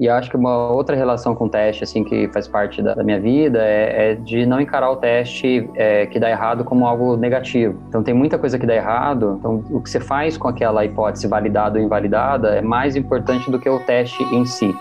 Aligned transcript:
E 0.00 0.08
acho 0.08 0.30
que 0.30 0.36
uma 0.36 0.72
outra 0.72 0.96
relação 0.96 1.34
com 1.34 1.44
o 1.44 1.48
teste, 1.50 1.84
assim, 1.84 2.02
que 2.02 2.26
faz 2.28 2.48
parte 2.48 2.80
da, 2.80 2.94
da 2.94 3.04
minha 3.04 3.20
vida 3.20 3.58
é, 3.62 4.12
é, 4.12 4.14
de 4.14 4.46
não 4.46 4.58
encarar 4.58 4.90
o 4.90 4.96
teste 4.96 5.68
é, 5.74 6.06
que 6.06 6.18
dá 6.18 6.30
errado 6.30 6.64
como 6.64 6.86
algo 6.86 7.18
negativo. 7.18 7.78
Então, 7.86 8.02
tem 8.02 8.14
muita 8.14 8.38
coisa 8.38 8.58
que 8.58 8.64
dá 8.64 8.74
errado. 8.74 9.36
Então, 9.38 9.62
o 9.70 9.78
que 9.78 9.90
você 9.90 10.00
faz 10.00 10.38
com 10.38 10.48
aquela 10.48 10.86
hipótese 10.86 11.28
validada 11.28 11.78
ou 11.78 11.84
invalidada 11.84 12.56
é 12.56 12.62
mais 12.62 12.96
importante 12.96 13.50
do 13.50 13.58
que 13.58 13.68
o 13.68 13.78
teste 13.80 14.22
em 14.34 14.46
si. 14.46 14.74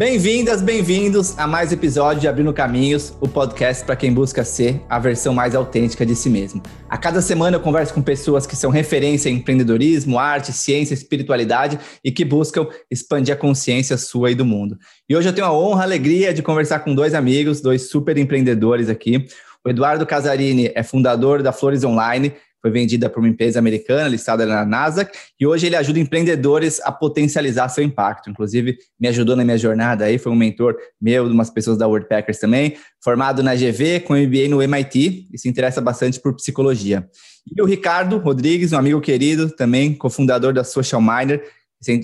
Bem-vindas, 0.00 0.62
bem-vindos 0.62 1.38
a 1.38 1.46
mais 1.46 1.70
um 1.70 1.74
episódio 1.74 2.22
de 2.22 2.26
Abrindo 2.26 2.54
Caminhos, 2.54 3.14
o 3.20 3.28
podcast 3.28 3.84
para 3.84 3.94
quem 3.94 4.10
busca 4.10 4.42
ser 4.46 4.80
a 4.88 4.98
versão 4.98 5.34
mais 5.34 5.54
autêntica 5.54 6.06
de 6.06 6.16
si 6.16 6.30
mesmo. 6.30 6.62
A 6.88 6.96
cada 6.96 7.20
semana 7.20 7.58
eu 7.58 7.60
converso 7.60 7.92
com 7.92 8.00
pessoas 8.00 8.46
que 8.46 8.56
são 8.56 8.70
referência 8.70 9.28
em 9.28 9.34
empreendedorismo, 9.34 10.18
arte, 10.18 10.54
ciência, 10.54 10.94
espiritualidade 10.94 11.78
e 12.02 12.10
que 12.10 12.24
buscam 12.24 12.66
expandir 12.90 13.34
a 13.34 13.36
consciência 13.36 13.98
sua 13.98 14.30
e 14.30 14.34
do 14.34 14.42
mundo. 14.42 14.78
E 15.06 15.14
hoje 15.14 15.28
eu 15.28 15.34
tenho 15.34 15.46
a 15.46 15.52
honra, 15.52 15.82
a 15.82 15.84
alegria 15.84 16.32
de 16.32 16.42
conversar 16.42 16.78
com 16.78 16.94
dois 16.94 17.12
amigos, 17.12 17.60
dois 17.60 17.90
super 17.90 18.16
empreendedores 18.16 18.88
aqui. 18.88 19.26
O 19.62 19.68
Eduardo 19.68 20.06
Casarini 20.06 20.72
é 20.74 20.82
fundador 20.82 21.42
da 21.42 21.52
Flores 21.52 21.84
Online, 21.84 22.32
foi 22.60 22.70
vendida 22.70 23.08
para 23.08 23.18
uma 23.18 23.28
empresa 23.28 23.58
americana 23.58 24.08
listada 24.08 24.44
na 24.44 24.64
Nasdaq 24.64 25.16
e 25.38 25.46
hoje 25.46 25.66
ele 25.66 25.76
ajuda 25.76 25.98
empreendedores 25.98 26.80
a 26.80 26.92
potencializar 26.92 27.68
seu 27.68 27.82
impacto. 27.82 28.30
Inclusive, 28.30 28.76
me 28.98 29.08
ajudou 29.08 29.34
na 29.34 29.44
minha 29.44 29.58
jornada 29.58 30.04
aí, 30.04 30.18
foi 30.18 30.30
um 30.30 30.36
mentor 30.36 30.76
meu, 31.00 31.26
de 31.26 31.32
umas 31.32 31.50
pessoas 31.50 31.78
da 31.78 31.86
Wordpackers 31.86 32.38
também, 32.38 32.76
formado 33.02 33.42
na 33.42 33.54
GV, 33.54 34.00
com 34.00 34.14
MBA 34.14 34.48
no 34.48 34.62
MIT 34.62 35.28
e 35.32 35.38
se 35.38 35.48
interessa 35.48 35.80
bastante 35.80 36.20
por 36.20 36.34
psicologia. 36.34 37.08
E 37.56 37.60
o 37.62 37.64
Ricardo 37.64 38.18
Rodrigues, 38.18 38.72
um 38.72 38.78
amigo 38.78 39.00
querido, 39.00 39.50
também 39.50 39.94
cofundador 39.94 40.52
da 40.52 40.62
Social 40.62 41.00
Miner, 41.00 41.42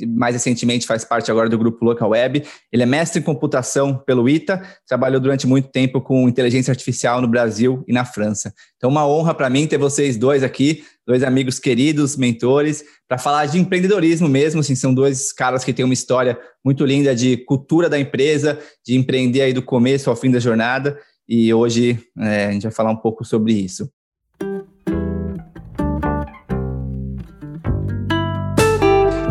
mais 0.07 0.35
recentemente 0.35 0.87
faz 0.87 1.05
parte 1.05 1.31
agora 1.31 1.49
do 1.49 1.59
grupo 1.59 1.85
Local 1.85 2.11
Web. 2.11 2.45
Ele 2.73 2.83
é 2.83 2.87
mestre 2.87 3.21
em 3.21 3.23
computação 3.23 3.97
pelo 4.07 4.29
ITA, 4.29 4.63
trabalhou 4.87 5.21
durante 5.21 5.47
muito 5.47 5.69
tempo 5.69 6.01
com 6.01 6.29
inteligência 6.29 6.71
artificial 6.71 7.21
no 7.21 7.29
Brasil 7.29 7.85
e 7.87 7.93
na 7.93 8.05
França. 8.05 8.55
Então, 8.77 8.89
uma 8.89 9.07
honra 9.07 9.35
para 9.35 9.51
mim 9.51 9.67
ter 9.67 9.77
vocês 9.77 10.17
dois 10.17 10.43
aqui, 10.43 10.85
dois 11.07 11.23
amigos 11.23 11.59
queridos, 11.59 12.17
mentores, 12.17 12.83
para 13.07 13.19
falar 13.19 13.47
de 13.47 13.59
empreendedorismo 13.59 14.29
mesmo. 14.29 14.61
Assim, 14.61 14.75
são 14.75 14.95
dois 14.95 15.33
caras 15.33 15.63
que 15.63 15.73
têm 15.73 15.85
uma 15.85 15.95
história 15.95 16.39
muito 16.65 16.85
linda 16.85 17.15
de 17.15 17.37
cultura 17.37 17.89
da 17.89 17.99
empresa, 17.99 18.59
de 18.85 18.97
empreender 18.97 19.43
aí 19.43 19.53
do 19.53 19.63
começo 19.63 20.09
ao 20.09 20.17
fim 20.17 20.31
da 20.31 20.39
jornada. 20.39 20.99
E 21.29 21.53
hoje 21.53 21.99
é, 22.19 22.47
a 22.47 22.53
gente 22.53 22.63
vai 22.63 22.73
falar 22.73 22.91
um 22.91 22.97
pouco 22.97 23.25
sobre 23.25 23.53
isso. 23.53 23.91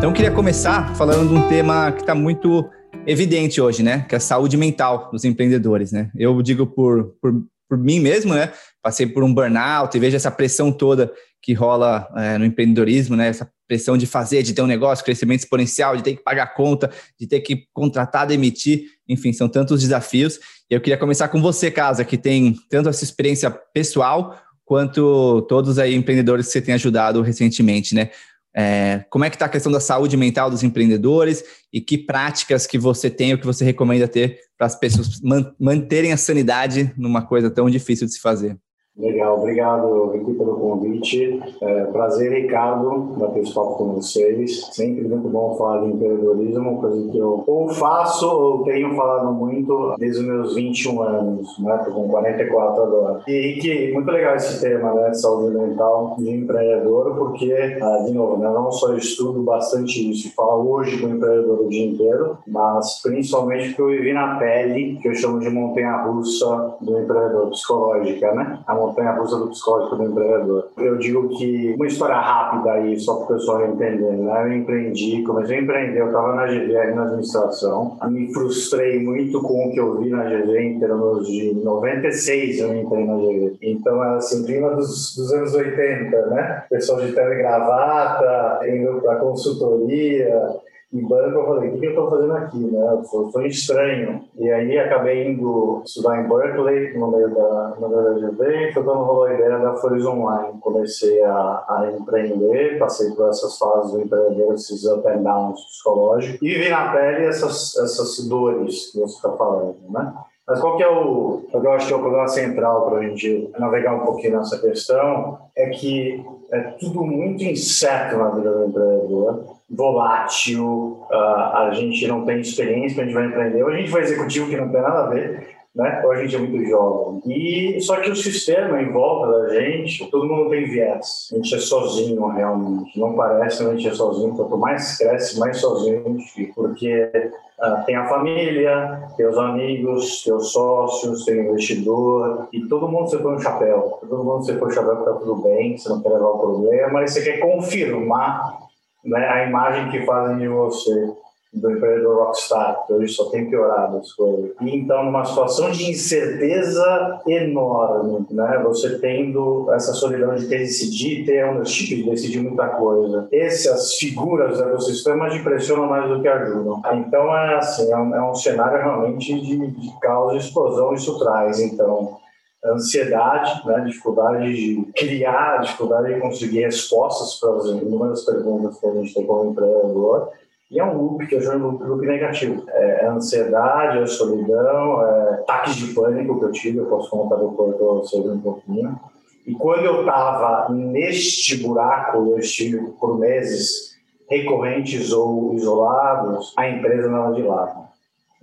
Então, 0.06 0.12
eu 0.12 0.16
queria 0.16 0.32
começar 0.32 0.96
falando 0.96 1.30
de 1.30 1.34
um 1.34 1.50
tema 1.50 1.92
que 1.92 2.02
está 2.02 2.14
muito 2.14 2.70
evidente 3.08 3.60
hoje, 3.60 3.82
né? 3.82 4.06
Que 4.08 4.14
é 4.14 4.20
a 4.20 4.22
saúde 4.22 4.56
mental 4.56 5.10
dos 5.12 5.26
empreendedores, 5.26 5.92
né? 5.92 6.12
Eu 6.16 6.40
digo 6.44 6.68
por, 6.68 7.16
por, 7.20 7.44
por 7.68 7.76
mim 7.76 8.00
mesmo, 8.00 8.36
né? 8.36 8.52
Passei 8.84 9.08
por 9.08 9.24
um 9.24 9.34
burnout 9.34 9.98
e 9.98 10.00
vejo 10.00 10.16
essa 10.16 10.30
pressão 10.30 10.72
toda 10.72 11.12
que 11.42 11.54
rola 11.54 12.08
é, 12.18 12.38
no 12.38 12.46
empreendedorismo, 12.46 13.16
né? 13.16 13.30
Essa 13.30 13.50
pressão 13.68 13.98
de 13.98 14.06
fazer, 14.06 14.44
de 14.44 14.54
ter 14.54 14.62
um 14.62 14.68
negócio, 14.68 15.04
crescimento 15.04 15.40
exponencial, 15.40 15.98
de 15.98 16.04
ter 16.04 16.16
que 16.16 16.24
pagar 16.24 16.54
conta, 16.54 16.92
de 17.20 17.26
ter 17.26 17.40
que 17.40 17.64
contratar, 17.74 18.28
demitir, 18.28 18.84
enfim, 19.10 19.34
são 19.34 19.50
tantos 19.50 19.82
desafios. 19.82 20.40
E 20.70 20.76
eu 20.76 20.82
queria 20.82 21.00
começar 21.00 21.30
com 21.30 21.42
você, 21.42 21.72
Casa, 21.72 22.06
que 22.06 22.16
tem 22.16 22.56
tanto 22.70 22.90
essa 22.90 23.04
experiência 23.04 23.50
pessoal 23.50 24.38
quanto 24.64 25.44
todos 25.50 25.80
aí 25.80 25.96
empreendedores 25.96 26.46
que 26.46 26.52
você 26.52 26.62
tem 26.62 26.76
ajudado 26.76 27.24
recentemente, 27.24 27.96
né? 27.96 28.12
É, 28.58 29.04
como 29.10 29.26
é 29.26 29.30
que 29.30 29.36
está 29.36 29.48
a 29.48 29.50
questão 29.50 29.72
da 29.72 29.82
saúde 29.82 30.16
mental 30.16 30.50
dos 30.50 30.64
empreendedores 30.64 31.44
e 31.74 31.82
que 31.82 31.98
práticas 31.98 32.66
que 32.66 32.78
você 32.78 33.10
tem 33.10 33.34
ou 33.34 33.38
que 33.38 33.46
você 33.46 33.66
recomenda 33.66 34.08
ter 34.08 34.40
para 34.58 34.66
as 34.66 34.80
pessoas 34.80 35.20
manterem 35.60 36.14
a 36.14 36.18
sanidade 36.18 36.94
numa 36.98 37.22
coisa 37.22 37.52
tão 37.52 37.70
difícil 37.70 38.08
de 38.08 38.14
se 38.14 38.22
fazer? 38.22 38.58
Legal, 38.98 39.40
obrigado, 39.40 40.10
Vicky, 40.12 40.34
pelo 40.36 40.56
convite. 40.56 41.42
É, 41.62 41.84
prazer, 41.86 42.32
Ricardo, 42.32 42.98
bater 43.18 43.44
esse 43.44 43.54
papo 43.54 43.76
com 43.76 43.94
vocês. 43.96 44.68
Sempre 44.72 45.06
muito 45.06 45.28
bom 45.28 45.54
falar 45.58 45.82
de 45.82 45.92
empreendedorismo, 45.92 46.80
coisa 46.80 47.12
que 47.12 47.18
eu 47.18 47.44
ou 47.46 47.68
faço 47.70 48.26
ou 48.26 48.64
tenho 48.64 48.96
falado 48.96 49.34
muito 49.34 49.96
desde 50.00 50.22
os 50.22 50.26
meus 50.26 50.56
21 50.56 51.02
anos, 51.02 51.60
né? 51.60 51.78
Tô 51.80 51.92
com 51.92 52.08
44 52.08 52.84
agora. 52.84 53.22
E, 53.28 53.54
Ricky, 53.54 53.92
muito 53.94 54.10
legal 54.10 54.36
esse 54.38 54.62
tema, 54.62 54.94
né? 54.94 55.14
Saúde 55.14 55.58
mental 55.58 56.16
de 56.18 56.30
empreendedor, 56.30 57.16
porque, 57.18 57.54
ah, 57.82 58.04
de 58.06 58.14
novo, 58.14 58.38
né? 58.38 58.50
não 58.50 58.72
só 58.72 58.94
estudo 58.94 59.44
bastante 59.44 60.10
isso 60.10 60.34
falo 60.34 60.72
hoje 60.72 61.02
com 61.02 61.08
o 61.08 61.10
empreendedor 61.10 61.60
o 61.66 61.70
dia 61.70 61.86
inteiro, 61.86 62.38
mas 62.48 63.02
principalmente 63.02 63.70
porque 63.70 63.82
eu 63.82 63.88
vivi 63.88 64.14
na 64.14 64.36
pele, 64.36 64.98
que 65.02 65.10
eu 65.10 65.16
chamo 65.16 65.40
de 65.40 65.50
montanha-russa 65.50 66.76
do 66.80 66.98
empreendedor, 66.98 67.50
psicológica, 67.50 68.34
né? 68.34 68.60
A 68.66 68.85
montanha 68.88 69.12
russa 69.12 69.38
do 69.38 69.48
psicológico 69.48 69.96
do 69.96 70.04
empreendedor. 70.06 70.68
Eu 70.78 70.98
digo 70.98 71.30
que 71.30 71.74
uma 71.76 71.88
história 71.88 72.16
rápida 72.16 72.72
aí, 72.74 73.00
só 73.00 73.16
para 73.16 73.24
o 73.24 73.28
pessoal 73.38 73.66
entender, 73.66 74.12
né? 74.12 74.44
Eu 74.44 74.54
empreendi, 74.54 75.24
comecei 75.24 75.58
a 75.58 75.62
empreender, 75.62 76.02
eu 76.02 76.08
estava 76.08 76.36
na 76.36 76.46
GVR 76.46 76.96
na 76.96 77.04
administração, 77.04 77.98
me 78.10 78.34
frustrei 78.34 79.04
muito 79.04 79.42
com 79.42 79.68
o 79.68 79.72
que 79.72 79.80
eu 79.80 80.00
vi 80.00 80.10
na 80.10 80.24
GV 80.24 80.60
em 80.60 80.80
termos 80.80 81.28
de 81.28 81.54
96 81.54 82.60
eu 82.60 82.76
entrei 82.76 83.06
na 83.06 83.16
GV. 83.16 83.58
Então, 83.62 84.04
era 84.04 84.16
assim, 84.18 84.46
clima 84.46 84.72
dos, 84.72 85.16
dos 85.16 85.34
anos 85.34 85.54
80, 85.54 86.26
né? 86.28 86.64
Pessoal 86.70 87.02
de 87.02 87.12
telegravata, 87.12 88.68
indo 88.68 89.02
para 89.02 89.18
consultoria, 89.18 90.56
em 90.96 91.06
banco, 91.06 91.38
eu 91.38 91.46
falei, 91.46 91.70
o 91.70 91.78
que 91.78 91.86
eu 91.86 91.90
estou 91.90 92.10
fazendo 92.10 92.34
aqui? 92.34 92.58
Né? 92.58 93.04
Foi, 93.32 93.48
estranho. 93.48 94.24
E 94.38 94.50
aí 94.50 94.80
acabei 94.80 95.28
indo 95.28 95.82
estudar 95.86 96.22
em 96.22 96.30
Berkeley, 96.30 96.98
no 96.98 97.12
meio 97.12 97.36
da, 97.36 97.76
GV, 97.76 98.72
foi 98.74 98.84
quando 98.84 99.04
rolou 99.04 99.26
a 99.26 99.34
ideia 99.34 99.60
da 99.60 99.76
Flores 99.76 100.06
Online. 100.06 100.58
Comecei 100.62 101.22
a, 101.24 101.66
a 101.68 101.92
empreender, 101.92 102.80
passei 102.80 103.12
por 103.12 103.30
essas 103.30 103.58
fases 103.58 103.92
do 103.92 104.02
empreendedor, 104.02 104.54
esses 104.54 104.86
up 104.86 105.06
and 105.08 105.24
downs 105.24 105.60
psicológicos, 105.66 106.42
e 106.42 106.54
vi 106.54 106.70
na 106.70 106.94
pele 106.94 107.26
essas, 107.26 107.76
essas 107.76 108.26
dores 108.30 108.92
que 108.92 109.00
você 109.00 109.16
está 109.16 109.32
falando, 109.34 109.76
né? 109.90 110.14
Mas 110.48 110.62
qual 110.62 110.78
que 110.78 110.84
é 110.84 110.90
o, 110.90 111.42
eu 111.52 111.72
acho 111.72 111.88
que 111.88 111.94
é 111.94 111.96
o 111.96 112.02
problema 112.02 112.28
central 112.28 112.86
para 112.86 113.00
a 113.00 113.04
gente 113.04 113.50
navegar 113.58 113.96
um 113.96 114.06
pouquinho 114.06 114.38
nessa 114.38 114.60
questão, 114.60 115.40
é 115.58 115.70
que 115.70 116.24
é 116.52 116.62
tudo 116.80 117.04
muito 117.04 117.44
incerto 117.44 118.18
na 118.18 118.30
vida 118.30 118.52
do 118.52 118.66
empreendedor 118.66 119.55
volátil, 119.70 121.06
uh, 121.12 121.58
a 121.58 121.72
gente 121.74 122.08
não 122.08 122.24
tem 122.24 122.40
experiência, 122.40 123.02
a 123.02 123.06
gente 123.06 123.16
vai 123.16 123.26
empreender, 123.26 123.64
ou 123.64 123.70
a 123.70 123.76
gente 123.76 123.90
vai 123.90 124.04
executivo 124.04 124.50
que 124.50 124.58
não 124.58 124.70
tem 124.70 124.82
nada 124.82 125.06
a 125.06 125.08
ver, 125.08 125.56
né? 125.76 126.02
ou 126.06 126.12
a 126.12 126.22
gente 126.22 126.36
é 126.36 126.40
muito 126.40 126.66
jovem. 126.66 127.22
E 127.26 127.82
só 127.82 127.98
que 127.98 128.10
o 128.10 128.16
sistema 128.16 128.82
em 128.82 128.92
volta 128.92 129.40
da 129.40 129.50
gente, 129.50 130.10
todo 130.10 130.28
mundo 130.28 130.50
tem 130.50 130.66
viés. 130.66 131.30
A 131.34 131.36
gente 131.36 131.56
é 131.56 131.60
sozinho 131.60 132.26
realmente. 132.28 132.98
Não 132.98 133.14
parece 133.14 133.58
que 133.58 133.70
a 133.70 133.76
gente 133.76 133.88
é 133.88 133.94
sozinho. 133.94 134.36
Quanto 134.36 134.58
mais 134.58 134.98
cresce, 134.98 135.38
mais 135.38 135.58
sozinho 135.58 136.02
a 136.06 136.10
gente 136.10 136.32
fica. 136.32 136.54
Porque 136.54 137.12
uh, 137.60 137.86
tem 137.86 137.96
a 137.96 138.08
família, 138.08 139.04
tem 139.18 139.28
os 139.28 139.38
amigos, 139.38 140.24
tem 140.24 140.34
os 140.34 140.54
sócios, 140.54 141.26
tem 141.26 141.42
o 141.42 141.52
investidor, 141.52 142.48
e 142.54 142.62
todo 142.68 142.88
mundo 142.88 143.10
você 143.10 143.18
põe 143.18 143.36
um 143.36 143.40
chapéu. 143.40 144.00
Todo 144.00 144.24
mundo 144.24 144.46
você 144.46 144.54
põe 144.54 144.70
um 144.70 144.72
chapéu 144.72 144.98
que 144.98 145.06
tá 145.06 145.14
tudo 145.14 145.36
bem, 145.42 145.78
você 145.78 145.90
não 145.90 146.02
quer 146.02 146.10
levar 146.10 146.30
o 146.30 146.40
problema, 146.40 146.94
mas 146.94 147.12
você 147.12 147.22
quer 147.22 147.40
confirmar 147.40 148.65
né, 149.06 149.28
a 149.28 149.48
imagem 149.48 149.92
que 149.92 150.06
fazem 150.06 150.38
de 150.38 150.48
você, 150.48 151.14
do 151.54 151.72
empreendedor 151.72 152.26
rockstar, 152.26 152.86
que 152.86 152.94
hoje 152.94 153.14
só 153.14 153.30
tem 153.30 153.50
piorado 153.50 153.98
as 153.98 154.12
coisas. 154.12 154.52
E 154.60 154.76
então, 154.76 155.06
numa 155.06 155.24
situação 155.24 155.72
de 155.72 155.90
incerteza 155.90 157.22
enorme, 157.26 158.26
né, 158.32 158.62
você 158.64 159.00
tendo 159.00 159.72
essa 159.72 159.94
solidão 159.94 160.36
de 160.36 160.48
ter 160.48 160.60
decidir, 160.60 161.26
ter 161.26 161.46
ownership 161.46 161.96
de 161.96 162.10
decidir 162.10 162.42
muita 162.42 162.68
coisa. 162.68 163.28
Essas 163.32 163.94
figuras 163.94 164.58
do 164.58 164.64
ecossistema 164.66 165.30
te 165.30 165.42
pressionam 165.42 165.88
mais 165.88 166.10
do 166.10 166.22
que 166.22 166.28
ajudam. 166.28 166.82
Então, 166.94 167.36
é 167.36 167.56
assim, 167.56 167.92
é 167.92 167.98
um, 167.98 168.16
é 168.16 168.30
um 168.30 168.36
cenário 168.36 168.78
realmente 168.78 169.40
de, 169.40 169.68
de 169.68 170.00
causa 170.02 170.36
e 170.36 170.40
explosão 170.40 170.94
isso 170.94 171.18
traz. 171.20 171.60
Então, 171.62 172.18
ansiedade, 172.66 173.66
né, 173.66 173.84
dificuldade 173.86 174.54
de 174.54 174.92
criar, 174.96 175.62
dificuldade 175.62 176.14
de 176.14 176.20
conseguir 176.20 176.62
respostas 176.62 177.40
para 177.40 177.58
as 177.58 177.66
inúmeras 177.66 178.24
perguntas 178.26 178.80
que 178.80 178.88
a 178.88 178.94
gente 178.94 179.14
tem 179.14 179.26
como 179.26 179.52
empreendedor. 179.52 180.32
E 180.72 180.80
é 180.80 180.84
um 180.84 180.98
loop 180.98 181.28
que 181.28 181.36
eu 181.36 181.42
chamo 181.42 181.78
de 181.78 181.84
loop 181.84 182.06
negativo. 182.06 182.64
É, 182.70 183.06
é 183.06 183.08
ansiedade, 183.08 184.00
é 184.00 184.08
solidão, 184.08 185.06
é 185.06 185.34
ataques 185.36 185.76
de 185.76 185.94
pânico 185.94 186.40
que 186.40 186.46
eu 186.46 186.52
tive, 186.52 186.80
eu 186.80 186.86
posso 186.88 187.10
contar 187.10 187.36
depois 187.36 187.76
para 187.76 187.86
vocês 187.86 188.26
um 188.26 188.40
pouquinho. 188.40 189.00
E 189.46 189.54
quando 189.54 189.86
eu 189.86 190.00
estava 190.00 190.74
neste 190.74 191.58
buraco, 191.58 192.18
eu 192.32 192.40
estive 192.40 192.80
por 193.00 193.20
meses 193.20 193.96
recorrentes 194.28 195.12
ou 195.14 195.54
isolados, 195.54 196.52
a 196.58 196.68
empresa 196.68 197.08
não 197.10 197.32
de 197.34 197.44
lado. 197.44 197.86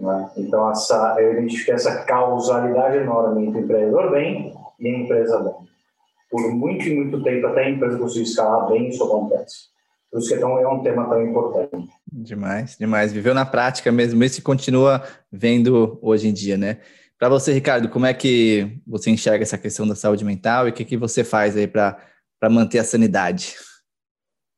Né? 0.02 0.30
Então, 0.36 0.68
essa, 0.68 1.14
eu 1.20 1.34
identifiquei 1.34 1.74
essa 1.74 2.02
causalidade 2.02 2.96
enorme 2.96 3.46
entre 3.46 3.60
o 3.60 3.64
empreendedor 3.64 4.10
bem 4.10 4.52
e 4.80 4.88
a 4.88 4.98
empresa 4.98 5.38
bem. 5.38 5.54
Por 6.28 6.52
muito 6.52 6.88
e 6.88 6.96
muito 6.96 7.22
tempo, 7.22 7.46
até 7.46 7.66
a 7.66 7.70
empresa 7.70 7.98
conseguir 7.98 8.24
escalar 8.24 8.68
bem, 8.68 8.88
isso 8.88 9.04
acontece. 9.04 9.70
Por 10.10 10.18
isso 10.18 10.28
que 10.28 10.34
então, 10.34 10.58
é 10.58 10.66
um 10.66 10.82
tema 10.82 11.08
tão 11.08 11.24
importante. 11.24 11.88
Demais, 12.10 12.76
demais. 12.76 13.12
Viveu 13.12 13.32
na 13.32 13.46
prática 13.46 13.92
mesmo, 13.92 14.22
isso 14.24 14.42
continua 14.42 15.04
vendo 15.30 15.98
hoje 16.02 16.28
em 16.28 16.32
dia, 16.32 16.58
né? 16.58 16.78
Para 17.16 17.28
você, 17.28 17.52
Ricardo, 17.52 17.88
como 17.88 18.04
é 18.04 18.12
que 18.12 18.78
você 18.84 19.08
enxerga 19.08 19.44
essa 19.44 19.56
questão 19.56 19.86
da 19.86 19.94
saúde 19.94 20.24
mental 20.24 20.66
e 20.66 20.70
o 20.70 20.72
que, 20.72 20.84
que 20.84 20.96
você 20.96 21.22
faz 21.22 21.56
aí 21.56 21.68
para 21.68 21.96
manter 22.50 22.80
a 22.80 22.84
sanidade? 22.84 23.54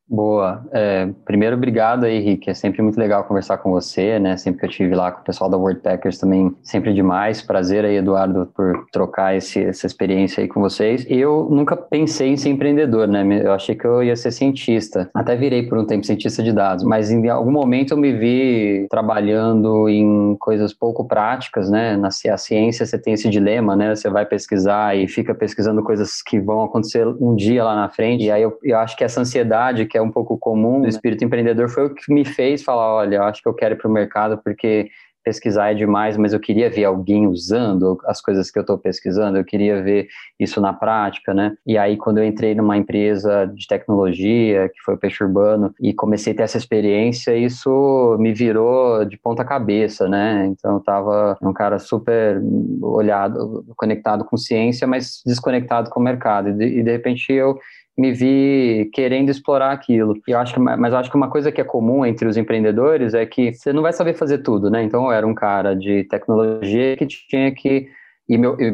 Boa. 0.07 0.63
É, 0.71 1.09
primeiro, 1.25 1.57
obrigado 1.57 2.05
aí, 2.05 2.21
Rick. 2.21 2.51
É 2.51 2.55
sempre 2.55 2.83
muito 2.83 2.99
legal 2.99 3.25
conversar 3.25 3.57
com 3.59 3.71
você, 3.71 4.19
né? 4.19 4.37
Sempre 4.37 4.61
que 4.61 4.67
eu 4.67 4.71
estive 4.71 4.95
lá 4.95 5.11
com 5.11 5.23
o 5.23 5.25
pessoal 5.25 5.49
da 5.49 5.57
WordPackers 5.57 6.19
também, 6.19 6.55
sempre 6.63 6.93
demais. 6.93 7.41
Prazer 7.41 7.87
aí, 7.87 7.97
Eduardo, 7.97 8.51
por 8.55 8.85
trocar 8.93 9.35
esse, 9.35 9.65
essa 9.65 9.87
experiência 9.87 10.43
aí 10.43 10.49
com 10.49 10.61
vocês. 10.61 11.07
Eu 11.09 11.49
nunca 11.51 11.75
pensei 11.75 12.29
em 12.29 12.37
ser 12.37 12.51
empreendedor, 12.51 13.09
né? 13.09 13.25
Eu 13.43 13.53
achei 13.53 13.75
que 13.75 13.87
eu 13.87 14.03
ia 14.03 14.15
ser 14.15 14.31
cientista. 14.31 15.09
Até 15.15 15.35
virei 15.37 15.63
por 15.63 15.79
um 15.79 15.87
tempo 15.87 16.05
cientista 16.05 16.43
de 16.43 16.53
dados, 16.53 16.85
mas 16.85 17.11
em 17.11 17.27
algum 17.31 17.51
momento 17.51 17.93
eu 17.93 17.97
me 17.97 18.13
vi 18.13 18.87
trabalhando 18.91 19.89
em 19.89 20.37
coisas 20.39 20.75
pouco 20.75 21.09
práticas, 21.09 21.71
né? 21.71 21.97
Na 21.97 22.09
a 22.09 22.37
ciência 22.37 22.87
você 22.87 22.99
tem 22.99 23.15
esse 23.15 23.29
dilema, 23.29 23.75
né? 23.75 23.95
Você 23.95 24.11
vai 24.11 24.27
pesquisar 24.27 24.97
e 24.97 25.09
fica 25.09 25.35
pesquisando 25.35 25.83
coisas 25.83 26.23
que 26.23 26.39
vão 26.39 26.63
acontecer 26.63 27.07
um 27.07 27.35
dia 27.35 27.65
lá 27.65 27.75
na 27.75 27.89
frente. 27.89 28.25
E 28.25 28.31
aí 28.31 28.43
eu, 28.43 28.59
eu 28.63 28.79
acho 28.79 28.97
que 28.97 29.03
essa 29.03 29.21
ansiedade 29.21 29.87
que 29.95 29.99
é 29.99 30.03
um 30.03 30.11
pouco 30.11 30.37
comum 30.37 30.81
do 30.81 30.89
espírito 30.89 31.25
empreendedor, 31.25 31.69
foi 31.69 31.87
o 31.87 31.95
que 31.95 32.13
me 32.13 32.25
fez 32.25 32.65
falar: 32.65 32.93
olha, 32.93 33.23
acho 33.23 33.41
que 33.41 33.49
eu 33.49 33.55
quero 33.55 33.77
ir 33.77 33.79
para 33.79 33.89
o 33.89 33.93
mercado 33.93 34.41
porque 34.43 34.89
pesquisar 35.23 35.71
é 35.71 35.75
demais, 35.75 36.17
mas 36.17 36.33
eu 36.33 36.41
queria 36.41 36.69
ver 36.69 36.85
alguém 36.85 37.29
usando 37.29 37.97
as 38.05 38.21
coisas 38.21 38.51
que 38.51 38.59
eu 38.59 38.63
estou 38.63 38.77
pesquisando, 38.77 39.39
eu 39.39 39.45
queria 39.45 39.81
ver 39.83 40.09
isso 40.39 40.61
na 40.61 40.73
prática, 40.73 41.33
né? 41.33 41.57
E 41.65 41.79
aí, 41.79 41.97
quando 41.97 42.19
eu 42.19 42.25
entrei 42.25 42.57
numa 42.57 42.77
empresa 42.77 43.47
de 43.47 43.67
tecnologia, 43.69 44.69
que 44.69 44.83
foi 44.85 44.95
o 44.95 44.99
Peixe 44.99 45.23
Urbano, 45.23 45.73
e 45.81 45.95
comecei 45.95 46.33
a 46.33 46.37
ter 46.37 46.43
essa 46.43 46.59
experiência, 46.59 47.37
isso 47.37 48.17
me 48.19 48.35
virou 48.35 49.05
de 49.05 49.17
ponta 49.17 49.45
cabeça, 49.45 50.09
né? 50.09 50.45
Então, 50.47 50.73
eu 50.73 50.79
estava 50.79 51.39
um 51.41 51.53
cara 51.53 51.79
super 51.79 52.43
olhado, 52.83 53.65
conectado 53.77 54.25
com 54.25 54.37
ciência, 54.37 54.87
mas 54.87 55.23
desconectado 55.25 55.89
com 55.89 56.01
o 56.01 56.03
mercado. 56.03 56.51
E 56.51 56.53
de, 56.53 56.65
e 56.81 56.83
de 56.83 56.91
repente 56.91 57.33
eu 57.33 57.59
me 57.97 58.13
vi 58.13 58.91
querendo 58.93 59.31
explorar 59.31 59.73
aquilo. 59.73 60.15
E 60.27 60.33
eu 60.33 60.39
acho 60.39 60.55
que, 60.55 60.61
mas 60.61 60.93
eu 60.93 60.99
acho 60.99 61.11
que 61.11 61.17
uma 61.17 61.31
coisa 61.31 61.53
que 61.53 61.61
é 61.61 61.65
comum 61.65 62.05
entre 62.05 62.27
os 62.27 62.37
empreendedores 62.37 63.15
é 63.15 63.25
que 63.25 63.53
você 63.53 63.73
não 63.73 63.83
vai 63.83 63.93
saber 63.93 64.15
fazer 64.15 64.39
tudo, 64.39 64.71
né? 64.71 64.83
Então 64.83 65.05
eu 65.07 65.13
era 65.13 65.27
um 65.27 65.35
cara 65.35 65.75
de 65.75 66.05
tecnologia 66.05 66.97
que 66.97 67.07
tinha 67.07 67.53
que 67.53 67.89
e 68.29 68.39
meu, 68.39 68.57
e 68.61 68.73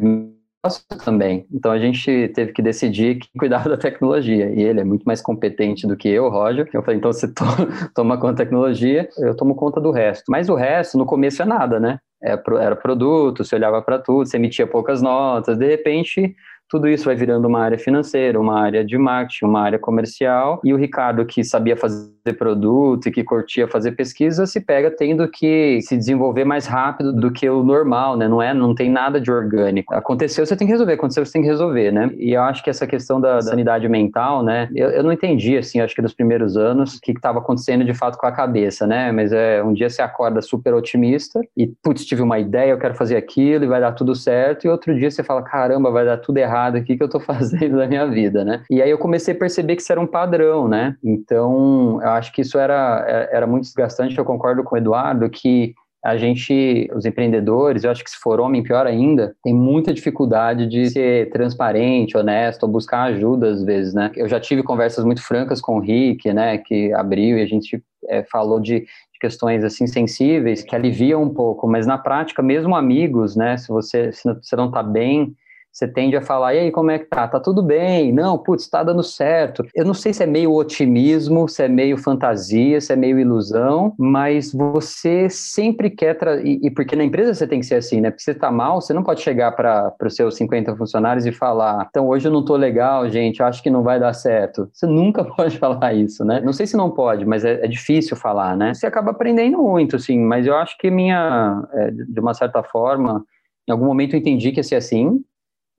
também. 1.04 1.46
Então 1.52 1.70
a 1.72 1.78
gente 1.78 2.28
teve 2.34 2.52
que 2.52 2.60
decidir 2.60 3.18
que 3.18 3.28
cuidar 3.38 3.66
da 3.68 3.76
tecnologia. 3.76 4.50
E 4.50 4.62
ele 4.62 4.80
é 4.80 4.84
muito 4.84 5.04
mais 5.04 5.22
competente 5.22 5.86
do 5.86 5.96
que 5.96 6.08
eu, 6.08 6.28
Roger. 6.28 6.68
Eu 6.72 6.82
falei, 6.82 6.98
então 6.98 7.12
você 7.12 7.26
to 7.28 7.44
toma 7.94 8.18
conta 8.18 8.32
da 8.32 8.44
tecnologia, 8.44 9.08
eu 9.18 9.34
tomo 9.34 9.54
conta 9.54 9.80
do 9.80 9.90
resto. 9.90 10.24
Mas 10.28 10.48
o 10.48 10.54
resto, 10.54 10.98
no 10.98 11.06
começo, 11.06 11.42
é 11.42 11.44
nada, 11.44 11.80
né? 11.80 11.98
É 12.22 12.38
era 12.60 12.76
produto, 12.76 13.42
você 13.42 13.54
olhava 13.54 13.80
para 13.80 13.98
tudo, 13.98 14.26
você 14.26 14.36
emitia 14.36 14.66
poucas 14.66 15.00
notas, 15.00 15.56
de 15.56 15.66
repente 15.66 16.36
tudo 16.70 16.88
isso 16.88 17.06
vai 17.06 17.16
virando 17.16 17.48
uma 17.48 17.60
área 17.60 17.76
financeira, 17.76 18.40
uma 18.40 18.60
área 18.60 18.84
de 18.84 18.96
marketing, 18.96 19.44
uma 19.44 19.60
área 19.60 19.78
comercial, 19.78 20.60
e 20.62 20.72
o 20.72 20.76
Ricardo, 20.76 21.26
que 21.26 21.42
sabia 21.42 21.76
fazer 21.76 22.08
produto 22.38 23.08
e 23.08 23.10
que 23.10 23.24
curtia 23.24 23.66
fazer 23.66 23.92
pesquisa, 23.92 24.46
se 24.46 24.60
pega 24.60 24.88
tendo 24.88 25.26
que 25.28 25.80
se 25.82 25.96
desenvolver 25.96 26.44
mais 26.44 26.66
rápido 26.66 27.12
do 27.12 27.32
que 27.32 27.48
o 27.48 27.64
normal, 27.64 28.16
né? 28.16 28.28
Não 28.28 28.40
é, 28.40 28.54
não 28.54 28.72
tem 28.72 28.88
nada 28.88 29.20
de 29.20 29.32
orgânico. 29.32 29.92
Aconteceu, 29.94 30.46
você 30.46 30.54
tem 30.54 30.66
que 30.66 30.72
resolver, 30.72 30.92
aconteceu, 30.92 31.26
você 31.26 31.32
tem 31.32 31.42
que 31.42 31.48
resolver, 31.48 31.90
né? 31.90 32.10
E 32.16 32.34
eu 32.34 32.42
acho 32.42 32.62
que 32.62 32.70
essa 32.70 32.86
questão 32.86 33.20
da, 33.20 33.34
da 33.34 33.42
sanidade 33.42 33.88
mental, 33.88 34.44
né? 34.44 34.68
Eu, 34.72 34.90
eu, 34.90 35.02
não 35.02 35.10
entendi, 35.10 35.56
assim, 35.56 35.80
acho 35.80 35.94
que 35.94 36.02
nos 36.02 36.14
primeiros 36.14 36.56
anos, 36.56 36.96
o 36.96 37.00
que 37.00 37.10
estava 37.10 37.40
acontecendo 37.40 37.84
de 37.84 37.94
fato 37.94 38.16
com 38.16 38.26
a 38.26 38.32
cabeça, 38.32 38.86
né? 38.86 39.10
Mas 39.10 39.32
é, 39.32 39.60
um 39.64 39.72
dia 39.72 39.90
você 39.90 40.02
acorda 40.02 40.40
super 40.40 40.72
otimista 40.72 41.40
e, 41.56 41.66
putz, 41.82 42.04
tive 42.04 42.22
uma 42.22 42.38
ideia, 42.38 42.70
eu 42.70 42.78
quero 42.78 42.94
fazer 42.94 43.16
aquilo 43.16 43.64
e 43.64 43.68
vai 43.68 43.80
dar 43.80 43.92
tudo 43.92 44.14
certo, 44.14 44.66
e 44.66 44.68
outro 44.70 44.96
dia 44.96 45.10
você 45.10 45.24
fala, 45.24 45.42
caramba, 45.42 45.90
vai 45.90 46.04
dar 46.04 46.18
tudo 46.18 46.36
errado 46.36 46.59
errado 46.60 46.76
aqui 46.76 46.96
que 46.96 47.02
eu 47.02 47.06
estou 47.06 47.20
fazendo 47.20 47.76
da 47.76 47.86
minha 47.86 48.06
vida, 48.06 48.44
né? 48.44 48.62
E 48.70 48.82
aí 48.82 48.90
eu 48.90 48.98
comecei 48.98 49.34
a 49.34 49.38
perceber 49.38 49.76
que 49.76 49.82
isso 49.82 49.92
era 49.92 50.00
um 50.00 50.06
padrão, 50.06 50.68
né? 50.68 50.96
Então, 51.02 52.00
eu 52.02 52.10
acho 52.10 52.32
que 52.32 52.42
isso 52.42 52.58
era, 52.58 53.04
é, 53.08 53.36
era 53.36 53.46
muito 53.46 53.64
desgastante. 53.64 54.16
Eu 54.16 54.24
concordo 54.24 54.62
com 54.62 54.74
o 54.74 54.78
Eduardo 54.78 55.28
que 55.30 55.74
a 56.02 56.16
gente, 56.16 56.88
os 56.94 57.04
empreendedores, 57.04 57.84
eu 57.84 57.90
acho 57.90 58.02
que 58.02 58.10
se 58.10 58.16
for 58.16 58.40
homem, 58.40 58.62
pior 58.62 58.86
ainda, 58.86 59.34
tem 59.44 59.52
muita 59.52 59.92
dificuldade 59.92 60.66
de 60.66 60.88
ser 60.88 61.28
transparente, 61.30 62.16
honesto, 62.16 62.62
ou 62.62 62.70
buscar 62.70 63.02
ajuda 63.02 63.50
às 63.50 63.62
vezes, 63.62 63.92
né? 63.92 64.10
Eu 64.16 64.26
já 64.26 64.40
tive 64.40 64.62
conversas 64.62 65.04
muito 65.04 65.22
francas 65.22 65.60
com 65.60 65.76
o 65.76 65.80
Rick, 65.80 66.32
né, 66.32 66.56
que 66.56 66.90
abriu 66.94 67.36
e 67.36 67.42
a 67.42 67.46
gente 67.46 67.82
é, 68.08 68.22
falou 68.22 68.58
de, 68.58 68.86
questões 69.20 69.62
assim 69.62 69.86
sensíveis 69.86 70.62
que 70.62 70.74
aliviam 70.74 71.22
um 71.22 71.28
pouco, 71.28 71.68
mas 71.68 71.86
na 71.86 71.98
prática, 71.98 72.42
mesmo 72.42 72.74
amigos, 72.74 73.36
né, 73.36 73.58
se 73.58 73.68
você, 73.68 74.10
se 74.12 74.22
você 74.24 74.56
não 74.56 74.68
está 74.68 74.82
bem, 74.82 75.36
você 75.72 75.86
tende 75.86 76.16
a 76.16 76.22
falar, 76.22 76.54
e 76.54 76.58
aí, 76.58 76.70
como 76.70 76.90
é 76.90 76.98
que 76.98 77.06
tá? 77.06 77.28
Tá 77.28 77.38
tudo 77.38 77.62
bem? 77.62 78.12
Não, 78.12 78.36
putz, 78.36 78.68
tá 78.68 78.82
dando 78.82 79.02
certo. 79.02 79.64
Eu 79.74 79.84
não 79.84 79.94
sei 79.94 80.12
se 80.12 80.22
é 80.22 80.26
meio 80.26 80.52
otimismo, 80.52 81.48
se 81.48 81.62
é 81.62 81.68
meio 81.68 81.96
fantasia, 81.96 82.80
se 82.80 82.92
é 82.92 82.96
meio 82.96 83.18
ilusão, 83.18 83.94
mas 83.96 84.52
você 84.52 85.28
sempre 85.30 85.88
quer, 85.90 86.14
tra... 86.14 86.40
e, 86.42 86.58
e, 86.62 86.70
porque 86.70 86.96
na 86.96 87.04
empresa 87.04 87.34
você 87.34 87.46
tem 87.46 87.60
que 87.60 87.66
ser 87.66 87.76
assim, 87.76 88.00
né? 88.00 88.10
Porque 88.10 88.22
você 88.22 88.34
tá 88.34 88.50
mal, 88.50 88.80
você 88.80 88.92
não 88.92 89.02
pode 89.02 89.20
chegar 89.20 89.52
para 89.52 89.94
os 90.04 90.16
seus 90.16 90.34
50 90.36 90.76
funcionários 90.76 91.24
e 91.24 91.32
falar, 91.32 91.86
então 91.88 92.08
hoje 92.08 92.26
eu 92.26 92.32
não 92.32 92.44
tô 92.44 92.56
legal, 92.56 93.08
gente, 93.08 93.42
acho 93.42 93.62
que 93.62 93.70
não 93.70 93.82
vai 93.82 94.00
dar 94.00 94.12
certo. 94.12 94.68
Você 94.72 94.86
nunca 94.86 95.22
pode 95.36 95.56
falar 95.56 95.94
isso, 95.94 96.24
né? 96.24 96.40
Não 96.40 96.52
sei 96.52 96.66
se 96.66 96.76
não 96.76 96.90
pode, 96.90 97.24
mas 97.24 97.44
é, 97.44 97.64
é 97.64 97.68
difícil 97.68 98.16
falar, 98.16 98.56
né? 98.56 98.74
Você 98.74 98.86
acaba 98.86 99.12
aprendendo 99.12 99.58
muito, 99.58 99.96
assim, 99.96 100.18
mas 100.18 100.46
eu 100.46 100.56
acho 100.56 100.76
que 100.78 100.90
minha, 100.90 101.62
é, 101.72 101.90
de 101.90 102.20
uma 102.20 102.34
certa 102.34 102.62
forma, 102.62 103.24
em 103.68 103.72
algum 103.72 103.86
momento 103.86 104.14
eu 104.14 104.18
entendi 104.18 104.50
que 104.50 104.58
ia 104.58 104.64
ser 104.64 104.76
assim, 104.76 105.22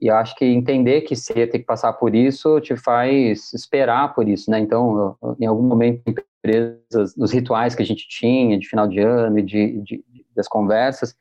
e 0.02 0.10
acho 0.10 0.36
que 0.36 0.44
entender 0.44 1.02
que 1.02 1.16
você 1.16 1.46
ter 1.46 1.60
que 1.60 1.66
passar 1.66 1.94
por 1.94 2.16
isso 2.16 2.60
te 2.60 2.76
faz 2.76 3.54
esperar 3.54 4.16
por 4.16 4.28
isso, 4.28 4.50
né? 4.50 4.60
Então, 4.60 5.16
eu, 5.22 5.36
em 5.40 5.46
algum 5.46 5.62
momento, 5.62 6.02
empresas, 6.08 7.16
nos 7.16 7.32
rituais 7.32 7.76
que 7.76 7.84
a 7.84 7.86
gente 7.86 8.08
tinha 8.10 8.58
de 8.58 8.68
final 8.68 8.88
de 8.88 9.00
ano 9.00 9.38
e 9.38 9.44
de, 9.44 9.78
de, 9.82 10.04
das 10.36 10.48
conversas, 10.48 11.16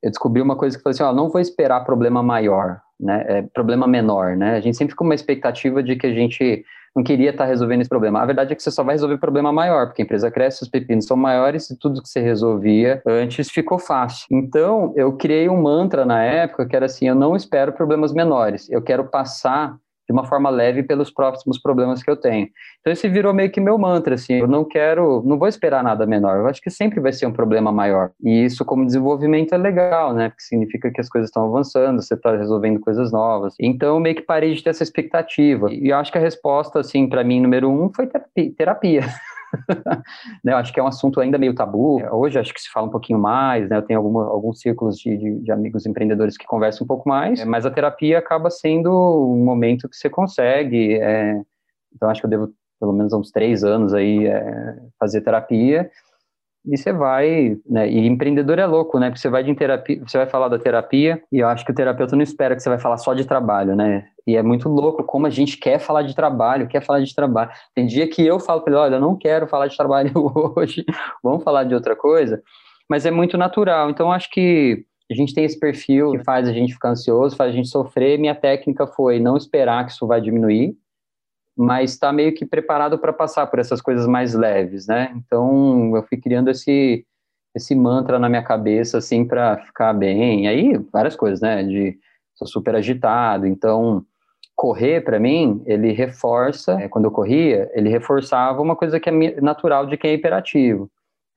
eu 0.00 0.10
descobri 0.10 0.40
uma 0.40 0.56
coisa 0.56 0.76
que 0.76 0.82
falei 0.82 0.94
assim, 0.94 1.02
ó, 1.02 1.12
não 1.12 1.28
vou 1.28 1.40
esperar 1.40 1.84
problema 1.84 2.22
maior, 2.22 2.80
né? 2.98 3.24
É, 3.26 3.42
problema 3.42 3.88
menor, 3.88 4.36
né? 4.36 4.54
A 4.54 4.60
gente 4.60 4.76
sempre 4.76 4.92
fica 4.92 4.98
com 4.98 5.04
uma 5.04 5.14
expectativa 5.14 5.82
de 5.82 5.96
que 5.96 6.06
a 6.06 6.14
gente 6.14 6.64
não 6.94 7.02
queria 7.02 7.30
estar 7.30 7.44
resolvendo 7.44 7.80
esse 7.80 7.88
problema. 7.88 8.20
A 8.20 8.26
verdade 8.26 8.52
é 8.52 8.56
que 8.56 8.62
você 8.62 8.70
só 8.70 8.82
vai 8.82 8.94
resolver 8.94 9.18
problema 9.18 9.52
maior, 9.52 9.86
porque 9.86 10.02
a 10.02 10.04
empresa 10.04 10.30
cresce, 10.30 10.62
os 10.62 10.68
pepinos 10.68 11.06
são 11.06 11.16
maiores 11.16 11.70
e 11.70 11.78
tudo 11.78 12.02
que 12.02 12.08
você 12.08 12.20
resolvia 12.20 13.00
antes 13.06 13.50
ficou 13.50 13.78
fácil. 13.78 14.26
Então, 14.30 14.92
eu 14.96 15.12
criei 15.16 15.48
um 15.48 15.60
mantra 15.60 16.04
na 16.04 16.22
época 16.22 16.66
que 16.66 16.74
era 16.74 16.86
assim: 16.86 17.08
eu 17.08 17.14
não 17.14 17.36
espero 17.36 17.72
problemas 17.72 18.12
menores, 18.12 18.68
eu 18.70 18.82
quero 18.82 19.04
passar 19.04 19.76
de 20.10 20.12
uma 20.12 20.24
forma 20.24 20.50
leve 20.50 20.82
pelos 20.82 21.08
próximos 21.10 21.56
problemas 21.56 22.02
que 22.02 22.10
eu 22.10 22.16
tenho. 22.16 22.48
Então 22.80 22.92
esse 22.92 23.08
virou 23.08 23.32
meio 23.32 23.50
que 23.50 23.60
meu 23.60 23.78
mantra, 23.78 24.16
assim, 24.16 24.34
eu 24.34 24.48
não 24.48 24.64
quero, 24.64 25.22
não 25.24 25.38
vou 25.38 25.46
esperar 25.46 25.84
nada 25.84 26.04
menor, 26.04 26.38
eu 26.38 26.46
acho 26.48 26.60
que 26.60 26.68
sempre 26.68 26.98
vai 27.00 27.12
ser 27.12 27.26
um 27.26 27.32
problema 27.32 27.70
maior. 27.70 28.10
E 28.20 28.44
isso 28.44 28.64
como 28.64 28.84
desenvolvimento 28.84 29.54
é 29.54 29.58
legal, 29.58 30.12
né, 30.12 30.30
porque 30.30 30.42
significa 30.42 30.90
que 30.90 31.00
as 31.00 31.08
coisas 31.08 31.28
estão 31.28 31.46
avançando, 31.46 32.02
você 32.02 32.14
está 32.14 32.36
resolvendo 32.36 32.80
coisas 32.80 33.12
novas. 33.12 33.54
Então 33.60 33.94
eu 33.94 34.00
meio 34.00 34.16
que 34.16 34.22
parei 34.22 34.52
de 34.52 34.64
ter 34.64 34.70
essa 34.70 34.82
expectativa. 34.82 35.72
E 35.72 35.90
eu 35.90 35.96
acho 35.96 36.10
que 36.10 36.18
a 36.18 36.20
resposta, 36.20 36.80
assim, 36.80 37.08
para 37.08 37.22
mim, 37.22 37.40
número 37.40 37.70
um, 37.70 37.90
foi 37.94 38.08
terapia. 38.56 39.02
né, 40.44 40.52
eu 40.52 40.56
acho 40.56 40.72
que 40.72 40.80
é 40.80 40.82
um 40.82 40.86
assunto 40.86 41.20
ainda 41.20 41.38
meio 41.38 41.54
tabu. 41.54 42.02
Hoje 42.12 42.38
acho 42.38 42.52
que 42.52 42.60
se 42.60 42.70
fala 42.70 42.86
um 42.86 42.90
pouquinho 42.90 43.18
mais, 43.18 43.68
né? 43.68 43.76
Eu 43.76 43.82
tenho 43.82 43.98
alguma, 43.98 44.24
alguns 44.24 44.60
círculos 44.60 44.98
de, 44.98 45.16
de, 45.16 45.40
de, 45.40 45.52
amigos 45.52 45.86
empreendedores 45.86 46.36
que 46.36 46.46
conversam 46.46 46.84
um 46.84 46.88
pouco 46.88 47.08
mais, 47.08 47.44
mas 47.44 47.66
a 47.66 47.70
terapia 47.70 48.18
acaba 48.18 48.50
sendo 48.50 48.90
um 48.90 49.44
momento 49.44 49.88
que 49.88 49.96
você 49.96 50.08
consegue. 50.08 50.94
É, 50.94 51.40
então 51.94 52.08
acho 52.08 52.20
que 52.20 52.26
eu 52.26 52.30
devo 52.30 52.52
pelo 52.78 52.92
menos 52.92 53.12
uns 53.12 53.30
três 53.30 53.62
anos 53.62 53.92
aí 53.92 54.26
é, 54.26 54.76
fazer 54.98 55.20
terapia 55.20 55.90
e 56.64 56.76
você 56.76 56.92
vai, 56.92 57.56
né, 57.68 57.90
e 57.90 58.06
empreendedor 58.06 58.58
é 58.58 58.66
louco, 58.66 58.98
né, 58.98 59.08
porque 59.08 59.20
você 59.20 59.30
vai 59.30 59.42
de 59.42 59.54
terapia, 59.54 60.00
você 60.06 60.18
vai 60.18 60.26
falar 60.26 60.48
da 60.48 60.58
terapia, 60.58 61.22
e 61.32 61.38
eu 61.38 61.48
acho 61.48 61.64
que 61.64 61.72
o 61.72 61.74
terapeuta 61.74 62.14
não 62.14 62.22
espera 62.22 62.54
que 62.54 62.62
você 62.62 62.68
vai 62.68 62.78
falar 62.78 62.98
só 62.98 63.14
de 63.14 63.24
trabalho, 63.24 63.74
né, 63.74 64.06
e 64.26 64.36
é 64.36 64.42
muito 64.42 64.68
louco 64.68 65.02
como 65.02 65.26
a 65.26 65.30
gente 65.30 65.56
quer 65.56 65.78
falar 65.78 66.02
de 66.02 66.14
trabalho, 66.14 66.68
quer 66.68 66.84
falar 66.84 67.00
de 67.00 67.14
trabalho. 67.14 67.50
Tem 67.74 67.86
dia 67.86 68.06
que 68.08 68.24
eu 68.24 68.38
falo 68.38 68.60
para 68.60 68.72
ele, 68.72 68.80
olha, 68.80 68.94
eu 68.96 69.00
não 69.00 69.16
quero 69.16 69.48
falar 69.48 69.66
de 69.66 69.76
trabalho 69.76 70.12
hoje, 70.56 70.84
vamos 71.22 71.42
falar 71.42 71.64
de 71.64 71.74
outra 71.74 71.96
coisa, 71.96 72.42
mas 72.88 73.06
é 73.06 73.10
muito 73.10 73.38
natural, 73.38 73.88
então 73.90 74.12
acho 74.12 74.30
que 74.30 74.84
a 75.10 75.14
gente 75.14 75.34
tem 75.34 75.44
esse 75.44 75.58
perfil 75.58 76.12
que 76.12 76.22
faz 76.22 76.48
a 76.48 76.52
gente 76.52 76.72
ficar 76.72 76.90
ansioso, 76.90 77.36
faz 77.36 77.50
a 77.50 77.56
gente 77.56 77.68
sofrer, 77.68 78.18
minha 78.18 78.34
técnica 78.34 78.86
foi 78.86 79.18
não 79.18 79.36
esperar 79.36 79.84
que 79.84 79.92
isso 79.92 80.06
vai 80.06 80.20
diminuir, 80.20 80.76
mas 81.60 81.90
está 81.90 82.10
meio 82.10 82.34
que 82.34 82.46
preparado 82.46 82.98
para 82.98 83.12
passar 83.12 83.46
por 83.46 83.58
essas 83.58 83.82
coisas 83.82 84.06
mais 84.06 84.34
leves, 84.34 84.86
né? 84.86 85.12
Então 85.14 85.94
eu 85.94 86.02
fui 86.04 86.18
criando 86.18 86.50
esse 86.50 87.04
esse 87.54 87.74
mantra 87.74 88.18
na 88.18 88.28
minha 88.28 88.44
cabeça, 88.44 88.98
assim, 88.98 89.26
para 89.26 89.58
ficar 89.58 89.92
bem. 89.92 90.44
E 90.44 90.48
aí, 90.48 90.78
várias 90.92 91.16
coisas, 91.16 91.40
né? 91.40 91.62
De 91.64 91.98
sou 92.34 92.46
super 92.46 92.76
agitado, 92.76 93.46
então 93.46 94.04
correr 94.56 95.02
para 95.02 95.18
mim, 95.18 95.62
ele 95.66 95.92
reforça, 95.92 96.80
é, 96.80 96.88
quando 96.88 97.06
eu 97.06 97.10
corria, 97.10 97.70
ele 97.74 97.88
reforçava 97.88 98.62
uma 98.62 98.76
coisa 98.76 99.00
que 99.00 99.10
é 99.10 99.40
natural 99.40 99.86
de 99.86 99.96
quem 99.96 100.12
é 100.12 100.14
hiperativo. 100.14 100.90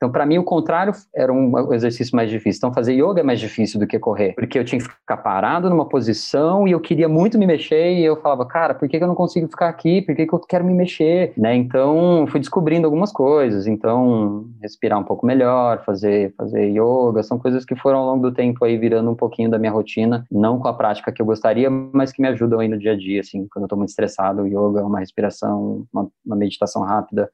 Então, 0.04 0.12
para 0.12 0.26
mim, 0.26 0.36
o 0.36 0.44
contrário 0.44 0.92
era 1.14 1.32
um 1.32 1.72
exercício 1.72 2.14
mais 2.14 2.28
difícil. 2.28 2.58
Então, 2.58 2.74
fazer 2.74 2.92
yoga 2.92 3.20
é 3.20 3.22
mais 3.22 3.40
difícil 3.40 3.80
do 3.80 3.86
que 3.86 3.98
correr, 3.98 4.34
porque 4.34 4.58
eu 4.58 4.64
tinha 4.64 4.78
que 4.78 4.86
ficar 4.86 5.16
parado 5.16 5.70
numa 5.70 5.88
posição 5.88 6.68
e 6.68 6.72
eu 6.72 6.80
queria 6.80 7.08
muito 7.08 7.38
me 7.38 7.46
mexer 7.46 7.94
e 7.94 8.04
eu 8.04 8.14
falava, 8.20 8.44
cara, 8.44 8.74
por 8.74 8.86
que, 8.86 8.98
eu 8.98 9.06
não 9.06 9.14
consigo 9.14 9.48
ficar 9.48 9.70
aqui? 9.70 10.02
Por 10.02 10.14
que, 10.14 10.26
que 10.26 10.34
eu 10.34 10.38
quero 10.40 10.62
me 10.62 10.74
mexer? 10.74 11.32
Né? 11.38 11.56
Então, 11.56 12.26
fui 12.28 12.38
descobrindo 12.38 12.86
algumas 12.86 13.10
coisas. 13.10 13.66
Então, 13.66 14.44
respirar 14.60 14.98
um 14.98 15.04
pouco 15.04 15.24
melhor, 15.24 15.82
fazer, 15.86 16.34
fazer 16.36 16.68
yoga, 16.68 17.22
são 17.22 17.38
coisas 17.38 17.64
que 17.64 17.74
foram 17.74 18.00
ao 18.00 18.06
longo 18.06 18.28
do 18.28 18.34
tempo 18.34 18.62
aí 18.62 18.76
virando 18.76 19.10
um 19.10 19.16
pouquinho 19.16 19.48
da 19.48 19.58
minha 19.58 19.72
rotina, 19.72 20.26
não 20.30 20.58
com 20.58 20.68
a 20.68 20.74
prática 20.74 21.10
que 21.10 21.22
eu 21.22 21.26
gostaria, 21.26 21.70
mas 21.70 22.12
que 22.12 22.20
me 22.20 22.28
ajudam 22.28 22.60
aí 22.60 22.68
no 22.68 22.78
dia 22.78 22.92
a 22.92 22.96
dia, 22.96 23.20
assim, 23.20 23.48
quando 23.50 23.62
eu 23.62 23.66
estou 23.68 23.78
muito 23.78 23.88
estressado, 23.88 24.42
o 24.42 24.46
yoga, 24.46 24.84
uma 24.84 25.00
respiração, 25.00 25.86
uma, 25.90 26.10
uma 26.26 26.36
meditação 26.36 26.82
rápida, 26.82 27.30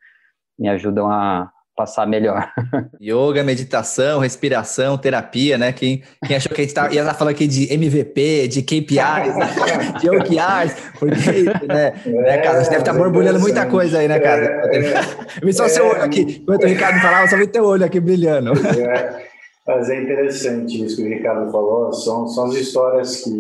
me 0.57 0.69
ajudam 0.69 1.11
a, 1.11 1.51
passar 1.81 2.07
melhor. 2.07 2.53
Yoga, 3.01 3.43
meditação, 3.43 4.21
respiração, 4.21 4.99
terapia, 4.99 5.57
né? 5.57 5.73
Quem, 5.73 6.03
quem 6.27 6.37
achou 6.37 6.53
que 6.53 6.61
a 6.61 6.65
gente 6.65 6.75
tá, 6.75 6.93
ia 6.93 7.01
estar 7.01 7.15
falando 7.15 7.33
aqui 7.33 7.47
de 7.47 7.73
MVP, 7.73 8.49
de 8.49 8.63
KPIs, 8.63 9.35
né? 9.35 9.95
de 9.99 10.11
OKRs, 10.11 10.75
porque, 10.99 11.43
né, 11.67 11.95
é, 12.05 12.11
né, 12.11 12.39
cara, 12.39 12.63
você 12.63 12.71
deve 12.71 12.83
estar 12.83 12.93
borbulhando 12.93 13.41
muita 13.41 13.65
coisa 13.65 13.99
aí, 13.99 14.09
né, 14.09 14.21
cara? 14.21 14.45
É, 14.71 14.77
é, 14.77 15.01
eu 15.41 15.47
vi 15.47 15.55
só 15.55 15.65
o 15.65 15.69
seu 15.71 15.87
olho 15.87 16.03
aqui, 16.03 16.43
enquanto 16.43 16.65
o 16.65 16.67
Ricardo 16.67 17.01
falava, 17.01 17.27
só 17.29 17.37
vi 17.39 17.47
teu 17.47 17.65
olho 17.65 17.87
aqui 17.87 17.99
brilhando. 17.99 18.53
É, 18.53 19.25
mas 19.67 19.89
é 19.89 20.03
interessante 20.03 20.85
isso 20.85 20.97
que 20.97 21.03
o 21.03 21.09
Ricardo 21.09 21.51
falou, 21.51 21.95
são, 21.95 22.29
são 22.29 22.45
as 22.45 22.57
histórias 22.57 23.23
que, 23.23 23.31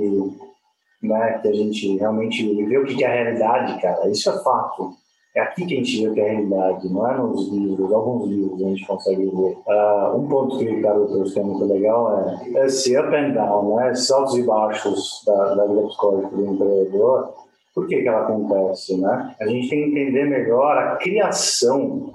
né, 1.02 1.40
que 1.42 1.48
a 1.48 1.52
gente 1.52 1.98
realmente 1.98 2.42
vê 2.64 2.78
o 2.78 2.86
que 2.86 3.04
é 3.04 3.06
a 3.06 3.22
realidade, 3.22 3.82
cara, 3.82 4.08
isso 4.08 4.30
é 4.30 4.42
fato. 4.42 4.94
É 5.34 5.40
aqui 5.40 5.64
que 5.64 5.74
a 5.74 5.76
gente 5.76 6.08
vê 6.08 6.14
que 6.14 6.20
é 6.20 6.24
a 6.24 6.32
realidade, 6.32 6.92
não 6.92 7.08
é 7.08 7.16
nos 7.16 7.48
livros, 7.50 7.92
alguns 7.92 8.28
livros 8.28 8.64
a 8.64 8.68
gente 8.68 8.86
consegue 8.86 9.26
ver. 9.26 9.58
Uh, 9.64 10.16
um 10.16 10.28
ponto 10.28 10.58
que 10.58 10.64
o 10.64 10.74
Ricardo 10.74 11.06
trouxe 11.06 11.34
que 11.34 11.40
é 11.40 11.42
muito 11.44 11.64
legal 11.66 12.20
é 12.56 12.66
esse 12.66 12.98
up 12.98 13.14
and 13.14 13.30
down, 13.30 13.76
né? 13.76 13.92
esses 13.92 14.10
altos 14.10 14.36
e 14.36 14.42
baixos 14.42 15.22
da, 15.24 15.54
da 15.54 15.66
vida 15.66 15.82
psicológica 15.82 16.36
do 16.36 16.46
empreendedor. 16.46 17.34
Por 17.72 17.86
que, 17.86 18.02
que 18.02 18.08
ela 18.08 18.22
acontece? 18.22 19.00
Né? 19.00 19.36
A 19.40 19.46
gente 19.46 19.68
tem 19.68 19.84
que 19.84 19.90
entender 19.90 20.24
melhor 20.24 20.76
a 20.76 20.96
criação 20.96 22.12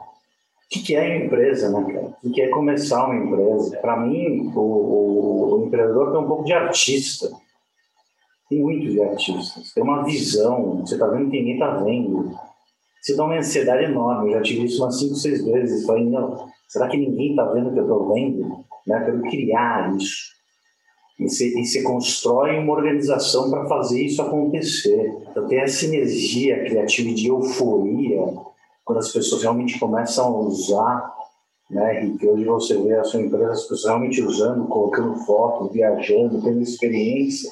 o 0.66 0.68
que, 0.68 0.82
que 0.82 0.96
é 0.96 1.24
empresa, 1.24 1.70
né, 1.70 1.94
cara? 1.94 2.18
O 2.24 2.32
que 2.32 2.42
é 2.42 2.50
começar 2.50 3.06
uma 3.06 3.16
empresa? 3.16 3.78
Para 3.78 3.98
mim, 3.98 4.52
o, 4.56 4.60
o, 4.60 5.54
o, 5.54 5.68
empreendedor 5.68 6.12
tem 6.12 6.22
um 6.22 6.28
pouco 6.28 6.44
de 6.44 6.54
artista. 6.54 7.30
Tem 8.50 8.62
muito 8.62 8.88
de 8.88 9.02
artistas. 9.02 9.72
Tem 9.74 9.84
uma 9.84 10.04
visão, 10.04 10.82
você 10.82 10.96
está 10.96 11.08
vendo 11.08 11.30
que 11.30 11.38
ninguém 11.38 11.54
está 11.54 11.78
vendo 11.78 12.36
se 13.06 13.16
dá 13.16 13.24
uma 13.24 13.38
ansiedade 13.38 13.84
enorme. 13.84 14.32
Eu 14.32 14.38
já 14.38 14.42
tive 14.42 14.66
isso 14.66 14.82
umas 14.82 14.98
cinco, 14.98 15.14
seis 15.14 15.46
vezes. 15.46 15.86
Falei, 15.86 16.06
não, 16.06 16.50
será 16.68 16.88
que 16.88 16.98
ninguém 16.98 17.30
está 17.30 17.46
vendo 17.52 17.70
o 17.70 17.74
que 17.74 17.78
eu 17.78 17.84
estou 17.84 18.12
vendo? 18.12 18.66
Né? 18.88 19.06
Quero 19.06 19.22
criar 19.22 19.96
isso. 19.96 20.34
E 21.20 21.30
você, 21.30 21.84
constrói 21.84 22.58
uma 22.58 22.74
organização 22.74 23.52
para 23.52 23.68
fazer 23.68 24.04
isso 24.04 24.24
acontecer. 24.24 25.16
Então 25.30 25.48
tem 25.48 25.60
essa 25.60 25.86
energia 25.86 26.66
criativa 26.66 27.14
de 27.14 27.28
euforia 27.28 28.22
quando 28.84 28.98
as 28.98 29.14
pessoas 29.14 29.44
realmente 29.44 29.80
começam 29.80 30.26
a 30.26 30.40
usar, 30.40 31.14
né? 31.70 32.06
E 32.06 32.18
que 32.18 32.28
hoje 32.28 32.44
você 32.44 32.76
vê 32.82 32.96
a 32.96 33.04
sua 33.04 33.22
empresa, 33.22 33.52
as 33.52 33.62
pessoas 33.62 33.86
realmente 33.86 34.22
usando, 34.22 34.68
colocando 34.68 35.16
foto, 35.26 35.72
viajando, 35.72 36.42
tendo 36.42 36.62
experiência. 36.62 37.50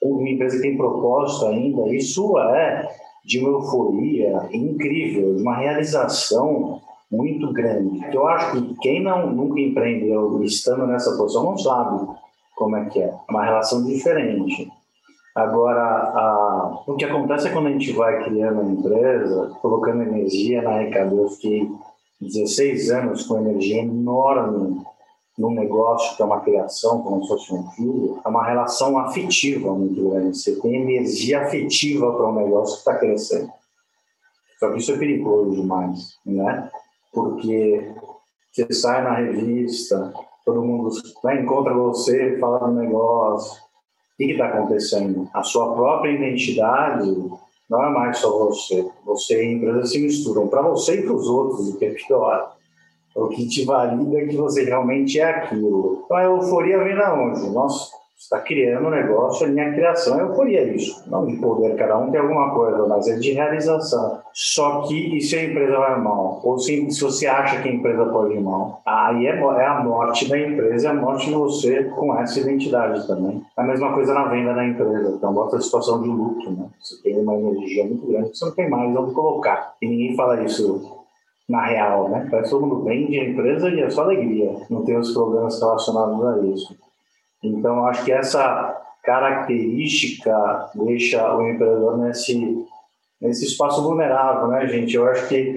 Uma 0.00 0.30
empresa 0.30 0.56
que 0.56 0.62
tem 0.62 0.76
propósito 0.76 1.46
ainda, 1.46 1.94
isso 1.94 2.38
é 2.38 2.88
de 3.24 3.38
uma 3.40 3.48
euforia 3.48 4.48
incrível, 4.52 5.34
de 5.34 5.42
uma 5.42 5.56
realização 5.56 6.80
muito 7.10 7.52
grande. 7.52 8.00
Eu 8.12 8.26
acho 8.26 8.52
que 8.52 8.74
quem 8.80 9.02
não 9.02 9.32
nunca 9.32 9.60
empreendeu 9.60 10.42
estando 10.42 10.86
nessa 10.86 11.16
posição 11.16 11.44
não 11.44 11.56
sabe 11.56 12.06
como 12.56 12.76
é 12.76 12.84
que 12.86 13.00
é. 13.00 13.06
É 13.06 13.30
uma 13.30 13.44
relação 13.44 13.84
diferente. 13.84 14.70
Agora, 15.34 15.82
a, 15.82 16.82
o 16.86 16.94
que 16.94 17.04
acontece 17.04 17.48
é 17.48 17.50
quando 17.50 17.66
a 17.66 17.70
gente 17.70 17.92
vai 17.92 18.22
criando 18.24 18.60
uma 18.60 18.72
empresa, 18.72 19.50
colocando 19.60 20.02
energia 20.02 20.62
na 20.62 20.78
Recado, 20.78 21.18
eu 21.18 21.28
fiquei 21.28 21.68
16 22.20 22.90
anos 22.90 23.26
com 23.26 23.38
energia 23.38 23.82
enorme 23.82 24.84
num 25.36 25.50
negócio 25.50 26.16
que 26.16 26.22
é 26.22 26.24
uma 26.24 26.40
criação, 26.40 27.02
como 27.02 27.22
se 27.22 27.28
fosse 27.28 27.54
um 27.54 27.68
filho, 27.72 28.20
é 28.24 28.28
uma 28.28 28.44
relação 28.44 28.98
afetiva 28.98 29.72
muito 29.72 30.08
grande. 30.08 30.38
Você 30.38 30.60
tem 30.60 30.76
energia 30.76 31.42
afetiva 31.42 32.12
para 32.12 32.28
um 32.28 32.34
negócio 32.34 32.74
que 32.74 32.78
está 32.80 32.94
crescendo. 32.96 33.52
Só 34.58 34.70
que 34.70 34.78
isso 34.78 34.92
é 34.92 34.96
perigoso 34.98 35.60
demais, 35.60 36.18
né? 36.24 36.70
Porque 37.12 37.92
você 38.52 38.72
sai 38.72 39.02
na 39.02 39.14
revista, 39.14 40.12
todo 40.44 40.62
mundo 40.62 40.90
né, 41.24 41.42
encontra 41.42 41.74
você, 41.74 42.38
fala 42.38 42.68
do 42.68 42.74
negócio. 42.74 43.62
O 43.62 44.16
que 44.16 44.30
está 44.30 44.46
acontecendo? 44.46 45.28
A 45.34 45.42
sua 45.42 45.74
própria 45.74 46.12
identidade 46.12 47.12
não 47.68 47.82
é 47.82 47.90
mais 47.90 48.18
só 48.18 48.30
você. 48.38 48.88
Você 49.04 49.42
e 49.42 49.48
a 49.48 49.52
empresa 49.52 49.86
se 49.86 49.98
misturam 50.00 50.46
para 50.46 50.62
você 50.62 51.00
e 51.00 51.02
para 51.02 51.14
os 51.14 51.28
outros, 51.28 51.68
o 51.68 51.76
que 51.76 51.86
é 51.86 51.90
pior. 51.90 52.53
O 53.14 53.28
que 53.28 53.46
te 53.46 53.64
valida 53.64 54.18
é 54.18 54.26
que 54.26 54.36
você 54.36 54.64
realmente 54.64 55.20
é 55.20 55.24
aquilo. 55.24 56.02
Então 56.04 56.16
a 56.16 56.24
euforia 56.24 56.82
vem 56.82 56.96
da 56.96 57.14
onde? 57.14 57.48
Nossa, 57.50 57.90
está 58.24 58.40
criando 58.40 58.86
um 58.86 58.90
negócio, 58.90 59.46
a 59.46 59.50
minha 59.50 59.72
criação 59.72 60.18
é 60.18 60.22
euforia 60.22 60.64
isso. 60.74 61.08
Não 61.08 61.26
de 61.26 61.36
poder, 61.36 61.76
cada 61.76 61.98
um 61.98 62.10
tem 62.10 62.20
alguma 62.20 62.54
coisa, 62.54 62.86
mas 62.86 63.06
é 63.06 63.16
de 63.16 63.32
realização. 63.32 64.18
Só 64.32 64.82
que 64.82 65.16
e 65.16 65.20
se 65.20 65.36
a 65.36 65.44
empresa 65.44 65.78
vai 65.78 66.00
mal? 66.00 66.40
Ou 66.42 66.58
se, 66.58 66.90
se 66.90 67.00
você 67.00 67.26
acha 67.26 67.60
que 67.62 67.68
a 67.68 67.72
empresa 67.72 68.04
pode 68.06 68.34
ir 68.34 68.40
mal? 68.40 68.80
Aí 68.84 69.26
é, 69.26 69.38
é 69.38 69.66
a 69.66 69.84
morte 69.84 70.28
da 70.28 70.38
empresa, 70.38 70.88
é 70.88 70.90
a 70.90 70.94
morte 70.94 71.26
de 71.26 71.34
você 71.34 71.84
com 71.84 72.18
essa 72.18 72.40
identidade 72.40 73.06
também. 73.06 73.42
É 73.56 73.60
a 73.60 73.64
mesma 73.64 73.92
coisa 73.92 74.14
na 74.14 74.24
venda 74.24 74.54
da 74.54 74.66
empresa. 74.66 75.14
Então 75.16 75.32
bota 75.32 75.56
a 75.56 75.60
situação 75.60 76.02
de 76.02 76.08
luto, 76.08 76.50
né? 76.50 76.66
Você 76.80 77.00
tem 77.02 77.18
uma 77.18 77.34
energia 77.34 77.84
muito 77.84 78.06
grande, 78.06 78.36
você 78.36 78.44
não 78.44 78.52
tem 78.52 78.68
mais 78.68 78.96
onde 78.96 79.14
colocar. 79.14 79.74
E 79.80 79.86
ninguém 79.86 80.16
fala 80.16 80.42
isso 80.42 80.93
na 81.48 81.66
real, 81.66 82.08
né? 82.08 82.26
Parece 82.30 82.50
todo 82.50 82.66
mundo 82.66 82.84
vende 82.84 83.18
a 83.18 83.24
empresa 83.24 83.68
e 83.68 83.80
é 83.80 83.90
só 83.90 84.02
alegria, 84.02 84.54
não 84.70 84.84
tem 84.84 84.96
os 84.96 85.12
problemas 85.12 85.60
relacionados 85.60 86.26
a 86.26 86.46
isso. 86.46 86.76
Então, 87.42 87.86
acho 87.86 88.04
que 88.04 88.12
essa 88.12 88.80
característica 89.02 90.70
deixa 90.74 91.36
o 91.36 91.46
empreendedor 91.46 91.98
nesse, 91.98 92.66
nesse 93.20 93.44
espaço 93.44 93.82
vulnerável, 93.82 94.48
né, 94.48 94.66
gente? 94.66 94.96
Eu 94.96 95.06
acho 95.06 95.28
que 95.28 95.56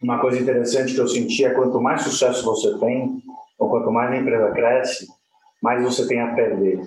uma 0.00 0.20
coisa 0.20 0.40
interessante 0.40 0.94
que 0.94 1.00
eu 1.00 1.08
senti 1.08 1.44
é 1.44 1.50
quanto 1.50 1.80
mais 1.80 2.02
sucesso 2.02 2.44
você 2.44 2.78
tem, 2.78 3.20
ou 3.58 3.68
quanto 3.68 3.90
mais 3.90 4.12
a 4.12 4.16
empresa 4.16 4.50
cresce, 4.52 5.08
mais 5.62 5.82
você 5.82 6.06
tem 6.06 6.20
a 6.20 6.34
perder. 6.34 6.80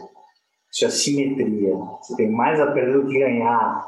Isso 0.72 0.86
é 0.86 0.90
simetria. 0.90 1.76
Você 2.02 2.16
tem 2.18 2.30
mais 2.30 2.60
a 2.60 2.72
perder 2.72 3.02
do 3.02 3.08
que 3.08 3.20
ganhar. 3.20 3.86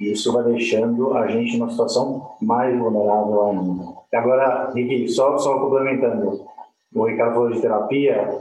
E 0.00 0.12
isso 0.12 0.32
vai 0.32 0.42
deixando 0.44 1.14
a 1.14 1.28
gente 1.28 1.58
numa 1.58 1.70
situação 1.70 2.30
mais 2.40 2.76
vulnerável 2.76 3.48
ainda. 3.48 3.84
Agora, 4.14 4.70
Rick, 4.74 5.08
só, 5.08 5.36
só 5.36 5.58
complementando, 5.60 6.40
o 6.94 7.04
Ricardo 7.04 7.34
falou 7.34 7.50
de 7.50 7.60
terapia, 7.60 8.40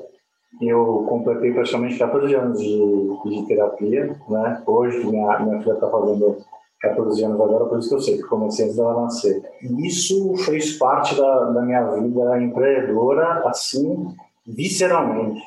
eu 0.62 1.06
completei 1.08 1.52
praticamente 1.52 2.00
14 2.00 2.34
anos 2.34 2.60
de, 2.60 3.20
de 3.26 3.46
terapia, 3.46 4.16
né? 4.30 4.64
Hoje, 4.66 5.06
minha, 5.06 5.40
minha 5.40 5.60
filha 5.60 5.74
está 5.74 5.90
fazendo 5.90 6.38
14 6.82 7.24
anos 7.26 7.42
agora, 7.42 7.66
por 7.66 7.78
isso 7.78 7.90
que 7.90 7.96
eu 7.96 8.00
sei 8.00 8.18
que 8.18 8.24
comecei 8.24 8.66
antes 8.66 8.78
dela 8.78 9.02
nascer. 9.02 9.44
E 9.62 9.86
isso 9.86 10.36
fez 10.38 10.78
parte 10.78 11.16
da, 11.16 11.52
da 11.52 11.62
minha 11.62 11.84
vida 11.92 12.42
empreendedora, 12.42 13.44
assim, 13.46 14.08
visceralmente 14.48 15.42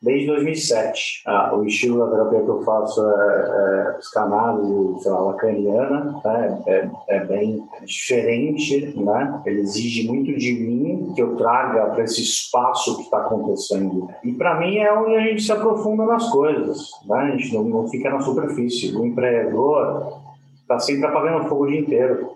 desde 0.00 0.26
2007. 0.28 1.22
Ah, 1.26 1.54
o 1.54 1.64
estilo 1.64 1.98
da 1.98 2.10
terapia 2.10 2.42
que 2.42 2.48
eu 2.48 2.62
faço 2.62 3.00
é, 3.04 3.88
é 3.88 3.92
psicanálise, 3.98 5.02
sei 5.02 5.12
lá, 5.12 5.20
lacaniana, 5.20 6.20
né? 6.24 6.62
é, 6.66 6.90
é, 7.08 7.24
bem 7.24 7.64
diferente, 7.84 8.94
né? 8.96 9.42
Ele 9.44 9.60
exige 9.60 10.06
muito 10.06 10.36
de 10.36 10.52
mim 10.52 11.12
que 11.14 11.22
eu 11.22 11.36
traga 11.36 11.86
para 11.86 12.04
esse 12.04 12.22
espaço 12.22 12.96
que 12.96 13.02
está 13.02 13.18
acontecendo. 13.18 14.08
E 14.22 14.32
para 14.32 14.58
mim 14.60 14.78
é 14.78 14.92
onde 14.92 15.16
a 15.16 15.20
gente 15.20 15.42
se 15.42 15.52
aprofunda 15.52 16.06
nas 16.06 16.28
coisas, 16.30 16.90
né? 17.06 17.18
A 17.18 17.36
gente 17.36 17.54
não, 17.54 17.64
não 17.64 17.88
fica 17.88 18.08
na 18.10 18.20
superfície. 18.20 18.96
O 18.96 19.04
empreendedor 19.04 20.20
está 20.62 20.78
sempre 20.78 21.06
apagando 21.06 21.48
fogo 21.48 21.64
o 21.64 21.68
dia 21.68 21.80
inteiro. 21.80 22.30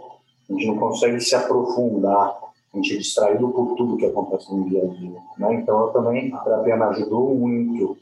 A 0.51 0.53
gente 0.53 0.67
não 0.67 0.79
consegue 0.79 1.21
se 1.21 1.35
aprofundar 1.35 2.42
a 2.73 2.77
gente 2.77 2.95
é 2.95 2.99
distraído 2.99 3.49
por 3.51 3.75
tudo 3.75 3.97
que 3.97 4.07
acontece 4.07 4.55
no 4.55 4.69
dia 4.69 4.83
a 4.83 4.87
dia. 4.87 5.19
Né? 5.39 5.55
Então, 5.55 5.81
eu 5.81 5.89
também, 5.89 6.33
a 6.33 6.39
terapia 6.39 6.77
me 6.77 6.85
ajudou 6.85 7.35
muito 7.35 7.97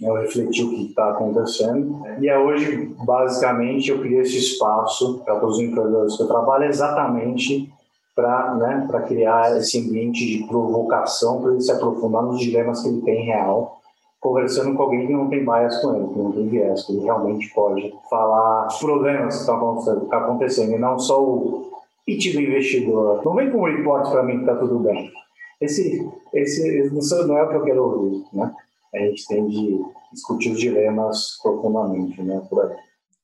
eu 0.00 0.14
refleti 0.14 0.62
o 0.62 0.70
que 0.70 0.86
está 0.86 1.10
acontecendo. 1.10 2.02
E 2.20 2.28
é 2.28 2.38
hoje, 2.38 2.94
basicamente, 3.04 3.90
eu 3.90 4.00
criei 4.00 4.20
esse 4.20 4.36
espaço 4.36 5.22
para 5.24 5.40
todos 5.40 5.56
os 5.56 5.62
empreendedores 5.62 6.16
que 6.16 6.22
eu 6.22 6.28
trabalho 6.28 6.64
exatamente 6.64 7.72
para 8.14 8.54
né, 8.54 8.88
criar 9.06 9.56
esse 9.58 9.78
ambiente 9.78 10.26
de 10.26 10.46
provocação 10.46 11.40
para 11.40 11.52
ele 11.52 11.60
se 11.60 11.72
aprofundar 11.72 12.22
nos 12.22 12.40
dilemas 12.40 12.82
que 12.82 12.88
ele 12.88 13.02
tem 13.02 13.26
real, 13.26 13.78
conversando 14.20 14.74
com 14.74 14.82
alguém 14.82 15.06
que 15.06 15.12
não 15.12 15.28
tem 15.28 15.44
bias 15.44 15.80
com 15.82 15.94
ele, 15.94 16.08
que 16.08 16.18
não 16.18 16.32
tem 16.32 16.48
viés, 16.48 16.82
que 16.84 16.92
ele 16.92 17.04
realmente 17.04 17.52
pode 17.54 17.94
falar 18.08 18.68
problemas 18.80 19.34
que 19.34 19.40
estão 19.40 19.78
acontecendo, 20.10 20.72
e 20.72 20.78
não 20.78 20.98
só 20.98 21.22
o 21.22 21.70
pitch 22.06 22.32
do 22.32 22.40
investidor. 22.40 23.22
Não 23.24 23.34
vem 23.34 23.50
com 23.50 23.58
um 23.58 23.64
report 23.64 24.08
para 24.10 24.22
mim 24.22 24.36
que 24.36 24.40
está 24.40 24.54
tudo 24.56 24.78
bem. 24.78 25.12
Esse, 25.60 26.08
esse 26.32 26.90
não 27.26 27.36
é 27.36 27.42
o 27.42 27.48
que 27.48 27.54
eu 27.56 27.64
quero 27.64 27.82
ouvir, 27.82 28.24
né? 28.32 28.52
A 28.94 28.98
gente 29.00 29.26
tem 29.26 29.46
de 29.46 29.80
discutir 30.12 30.52
os 30.52 30.60
dilemas 30.60 31.38
profundamente, 31.42 32.22
né, 32.22 32.40
por 32.48 32.64
aí. 32.64 32.76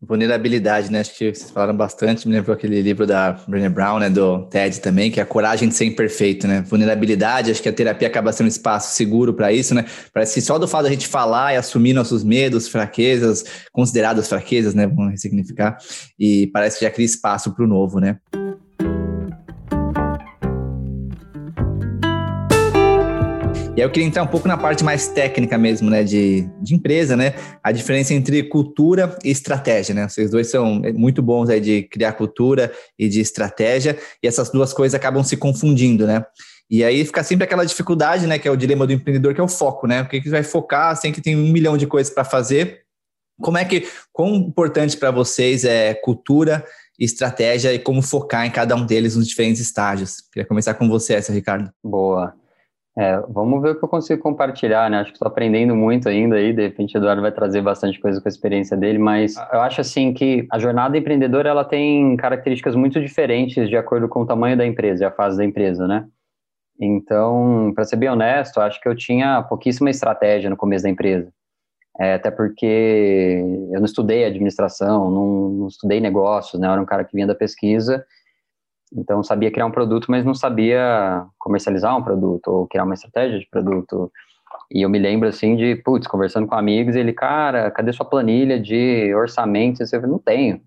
Vulnerabilidade, 0.05 0.91
né? 0.91 0.99
Acho 0.99 1.17
que 1.17 1.33
vocês 1.33 1.49
falaram 1.53 1.77
bastante. 1.77 2.27
Me 2.27 2.35
lembrou 2.35 2.53
aquele 2.53 2.83
livro 2.83 3.07
da 3.07 3.39
Brené 3.47 3.69
Brown, 3.69 4.01
né? 4.01 4.11
Do 4.11 4.47
TED 4.47 4.81
também, 4.81 5.13
que 5.13 5.21
é 5.21 5.23
a 5.23 5.27
coragem 5.27 5.69
de 5.69 5.77
ser 5.77 5.85
imperfeito, 5.85 6.49
né? 6.49 6.61
Vulnerabilidade, 6.63 7.53
acho 7.53 7.63
que 7.63 7.69
a 7.69 7.73
terapia 7.73 8.09
acaba 8.09 8.33
sendo 8.33 8.47
um 8.47 8.49
espaço 8.49 8.97
seguro 8.97 9.33
para 9.33 9.53
isso, 9.53 9.77
né? 9.77 9.85
Parece 10.13 10.35
que 10.35 10.41
só 10.41 10.59
do 10.59 10.67
fato 10.67 10.85
da 10.85 10.91
gente 10.91 11.07
falar 11.07 11.55
e 11.55 11.57
assumir 11.57 11.93
nossos 11.93 12.25
medos, 12.25 12.67
fraquezas, 12.67 13.45
consideradas 13.71 14.29
fraquezas, 14.29 14.75
né? 14.75 14.89
Vamos 14.89 15.13
ressignificar. 15.13 15.79
E 16.19 16.49
parece 16.49 16.81
que 16.81 16.85
já 16.85 16.91
cria 16.91 17.07
espaço 17.07 17.55
para 17.55 17.65
o 17.65 17.69
novo, 17.69 18.01
né? 18.01 18.19
Aí 23.83 23.87
eu 23.87 23.91
queria 23.91 24.07
entrar 24.07 24.23
um 24.23 24.29
pouco 24.29 24.47
na 24.47 24.57
parte 24.57 24.85
mais 24.85 25.09
técnica 25.09 25.59
mesmo, 25.59 25.91
né, 25.91 26.05
de, 26.05 26.49
de 26.61 26.75
empresa, 26.75 27.17
né? 27.17 27.35
A 27.63 27.73
diferença 27.73 28.15
entre 28.15 28.45
cultura 28.45 29.17
e 29.25 29.31
estratégia, 29.31 29.95
né? 29.95 30.09
Vocês 30.09 30.31
dois 30.31 30.49
são 30.49 30.81
muito 30.95 31.21
bons 31.21 31.51
aí 31.51 31.61
de 31.61 31.83
criar 31.83 32.13
cultura 32.13 32.73
e 32.99 33.09
de 33.09 33.21
estratégia, 33.21 33.99
e 34.23 34.27
essas 34.27 34.51
duas 34.51 34.73
coisas 34.73 34.95
acabam 34.95 35.23
se 35.25 35.37
confundindo, 35.37 36.07
né? 36.07 36.25
E 36.71 36.83
aí 36.83 37.05
fica 37.05 37.23
sempre 37.23 37.45
aquela 37.45 37.65
dificuldade, 37.65 38.27
né, 38.27 38.39
que 38.39 38.49
é 38.49 38.51
o 38.51 38.57
dilema 38.57 38.87
do 38.87 38.93
empreendedor, 38.93 39.35
que 39.35 39.41
é 39.41 39.45
o 39.45 39.49
foco, 39.49 39.87
né? 39.87 40.03
O 40.03 40.09
que, 40.09 40.21
que 40.21 40.31
vai 40.31 40.43
focar, 40.43 40.97
sem 40.97 41.13
que 41.13 41.21
tem 41.21 41.37
um 41.37 41.53
milhão 41.53 41.77
de 41.77 41.87
coisas 41.87 42.13
para 42.13 42.25
fazer. 42.25 42.83
Como 43.41 43.59
é 43.59 43.65
que, 43.65 43.87
quão 44.13 44.37
importante 44.37 44.97
para 44.97 45.11
vocês 45.11 45.65
é 45.65 45.93
cultura 45.93 46.65
estratégia 46.99 47.75
e 47.75 47.81
como 47.81 48.01
focar 48.01 48.47
em 48.47 48.51
cada 48.51 48.77
um 48.77 48.87
deles 48.87 49.17
nos 49.17 49.27
diferentes 49.27 49.61
estágios? 49.61 50.21
Queria 50.33 50.47
começar 50.47 50.75
com 50.75 50.89
você, 50.89 51.15
essa, 51.15 51.33
Ricardo. 51.33 51.71
Boa. 51.83 52.42
É, 52.97 53.19
vamos 53.29 53.63
ver 53.63 53.71
o 53.71 53.79
que 53.79 53.85
eu 53.85 53.89
consigo 53.89 54.21
compartilhar, 54.21 54.91
né? 54.91 54.99
Acho 54.99 55.11
que 55.13 55.17
estou 55.17 55.29
aprendendo 55.29 55.75
muito 55.75 56.11
ainda 56.11 56.37
aí, 56.37 56.53
de 56.53 56.63
repente 56.63 56.95
o 56.95 56.99
Eduardo 56.99 57.23
vai 57.23 57.33
trazer 57.33 57.63
bastante 57.63 57.99
coisa 57.99 58.21
com 58.21 58.29
a 58.29 58.31
experiência 58.31 58.77
dele, 58.77 58.99
mas 58.99 59.35
eu 59.51 59.63
acho 59.63 59.81
assim 59.81 60.13
que 60.13 60.47
a 60.53 60.59
jornada 60.59 60.99
empreendedora 60.99 61.49
ela 61.49 61.65
tem 61.65 62.15
características 62.17 62.77
muito 62.77 63.01
diferentes 63.01 63.69
de 63.69 63.77
acordo 63.79 64.09
com 64.09 64.21
o 64.21 64.27
tamanho 64.27 64.59
da 64.59 64.67
empresa 64.67 65.05
e 65.05 65.07
a 65.07 65.11
fase 65.11 65.39
da 65.39 65.45
empresa, 65.45 65.89
né? 65.89 66.07
Então, 66.79 67.73
para 67.75 67.85
ser 67.85 67.97
bem 67.97 68.11
honesto, 68.11 68.61
acho 68.61 68.79
que 68.81 68.89
eu 68.89 68.95
tinha 68.95 69.43
pouquíssima 69.43 69.89
estratégia 69.89 70.51
no 70.51 70.57
começo 70.57 70.85
da 70.85 70.91
empresa. 70.91 71.33
É, 71.99 72.15
até 72.15 72.31
porque 72.31 73.43
eu 73.71 73.79
não 73.79 73.87
estudei 73.87 74.25
administração, 74.25 75.11
não, 75.11 75.49
não 75.51 75.67
estudei 75.69 76.01
negócios, 76.01 76.61
né? 76.61 76.67
Eu 76.67 76.73
era 76.73 76.83
um 76.83 76.87
cara 76.87 77.05
que 77.05 77.15
vinha 77.15 77.27
da 77.27 77.35
pesquisa 77.35 78.05
então, 78.97 79.23
sabia 79.23 79.51
criar 79.51 79.67
um 79.67 79.71
produto, 79.71 80.11
mas 80.11 80.25
não 80.25 80.35
sabia 80.35 81.25
comercializar 81.39 81.97
um 81.97 82.03
produto 82.03 82.49
ou 82.49 82.67
criar 82.67 82.85
uma 82.85 82.95
estratégia 82.95 83.39
de 83.39 83.49
produto. 83.49 84.11
E 84.71 84.83
eu 84.83 84.91
me 84.91 84.99
lembro, 84.99 85.29
assim, 85.29 85.57
de, 85.57 85.77
putz, 85.77 86.07
conversando 86.07 86.47
com 86.47 86.55
amigos, 86.55 86.95
ele, 86.95 87.13
cara, 87.13 87.71
cadê 87.71 87.93
sua 87.93 88.07
planilha 88.07 88.61
de 88.61 89.15
orçamento? 89.15 89.83
Eu 89.93 90.09
não 90.09 90.19
tenho. 90.19 90.61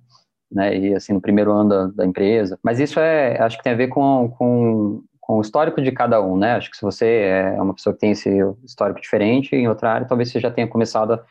Né? 0.51 0.77
E, 0.77 0.95
assim, 0.95 1.13
no 1.13 1.21
primeiro 1.21 1.51
ano 1.51 1.69
da, 1.69 1.87
da, 1.87 2.05
empresa. 2.05 2.57
Mas 2.63 2.79
isso 2.79 2.99
é, 2.99 3.39
acho 3.41 3.57
que 3.57 3.63
tem 3.63 3.73
a 3.73 3.77
ver 3.77 3.87
com, 3.87 4.33
com, 4.37 5.03
com 5.19 5.37
o 5.37 5.41
histórico 5.41 5.81
de 5.81 5.91
cada 5.91 6.21
um, 6.21 6.37
né? 6.37 6.53
Acho 6.53 6.69
que 6.69 6.77
se 6.77 6.83
você 6.83 7.05
é 7.55 7.61
uma 7.61 7.73
pessoa 7.73 7.93
que 7.93 7.99
tem 7.99 8.11
esse 8.11 8.29
histórico 8.63 9.01
diferente, 9.01 9.55
em 9.55 9.67
outra 9.67 9.91
área, 9.91 10.07
talvez 10.07 10.31
você 10.31 10.39
já 10.39 10.51
tenha 10.51 10.67
começado 10.67 11.13
a 11.13 11.23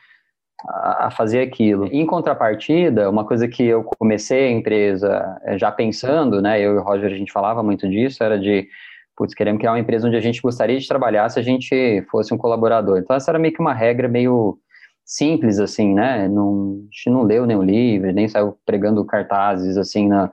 a 0.63 1.11
fazer 1.11 1.41
aquilo. 1.41 1.85
Em 1.87 2.05
contrapartida, 2.05 3.09
uma 3.09 3.25
coisa 3.25 3.47
que 3.47 3.63
eu 3.63 3.83
comecei 3.83 4.47
a 4.47 4.51
empresa 4.51 5.39
eh, 5.43 5.57
já 5.57 5.71
pensando, 5.71 6.41
né, 6.41 6.59
eu 6.59 6.75
e 6.75 6.77
o 6.77 6.81
Roger, 6.81 7.11
a 7.11 7.15
gente 7.15 7.31
falava 7.31 7.61
muito 7.61 7.87
disso, 7.89 8.23
era 8.23 8.39
de, 8.39 8.67
putz, 9.15 9.33
queremos 9.33 9.59
criar 9.59 9.73
uma 9.73 9.79
empresa 9.79 10.07
onde 10.07 10.15
a 10.15 10.21
gente 10.21 10.41
gostaria 10.41 10.79
de 10.79 10.87
trabalhar 10.87 11.29
se 11.29 11.39
a 11.39 11.43
gente 11.43 12.03
fosse 12.09 12.33
um 12.33 12.37
colaborador. 12.37 12.97
Então, 12.97 13.15
essa 13.15 13.31
era 13.31 13.39
meio 13.39 13.53
que 13.53 13.61
uma 13.61 13.73
regra 13.73 14.07
meio 14.07 14.57
simples, 15.03 15.59
assim, 15.59 15.93
né, 15.93 16.27
não, 16.27 16.79
a 16.81 16.95
gente 16.95 17.09
não 17.09 17.23
leu 17.23 17.45
nenhum 17.45 17.61
livro, 17.61 18.11
nem 18.11 18.27
saiu 18.27 18.57
pregando 18.65 19.05
cartazes, 19.05 19.77
assim, 19.77 20.07
na, 20.07 20.31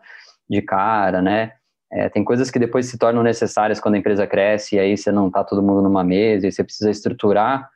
de 0.49 0.63
cara, 0.63 1.21
né, 1.21 1.53
é, 1.93 2.09
tem 2.09 2.25
coisas 2.25 2.51
que 2.51 2.59
depois 2.59 2.87
se 2.87 2.97
tornam 2.97 3.23
necessárias 3.23 3.79
quando 3.79 3.97
a 3.97 3.99
empresa 3.99 4.27
cresce, 4.27 4.77
e 4.77 4.79
aí 4.79 4.97
você 4.97 5.13
não 5.13 5.27
está 5.27 5.45
todo 5.45 5.63
mundo 5.63 5.83
numa 5.83 6.03
mesa, 6.03 6.47
e 6.47 6.53
você 6.53 6.65
precisa 6.65 6.91
estruturar 6.91 7.69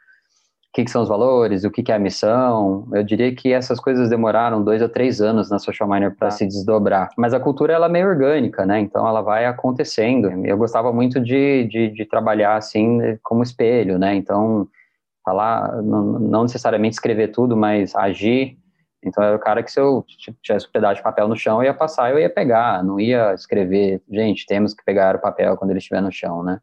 que, 0.73 0.85
que, 0.85 0.91
são 0.91 1.03
os 1.03 1.09
valores, 1.09 1.65
o 1.65 1.71
que, 1.71 1.83
que, 1.83 1.91
é 1.91 1.95
a 1.95 1.99
missão. 1.99 2.87
Eu 2.93 3.03
diria 3.03 3.35
que 3.35 3.53
essas 3.53 3.81
coisas 3.81 4.11
demoraram 4.11 4.63
dois 4.63 4.83
a 4.83 4.89
três 4.89 5.21
anos 5.21 5.51
na 5.51 5.59
Social 5.59 5.89
Miner 5.89 6.15
para 6.15 6.29
ah. 6.29 6.31
se 6.31 6.47
desdobrar. 6.47 7.09
Mas 7.17 7.33
a 7.33 7.41
cultura 7.41 7.73
ela 7.73 7.87
é 7.87 7.89
meio 7.89 8.09
orgânica, 8.09 8.67
né? 8.67 8.81
Então 8.81 9.09
ela 9.09 9.23
vai 9.23 9.47
acontecendo. 9.47 10.29
Eu 10.45 10.59
gostava 10.59 10.93
muito 10.93 11.19
de, 11.19 11.65
de, 11.65 11.89
de 11.89 12.05
trabalhar 12.05 12.57
assim 12.57 13.19
como 13.23 13.43
espelho, 13.43 13.99
né? 13.99 14.15
Então 14.15 14.69
falar, 15.27 15.83
não, 15.83 16.05
não, 16.21 16.43
necessariamente 16.45 16.95
escrever 16.95 17.29
tudo, 17.29 17.57
mas 17.57 17.97
agir. 17.97 18.57
Então 19.03 19.23
era 19.23 19.37
o 19.37 19.41
cara 19.41 19.63
que 19.63 19.73
se 19.73 19.81
eu 19.81 20.05
tivesse 20.41 20.67
um 20.69 20.71
pedaço 20.71 20.97
de 20.97 21.03
papel 21.03 21.27
no 21.27 21.37
chão, 21.37 21.59
eu 21.59 21.65
ia 21.65 21.75
passar, 21.75 22.11
eu 22.11 22.19
ia 22.19 22.31
pegar, 22.31 22.83
não 22.85 23.01
ia 23.01 23.35
escrever. 23.35 24.01
Gente, 24.09 24.47
temos 24.47 24.73
que 24.73 24.85
pegar 24.85 25.17
o 25.17 25.21
papel 25.21 25.57
quando 25.57 25.71
ele 25.71 25.79
estiver 25.79 26.01
no 26.01 26.13
chão, 26.13 26.45
né? 26.45 26.61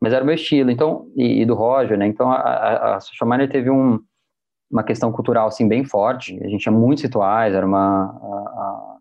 Mas 0.00 0.12
era 0.12 0.22
o 0.22 0.26
meu 0.26 0.34
estilo, 0.34 0.70
então, 0.70 1.06
e, 1.14 1.42
e 1.42 1.46
do 1.46 1.54
Roger, 1.54 1.98
né, 1.98 2.06
então 2.06 2.30
a, 2.30 2.36
a, 2.36 2.96
a 2.96 3.00
Social 3.00 3.28
Miner 3.28 3.48
teve 3.48 3.70
um, 3.70 4.00
uma 4.70 4.82
questão 4.82 5.12
cultural, 5.12 5.48
assim, 5.48 5.68
bem 5.68 5.84
forte, 5.84 6.38
a 6.42 6.48
gente 6.48 6.62
tinha 6.62 6.72
muitos 6.72 7.04
rituais, 7.04 7.54
era 7.54 7.66
uma, 7.66 8.04
a, 8.06 8.96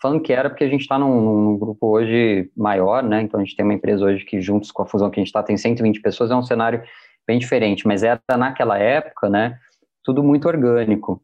falando 0.00 0.20
que 0.20 0.32
era 0.32 0.48
porque 0.48 0.64
a 0.64 0.68
gente 0.68 0.82
está 0.82 0.98
num, 0.98 1.20
num, 1.20 1.58
grupo 1.58 1.88
hoje 1.88 2.50
maior, 2.56 3.02
né, 3.02 3.22
então 3.22 3.40
a 3.40 3.44
gente 3.44 3.56
tem 3.56 3.64
uma 3.64 3.74
empresa 3.74 4.04
hoje 4.04 4.24
que 4.24 4.40
juntos 4.40 4.70
com 4.70 4.82
a 4.82 4.86
fusão 4.86 5.10
que 5.10 5.18
a 5.18 5.22
gente 5.22 5.28
está, 5.28 5.42
tem 5.42 5.56
120 5.56 6.00
pessoas, 6.00 6.30
é 6.30 6.36
um 6.36 6.42
cenário 6.42 6.82
bem 7.26 7.38
diferente, 7.38 7.86
mas 7.86 8.02
era 8.02 8.20
naquela 8.38 8.78
época, 8.78 9.28
né, 9.28 9.58
tudo 10.04 10.22
muito 10.22 10.46
orgânico, 10.46 11.20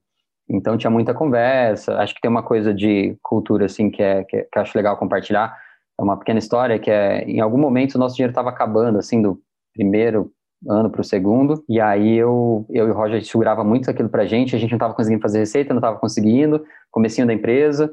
então 0.48 0.76
tinha 0.76 0.90
muita 0.90 1.14
conversa, 1.14 1.98
acho 1.98 2.14
que 2.14 2.20
tem 2.20 2.30
uma 2.30 2.42
coisa 2.42 2.74
de 2.74 3.16
cultura, 3.22 3.66
assim, 3.66 3.90
que, 3.90 4.02
é, 4.02 4.24
que, 4.24 4.42
que 4.42 4.58
eu 4.58 4.62
acho 4.62 4.76
legal 4.76 4.96
compartilhar, 4.96 5.56
uma 6.02 6.16
pequena 6.16 6.38
história 6.38 6.78
que 6.78 6.90
é, 6.90 7.22
em 7.24 7.40
algum 7.40 7.58
momento 7.58 7.94
o 7.94 7.98
nosso 7.98 8.16
dinheiro 8.16 8.30
estava 8.30 8.48
acabando, 8.48 8.98
assim, 8.98 9.20
do 9.20 9.40
primeiro 9.74 10.32
ano 10.68 10.90
para 10.90 11.00
o 11.00 11.04
segundo, 11.04 11.64
e 11.68 11.80
aí 11.80 12.16
eu, 12.16 12.66
eu 12.68 12.88
e 12.88 12.90
o 12.90 12.94
Roger 12.94 13.24
segurava 13.24 13.64
muito 13.64 13.90
aquilo 13.90 14.08
para 14.08 14.22
a 14.22 14.26
gente, 14.26 14.54
a 14.54 14.58
gente 14.58 14.70
não 14.70 14.76
estava 14.76 14.94
conseguindo 14.94 15.22
fazer 15.22 15.38
receita, 15.38 15.72
não 15.72 15.78
estava 15.78 15.98
conseguindo, 15.98 16.64
comecinho 16.90 17.26
da 17.26 17.32
empresa, 17.32 17.92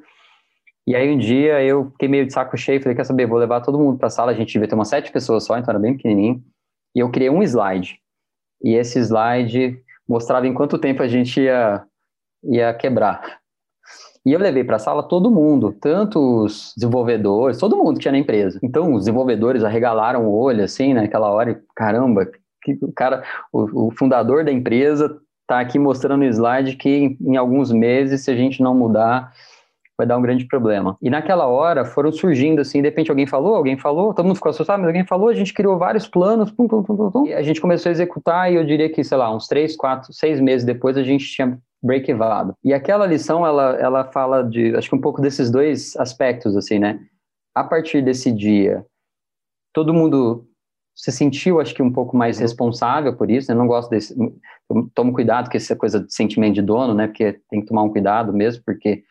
e 0.86 0.96
aí 0.96 1.10
um 1.10 1.18
dia 1.18 1.64
eu 1.64 1.92
fiquei 1.92 2.10
meio 2.10 2.26
de 2.26 2.34
saco 2.34 2.58
cheio, 2.58 2.82
falei, 2.82 2.96
quer 2.96 3.06
saber, 3.06 3.26
vou 3.26 3.38
levar 3.38 3.62
todo 3.62 3.80
mundo 3.80 3.98
para 3.98 4.08
a 4.08 4.10
sala, 4.10 4.32
a 4.32 4.36
gente 4.36 4.52
devia 4.52 4.68
ter 4.68 4.76
umas 4.76 4.90
sete 4.90 5.12
pessoas 5.12 5.46
só, 5.46 5.58
então 5.58 5.72
era 5.72 5.80
bem 5.80 5.96
pequenininho, 5.96 6.44
e 6.96 7.00
eu 7.00 7.10
criei 7.10 7.30
um 7.30 7.42
slide, 7.42 8.00
e 8.62 8.76
esse 8.76 9.00
slide 9.00 9.82
mostrava 10.08 10.48
em 10.48 10.54
quanto 10.54 10.78
tempo 10.78 11.02
a 11.02 11.08
gente 11.08 11.42
ia, 11.42 11.86
ia 12.44 12.74
quebrar. 12.74 13.40
E 14.28 14.34
eu 14.34 14.40
levei 14.40 14.62
para 14.62 14.76
a 14.76 14.80
sala 14.80 15.04
todo 15.04 15.32
mundo, 15.32 15.74
tanto 15.80 16.44
os 16.44 16.74
desenvolvedores, 16.76 17.58
todo 17.60 17.78
mundo 17.78 17.94
que 17.94 18.02
tinha 18.02 18.12
na 18.12 18.18
empresa. 18.18 18.60
Então, 18.62 18.94
os 18.94 19.04
desenvolvedores 19.04 19.64
arregalaram 19.64 20.28
o 20.28 20.38
olho, 20.38 20.66
assim, 20.66 20.94
naquela 20.94 21.32
hora, 21.32 21.52
e 21.52 21.58
caramba, 21.74 22.30
que 22.62 22.78
o 22.82 22.92
cara, 22.92 23.24
o, 23.54 23.88
o 23.88 23.92
fundador 23.92 24.44
da 24.44 24.52
empresa 24.52 25.18
está 25.44 25.62
aqui 25.62 25.80
mostrando 25.80 26.24
o 26.24 26.26
slide 26.26 26.76
que 26.76 26.90
em, 26.90 27.18
em 27.22 27.38
alguns 27.38 27.72
meses, 27.72 28.26
se 28.26 28.30
a 28.30 28.36
gente 28.36 28.62
não 28.62 28.76
mudar, 28.76 29.32
vai 29.98 30.06
dar 30.06 30.18
um 30.18 30.22
grande 30.22 30.44
problema. 30.44 30.98
E 31.02 31.10
naquela 31.10 31.48
hora 31.48 31.86
foram 31.86 32.12
surgindo 32.12 32.60
assim, 32.60 32.82
de 32.82 32.90
repente 32.90 33.10
alguém 33.10 33.26
falou, 33.26 33.56
alguém 33.56 33.78
falou, 33.78 34.14
todo 34.14 34.26
mundo 34.26 34.36
ficou 34.36 34.50
assustado, 34.50 34.80
mas 34.80 34.88
alguém 34.88 35.06
falou, 35.06 35.30
a 35.30 35.34
gente 35.34 35.54
criou 35.54 35.78
vários 35.78 36.06
planos, 36.06 36.52
pum, 36.52 36.68
pum, 36.68 36.84
pum, 36.84 37.10
pum, 37.10 37.26
e 37.28 37.34
a 37.34 37.42
gente 37.42 37.62
começou 37.62 37.90
a 37.90 37.94
executar 37.94 38.52
e 38.52 38.56
eu 38.56 38.66
diria 38.66 38.90
que, 38.90 39.06
sei 39.06 39.18
lá, 39.18 39.34
uns 39.34 39.48
três, 39.48 39.74
quatro, 39.74 40.12
seis 40.12 40.42
meses 40.42 40.66
depois 40.66 40.98
a 40.98 41.04
gente 41.04 41.26
tinha 41.26 41.58
break-evado. 41.82 42.54
E 42.64 42.74
aquela 42.74 43.06
lição, 43.06 43.46
ela, 43.46 43.76
ela 43.76 44.04
fala 44.12 44.44
de, 44.44 44.76
acho 44.76 44.90
que 44.90 44.96
um 44.96 45.02
pouco 45.02 45.22
desses 45.22 45.52
dois 45.52 45.96
aspectos, 45.98 46.56
assim, 46.56 46.80
né? 46.80 47.00
A 47.56 47.64
partir 47.64 48.02
desse 48.02 48.32
dia, 48.32 48.86
todo 49.74 49.94
mundo 49.94 50.46
se 50.96 51.12
sentiu, 51.12 51.60
acho 51.60 51.76
que, 51.76 51.84
um 51.84 51.94
pouco 51.94 52.18
mais 52.18 52.40
responsável 52.40 53.16
por 53.16 53.30
isso, 53.30 53.50
né? 53.50 53.56
Eu 53.56 53.60
não 53.60 53.68
gosto 53.68 53.90
desse... 53.90 54.16
Tomo 54.94 55.14
cuidado 55.14 55.50
com 55.50 55.56
essa 55.56 55.76
coisa 55.76 56.00
de 56.00 56.14
sentimento 56.14 56.56
de 56.56 56.62
dono, 56.62 56.94
né? 56.94 57.08
Porque 57.08 57.40
tem 57.50 57.62
que 57.62 57.68
tomar 57.68 57.84
um 57.84 57.92
cuidado 57.92 58.34
mesmo, 58.34 58.64
porque... 58.66 59.04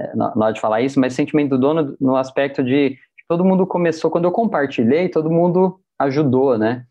É, 0.00 0.14
na 0.14 0.32
hora 0.36 0.52
de 0.52 0.60
falar 0.60 0.80
isso, 0.80 1.00
mas 1.00 1.12
sentimento 1.12 1.50
do 1.50 1.58
dono 1.58 1.96
no 2.00 2.14
aspecto 2.14 2.62
de 2.62 2.96
todo 3.28 3.44
mundo 3.44 3.66
começou, 3.66 4.10
quando 4.10 4.24
eu 4.26 4.32
compartilhei, 4.32 5.08
todo 5.08 5.28
mundo 5.28 5.80
ajudou, 5.98 6.56
né? 6.56 6.86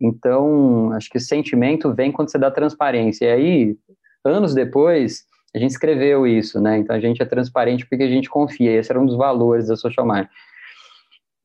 Então, 0.00 0.90
acho 0.92 1.08
que 1.08 1.20
sentimento 1.20 1.94
vem 1.94 2.10
quando 2.10 2.30
você 2.30 2.38
dá 2.38 2.50
transparência. 2.50 3.26
E 3.26 3.30
aí, 3.30 3.76
anos 4.26 4.54
depois, 4.54 5.24
a 5.54 5.58
gente 5.58 5.70
escreveu 5.70 6.26
isso, 6.26 6.60
né? 6.60 6.78
Então 6.78 6.94
a 6.94 7.00
gente 7.00 7.22
é 7.22 7.24
transparente 7.24 7.86
porque 7.86 8.04
a 8.04 8.08
gente 8.08 8.28
confia. 8.28 8.72
Esse 8.72 8.92
era 8.92 9.00
um 9.00 9.06
dos 9.06 9.16
valores 9.16 9.68
da 9.68 9.76
Social 9.76 10.06
Marketing. 10.06 10.34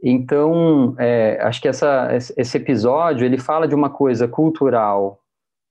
Então, 0.04 0.96
é, 0.98 1.39
acho 1.41 1.62
que 1.62 1.67
essa, 1.67 2.10
esse 2.36 2.58
episódio 2.58 3.24
ele 3.24 3.38
fala 3.38 3.67
de 3.67 3.76
uma 3.76 3.89
coisa 3.89 4.28
cultural 4.28 5.20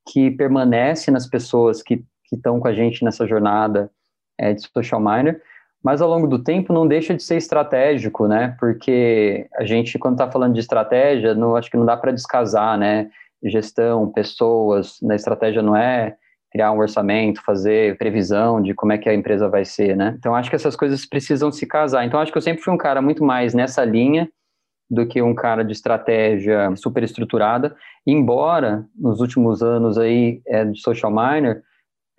que 0.09 0.31
permanece 0.31 1.11
nas 1.11 1.27
pessoas 1.27 1.83
que 1.83 2.05
estão 2.33 2.61
com 2.61 2.69
a 2.69 2.73
gente 2.73 3.05
nessa 3.05 3.27
jornada 3.27 3.91
é, 4.39 4.55
de 4.55 4.63
social 4.63 5.01
miner, 5.01 5.43
mas 5.83 6.01
ao 6.01 6.09
longo 6.09 6.29
do 6.29 6.39
tempo 6.39 6.73
não 6.73 6.87
deixa 6.87 7.15
de 7.15 7.23
ser 7.23 7.37
estratégico, 7.37 8.29
né? 8.29 8.55
Porque 8.61 9.49
a 9.57 9.65
gente, 9.65 9.99
quando 9.99 10.15
está 10.15 10.31
falando 10.31 10.55
de 10.55 10.61
estratégia, 10.61 11.35
não, 11.35 11.57
acho 11.57 11.71
que 11.71 11.77
não 11.77 11.87
dá 11.87 11.97
para 11.97 12.13
descasar, 12.13 12.79
né? 12.79 13.11
Gestão, 13.43 14.11
pessoas, 14.11 14.99
na 15.03 15.09
né? 15.09 15.17
estratégia 15.17 15.63
não 15.63 15.75
é 15.75 16.17
criar 16.51 16.73
um 16.73 16.79
orçamento, 16.79 17.43
fazer 17.45 17.97
previsão 17.97 18.61
de 18.61 18.75
como 18.75 18.93
é 18.93 18.99
que 18.99 19.09
a 19.09 19.15
empresa 19.15 19.49
vai 19.49 19.65
ser, 19.65 19.97
né? 19.97 20.15
Então 20.19 20.35
acho 20.35 20.51
que 20.51 20.57
essas 20.57 20.75
coisas 20.75 21.07
precisam 21.07 21.53
se 21.53 21.67
casar. 21.67 22.05
Então 22.05 22.21
acho 22.21 22.33
que 22.33 22.39
eu 22.39 22.43
sempre 22.43 22.63
fui 22.63 22.73
um 22.73 22.79
cara 22.79 23.01
muito 23.01 23.25
mais 23.25 23.55
nessa 23.55 23.85
linha 23.85 24.29
do 24.91 25.07
que 25.07 25.23
um 25.23 25.35
cara 25.35 25.65
de 25.65 25.73
estratégia 25.73 26.75
super 26.75 27.05
estruturada, 27.05 27.77
embora 28.05 28.85
nos 28.99 29.21
últimos 29.21 29.63
anos 29.63 29.97
aí 29.97 30.43
é, 30.47 30.65
de 30.65 30.81
social 30.81 31.13
miner, 31.13 31.63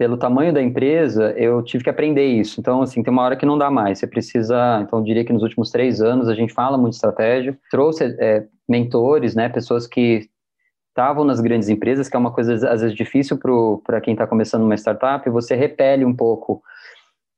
pelo 0.02 0.17
tamanho 0.17 0.52
da 0.52 0.63
empresa, 0.63 1.32
eu 1.38 1.62
tive 1.62 1.84
que 1.84 1.89
aprender 1.89 2.26
isso. 2.26 2.60
Então, 2.60 2.82
assim, 2.82 3.04
tem 3.04 3.13
uma 3.13 3.22
hora 3.22 3.36
que 3.36 3.46
não 3.46 3.56
dá 3.56 3.70
mais. 3.70 4.00
Você 4.00 4.08
precisa, 4.08 4.82
então, 4.82 4.98
eu 4.98 5.06
diria 5.06 5.24
que 5.24 5.32
nos 5.32 5.44
últimos 5.44 5.70
três 5.70 6.02
anos 6.02 6.28
a 6.28 6.34
gente 6.34 6.54
fala 6.54 6.76
muito 6.76 6.94
de 6.94 6.96
estratégia. 6.96 7.56
Trouxe 7.70 8.15
é, 8.20 8.48
mentores, 8.67 9.36
né, 9.36 9.48
pessoas 9.48 9.86
que 9.86 10.28
estavam 10.91 11.23
nas 11.23 11.39
grandes 11.39 11.69
empresas, 11.69 12.08
que 12.08 12.15
é 12.15 12.19
uma 12.19 12.32
coisa 12.32 12.54
às 12.69 12.82
vezes 12.82 12.95
difícil 12.95 13.39
para 13.84 14.01
quem 14.01 14.13
está 14.13 14.27
começando 14.27 14.63
uma 14.63 14.75
startup, 14.75 15.27
você 15.30 15.56
repele 15.56 16.06
um 16.06 16.13
pouco 16.13 16.62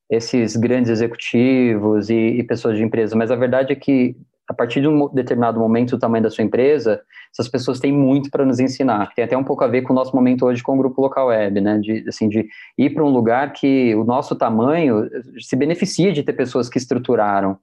esses 0.10 0.56
grandes 0.56 0.92
executivos 0.92 2.10
e, 2.10 2.16
e, 2.16 2.44
pessoas 2.44 2.78
de 2.78 2.84
empresa, 2.84 3.16
mas 3.16 3.32
a 3.32 3.36
verdade 3.36 3.72
é 3.72 3.76
que 3.76 4.16
a 4.48 4.54
partir 4.54 4.82
de 4.82 4.88
um 4.88 5.08
determinado 5.08 5.60
momento 5.60 5.92
do 5.92 6.00
tamanho 6.00 6.24
da 6.24 6.30
sua 6.30 6.44
empresa, 6.44 7.02
essas 7.32 7.48
pessoas 7.48 7.80
têm 7.80 7.94
muito 7.94 8.30
para 8.30 8.46
nos 8.46 8.60
ensinar. 8.60 9.14
Tem 9.16 9.24
até 9.24 9.38
um 9.38 9.44
pouco 9.44 9.64
a 9.64 9.68
ver 9.68 9.84
com 9.84 9.94
o 9.94 9.96
nosso 9.96 10.14
momento 10.14 10.46
hoje 10.46 10.62
com 10.62 10.76
o 10.76 10.78
grupo 10.78 11.02
local 11.02 11.28
web, 11.28 11.62
né? 11.62 11.80
De 11.80 12.04
assim 12.08 12.28
de 12.28 12.46
ir 12.78 12.90
para 12.90 13.04
um 13.04 13.10
lugar 13.10 13.54
que 13.54 13.96
o 13.96 14.04
nosso 14.04 14.36
tamanho 14.36 15.10
se 15.40 15.56
beneficia 15.56 16.12
de 16.12 16.24
ter 16.24 16.34
pessoas 16.34 16.68
que 16.68 16.78
estruturaram, 16.78 17.58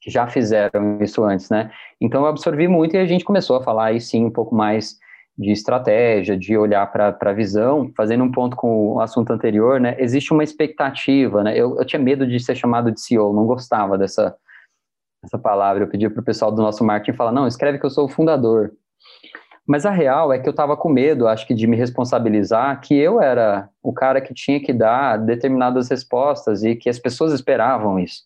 que 0.00 0.10
já 0.10 0.28
fizeram 0.28 0.98
isso 1.00 1.24
antes, 1.24 1.50
né? 1.50 1.72
Então 2.00 2.22
eu 2.22 2.28
absorvi 2.28 2.68
muito 2.68 2.94
e 2.94 2.98
a 2.98 3.06
gente 3.06 3.24
começou 3.24 3.56
a 3.56 3.62
falar 3.62 3.86
aí 3.86 4.00
sim 4.00 4.24
um 4.24 4.30
pouco 4.30 4.54
mais 4.54 4.96
de 5.36 5.50
estratégia, 5.50 6.36
de 6.36 6.56
olhar 6.56 6.86
para 6.92 7.16
a 7.20 7.32
visão, 7.32 7.90
fazendo 7.96 8.22
um 8.22 8.30
ponto 8.30 8.56
com 8.56 8.94
o 8.94 9.00
assunto 9.00 9.32
anterior, 9.32 9.80
né? 9.80 9.96
Existe 9.98 10.32
uma 10.32 10.44
expectativa, 10.44 11.42
né? 11.42 11.56
Eu, 11.56 11.78
eu 11.78 11.84
tinha 11.84 12.00
medo 12.00 12.26
de 12.26 12.38
ser 12.38 12.54
chamado 12.54 12.92
de 12.92 13.00
CEO, 13.00 13.32
não 13.32 13.46
gostava 13.46 13.96
dessa, 13.96 14.36
dessa 15.22 15.38
palavra. 15.38 15.84
Eu 15.84 15.88
pedi 15.88 16.08
para 16.08 16.20
o 16.20 16.24
pessoal 16.24 16.52
do 16.52 16.60
nosso 16.60 16.84
marketing 16.84 17.16
falar, 17.16 17.32
não, 17.32 17.46
escreve 17.46 17.78
que 17.78 17.86
eu 17.86 17.90
sou 17.90 18.04
o 18.04 18.08
fundador. 18.08 18.72
Mas 19.66 19.86
a 19.86 19.90
real 19.90 20.32
é 20.32 20.38
que 20.38 20.48
eu 20.48 20.50
estava 20.50 20.76
com 20.76 20.88
medo, 20.88 21.28
acho 21.28 21.46
que, 21.46 21.54
de 21.54 21.66
me 21.66 21.76
responsabilizar, 21.76 22.80
que 22.80 22.94
eu 22.94 23.20
era 23.20 23.68
o 23.82 23.92
cara 23.92 24.20
que 24.20 24.34
tinha 24.34 24.60
que 24.60 24.72
dar 24.72 25.16
determinadas 25.16 25.88
respostas 25.88 26.64
e 26.64 26.74
que 26.74 26.90
as 26.90 26.98
pessoas 26.98 27.32
esperavam 27.32 27.98
isso. 27.98 28.24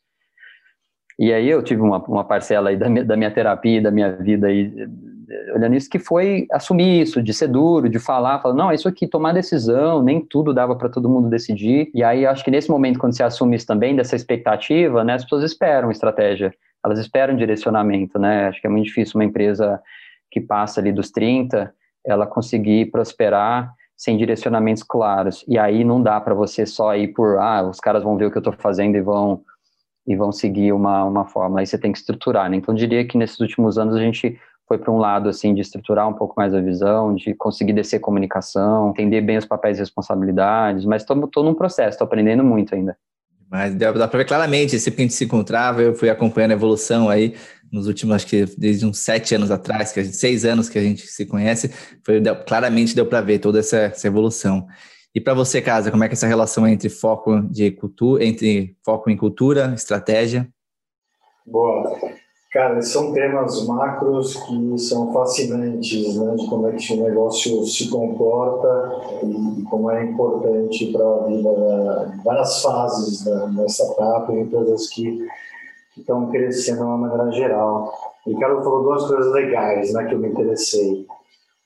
E 1.19 1.33
aí 1.33 1.49
eu 1.49 1.63
tive 1.63 1.81
uma, 1.81 1.99
uma 2.05 2.25
parcela 2.25 2.71
aí 2.71 2.77
da 2.77 2.89
minha, 2.89 3.05
da 3.05 3.17
minha 3.17 3.31
terapia, 3.31 3.81
da 3.81 3.91
minha 3.91 4.13
vida 4.17 4.49
aí, 4.49 4.87
olhando 5.55 5.75
isso, 5.75 5.91
que 5.91 5.99
foi 5.99 6.47
assumir 6.53 7.03
isso, 7.03 7.23
de 7.23 7.33
ser 7.33 7.49
duro, 7.49 7.89
de 7.89 7.99
falar, 7.99 8.41
falar, 8.41 8.55
não, 8.55 8.73
isso 8.73 8.89
aqui, 8.89 9.07
tomar 9.07 9.33
decisão, 9.33 10.03
nem 10.03 10.21
tudo 10.21 10.55
dava 10.55 10.77
para 10.77 10.89
todo 10.89 11.09
mundo 11.09 11.29
decidir. 11.29 11.91
E 11.95 12.03
aí 12.03 12.27
acho 12.27 12.45
que 12.45 12.51
nesse 12.51 12.71
momento, 12.71 12.99
quando 12.99 13.17
você 13.17 13.23
assume 13.23 13.57
isso 13.57 13.67
também, 13.67 13.97
dessa 13.97 14.17
expectativa, 14.17 15.03
né, 15.05 15.15
as 15.15 15.23
pessoas 15.25 15.45
esperam 15.45 15.91
estratégia, 15.91 16.55
elas 16.85 16.99
esperam 16.99 17.37
direcionamento, 17.37 18.19
né? 18.19 18.47
Acho 18.47 18.61
que 18.61 18.67
é 18.67 18.71
muito 18.71 18.85
difícil 18.85 19.19
uma 19.19 19.25
empresa 19.25 19.81
que 20.31 20.41
passa 20.41 20.81
ali 20.81 20.93
dos 20.93 21.11
30, 21.11 21.73
ela 22.05 22.27
conseguir 22.27 22.87
prosperar 22.93 23.73
sem 23.97 24.17
direcionamentos 24.17 24.83
claros. 24.83 25.45
E 25.49 25.59
aí 25.59 25.83
não 25.83 26.03
dá 26.03 26.21
para 26.21 26.35
você 26.35 26.65
só 26.65 26.95
ir 26.95 27.09
por, 27.09 27.39
ah, 27.39 27.63
os 27.69 27.81
caras 27.81 28.03
vão 28.03 28.17
ver 28.17 28.27
o 28.27 28.31
que 28.31 28.37
eu 28.37 28.41
estou 28.41 28.53
fazendo 28.53 28.97
e 28.97 29.01
vão 29.01 29.43
e 30.07 30.15
vão 30.15 30.31
seguir 30.31 30.73
uma, 30.73 31.05
uma 31.05 31.25
fórmula. 31.25 31.61
Aí 31.61 31.67
você 31.67 31.77
tem 31.77 31.91
que 31.91 31.99
estruturar, 31.99 32.49
né? 32.49 32.57
Então, 32.57 32.75
diria 32.75 33.05
que 33.05 33.19
nesses 33.19 33.41
últimos 33.41 33.77
anos 33.77 33.97
a 33.97 33.99
gente 33.99 34.39
foi 34.67 34.79
para 34.79 34.93
um 34.93 34.99
lado, 34.99 35.29
assim, 35.29 35.55
de 35.55 35.61
estruturar 35.61 36.09
um 36.09 36.13
pouco 36.13 36.35
mais 36.37 36.53
a 36.53 36.61
visão, 36.61 37.15
de 37.15 37.35
conseguir 37.35 37.73
descer 37.73 38.01
comunicação, 38.01 38.91
entender 38.91 39.21
bem 39.21 39.37
os 39.37 39.45
papéis 39.45 39.79
e 39.79 39.81
responsabilidades, 39.81 40.85
mas 40.85 41.03
estou 41.03 41.45
num 41.45 41.55
processo, 41.55 41.91
estou 41.91 42.07
aprendendo 42.07 42.43
muito 42.43 42.75
ainda. 42.75 42.97
Mas 43.49 43.75
dá, 43.77 43.93
dá 43.93 44.09
para 44.09 44.19
ver 44.19 44.25
claramente, 44.25 44.79
sempre 44.79 44.97
que 44.97 45.03
a 45.03 45.05
gente 45.05 45.15
se 45.15 45.25
encontrava, 45.25 45.81
eu 45.81 45.95
fui 45.95 46.11
acompanhando 46.11 46.51
a 46.51 46.55
evolução 46.55 47.09
aí 47.09 47.35
nos 47.73 47.87
últimos, 47.87 48.17
acho 48.17 48.27
que 48.27 48.45
desde 48.59 48.85
uns 48.85 48.99
sete 48.99 49.35
anos 49.35 49.51
atrás, 49.51 49.93
que 49.93 50.01
a 50.01 50.03
gente, 50.03 50.17
seis 50.17 50.45
anos 50.45 50.69
que 50.69 50.79
a 50.79 50.83
gente 50.83 51.07
se 51.07 51.25
conhece, 51.27 51.71
foi, 52.05 52.21
deu, 52.21 52.37
claramente 52.37 52.95
deu 52.95 53.07
para 53.07 53.21
ver 53.21 53.39
toda 53.39 53.61
essa, 53.61 53.77
essa 53.79 54.07
evolução. 54.07 54.67
E 55.15 55.21
para 55.21 55.33
você, 55.33 55.63
Casa, 55.63 55.91
como 55.91 56.03
é 56.05 56.09
que 56.09 56.13
é 56.13 56.17
essa 56.17 56.27
relação 56.27 56.67
entre 56.67 56.89
foco 56.89 57.41
de 57.43 57.71
cultura, 57.71 58.25
entre 58.25 58.77
foco 58.85 59.09
em 59.11 59.17
cultura, 59.17 59.73
estratégia? 59.75 60.49
Boa. 61.47 61.99
Cara, 62.57 62.81
são 62.81 63.13
temas 63.13 63.67
macros 63.67 64.35
que 64.35 64.79
são 64.79 65.13
fascinantes, 65.13 66.17
né? 66.17 66.35
De 66.37 66.49
como 66.49 66.67
é 66.69 66.73
que 66.73 66.95
o 66.95 67.05
negócio 67.05 67.67
se 67.67 67.91
comporta 67.91 68.99
e 69.23 69.63
como 69.65 69.91
é 69.91 70.03
importante 70.03 70.91
para 70.91 71.05
a 71.05 71.25
vida, 71.27 72.13
de 72.17 72.25
várias 72.25 72.63
fases 72.63 73.27
da, 73.27 73.45
da 73.45 74.33
empresas 74.41 74.89
que 74.89 75.29
estão 75.99 76.31
crescendo 76.31 76.79
de 76.79 76.85
uma 76.85 76.97
maneira 76.97 77.31
geral. 77.31 77.93
O 78.27 78.31
Ricardo 78.31 78.65
falou 78.65 78.85
duas 78.85 79.07
coisas 79.07 79.31
legais, 79.35 79.93
né? 79.93 80.07
Que 80.07 80.15
eu 80.15 80.19
me 80.19 80.29
interessei. 80.29 81.07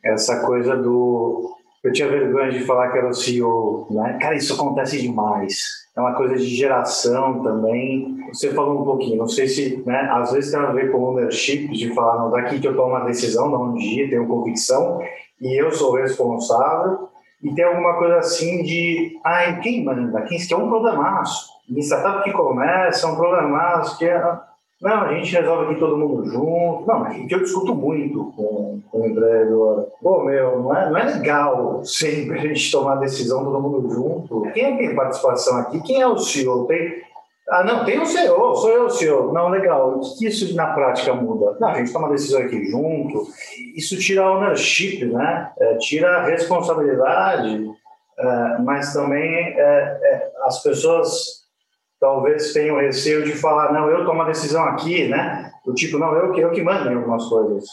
Essa 0.05 0.45
coisa 0.45 0.77
do 0.77 1.55
eu 1.85 1.93
tinha 1.93 2.09
vergonha 2.09 2.51
de 2.51 2.65
falar 2.65 2.91
que 2.91 2.99
era 2.99 3.09
o 3.09 3.15
CEO, 3.15 3.87
né? 3.91 4.19
Cara, 4.21 4.35
isso 4.35 4.55
acontece 4.55 5.01
demais 5.01 5.80
é 5.97 6.01
uma 6.01 6.15
coisa 6.15 6.37
de 6.37 6.47
geração 6.47 7.43
também. 7.43 8.17
Você 8.33 8.53
falou 8.53 8.81
um 8.81 8.85
pouquinho, 8.85 9.19
não 9.19 9.29
sei 9.29 9.49
se, 9.49 9.83
né, 9.85 10.09
às 10.13 10.33
vezes 10.33 10.53
tem 10.53 10.61
a 10.61 10.71
ver 10.73 10.93
com 10.93 10.99
ownership, 10.99 11.69
de 11.69 11.93
falar, 11.95 12.19
não, 12.19 12.31
daqui 12.31 12.61
que 12.61 12.69
eu 12.69 12.77
tomo 12.77 12.91
uma 12.91 13.05
decisão, 13.05 13.51
não 13.51 13.65
um 13.65 13.75
dia, 13.75 14.09
tenho 14.09 14.27
convicção, 14.27 15.01
e 15.41 15.61
eu 15.61 15.73
sou 15.73 15.97
responsável, 15.97 17.09
e 17.43 17.55
tem 17.55 17.65
alguma 17.65 17.99
coisa 17.99 18.19
assim 18.19 18.63
de, 18.63 19.19
ah, 19.25 19.53
quem 19.63 19.85
manda? 19.85 20.23
Quem 20.23 20.39
que 20.39 20.55
é 20.55 20.57
um 20.57 20.69
problemaço. 20.69 21.51
Em 21.69 21.81
startup 21.81 22.23
que 22.23 22.33
começa, 22.33 23.07
é 23.07 23.11
um 23.11 23.17
problemaço, 23.17 23.99
que 23.99 24.05
é 24.05 24.23
não, 24.81 25.03
a 25.03 25.15
gente 25.15 25.33
resolve 25.33 25.65
aqui 25.67 25.79
todo 25.79 25.99
mundo 25.99 26.25
junto. 26.25 26.87
Não, 26.87 27.01
mas 27.01 27.27
que 27.27 27.35
eu 27.35 27.41
discuto 27.41 27.75
muito 27.75 28.33
com, 28.35 28.81
com 28.91 29.01
o 29.01 29.07
empreendedor. 29.07 29.89
Pô, 30.01 30.25
meu, 30.25 30.59
não 30.63 30.75
é, 30.75 30.89
não 30.89 30.97
é 30.97 31.05
legal 31.05 31.85
sempre 31.85 32.39
a 32.39 32.43
gente 32.43 32.73
tomar 32.73 32.95
decisão 32.95 33.45
todo 33.45 33.61
mundo 33.61 33.91
junto. 33.91 34.51
Quem 34.53 34.65
é 34.65 34.73
que 34.73 34.79
tem 34.79 34.97
participação 34.97 35.59
aqui? 35.59 35.83
Quem 35.83 36.01
é 36.01 36.07
o 36.07 36.17
CEO? 36.17 36.67
Tem... 36.67 37.03
Ah, 37.51 37.63
não, 37.63 37.85
tem 37.85 38.01
o 38.01 38.07
CEO, 38.07 38.57
sou 38.57 38.71
eu 38.71 38.87
o 38.87 38.91
CEO. 38.91 39.33
Não, 39.35 39.51
legal. 39.51 39.99
O 39.99 40.01
que 40.17 40.27
isso 40.27 40.55
na 40.57 40.69
prática 40.69 41.13
muda? 41.13 41.59
Não, 41.61 41.69
a 41.69 41.75
gente 41.75 41.93
toma 41.93 42.09
decisão 42.09 42.41
aqui 42.41 42.65
junto. 42.65 43.27
Isso 43.77 43.99
tira 43.99 44.23
a 44.23 44.33
ownership, 44.33 45.05
né? 45.05 45.51
É, 45.59 45.75
tira 45.77 46.09
a 46.09 46.25
responsabilidade, 46.25 47.71
é, 48.19 48.59
mas 48.63 48.95
também 48.95 49.35
é, 49.59 49.59
é 49.59 50.31
as 50.45 50.63
pessoas 50.63 51.40
talvez 52.01 52.53
tenham 52.55 52.79
receio 52.79 53.25
de 53.25 53.33
falar, 53.33 53.73
não, 53.73 53.89
eu 53.91 54.05
tomo 54.07 54.23
a 54.23 54.27
decisão 54.27 54.65
aqui, 54.65 55.07
né? 55.07 55.53
Do 55.65 55.75
tipo, 55.75 55.99
não, 55.99 56.15
eu 56.15 56.35
eu 56.35 56.51
que 56.51 56.63
mando 56.63 56.91
em 56.91 56.95
algumas 56.95 57.27
coisas. 57.27 57.67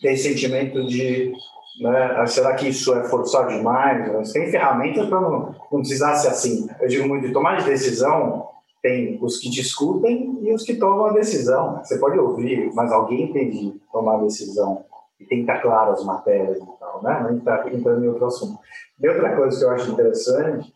Tem 0.00 0.16
sentimento 0.16 0.86
de, 0.86 1.32
né, 1.80 2.14
ah, 2.16 2.26
será 2.26 2.54
que 2.54 2.68
isso 2.68 2.94
é 2.94 3.04
forçado 3.04 3.48
demais? 3.48 4.32
Tem 4.32 4.50
ferramentas 4.50 5.06
para 5.08 5.20
não, 5.20 5.54
não 5.70 5.80
precisar 5.80 6.16
ser 6.16 6.28
assim. 6.28 6.66
Eu 6.80 6.88
digo 6.88 7.06
muito, 7.06 7.26
de 7.26 7.32
tomar 7.32 7.58
de 7.58 7.66
decisão, 7.66 8.48
tem 8.82 9.18
os 9.22 9.38
que 9.38 9.50
discutem 9.50 10.38
e 10.42 10.52
os 10.52 10.64
que 10.64 10.74
tomam 10.74 11.06
a 11.06 11.12
decisão. 11.12 11.78
Você 11.78 11.98
pode 11.98 12.18
ouvir, 12.18 12.70
mas 12.74 12.90
alguém 12.90 13.32
tem 13.32 13.50
de 13.50 13.80
tomar 13.92 14.16
a 14.16 14.22
decisão 14.22 14.84
e 15.20 15.24
tem 15.26 15.44
que 15.44 15.50
estar 15.50 15.62
claro 15.62 15.92
as 15.92 16.04
matérias 16.04 16.58
e 16.58 16.78
tal, 16.80 17.02
né? 17.02 17.20
Não 17.22 17.38
está 17.38 17.64
entrando 17.70 18.04
em 18.04 18.08
outro 18.08 18.26
assunto. 18.26 18.58
E 19.00 19.08
outra 19.08 19.36
coisa 19.36 19.58
que 19.58 19.64
eu 19.64 19.70
acho 19.70 19.90
interessante 19.90 20.72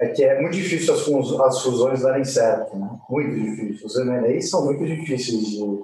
é 0.00 0.08
que 0.08 0.24
é 0.24 0.40
muito 0.40 0.54
difícil 0.54 0.92
as, 0.92 1.40
as 1.40 1.62
fusões 1.62 2.02
darem 2.02 2.24
certo, 2.24 2.76
né? 2.76 2.90
Muito 3.08 3.34
difícil. 3.34 3.86
Os 3.86 3.96
M&As 3.96 4.50
são 4.50 4.64
muito 4.64 4.84
difíceis 4.84 5.46
de, 5.46 5.80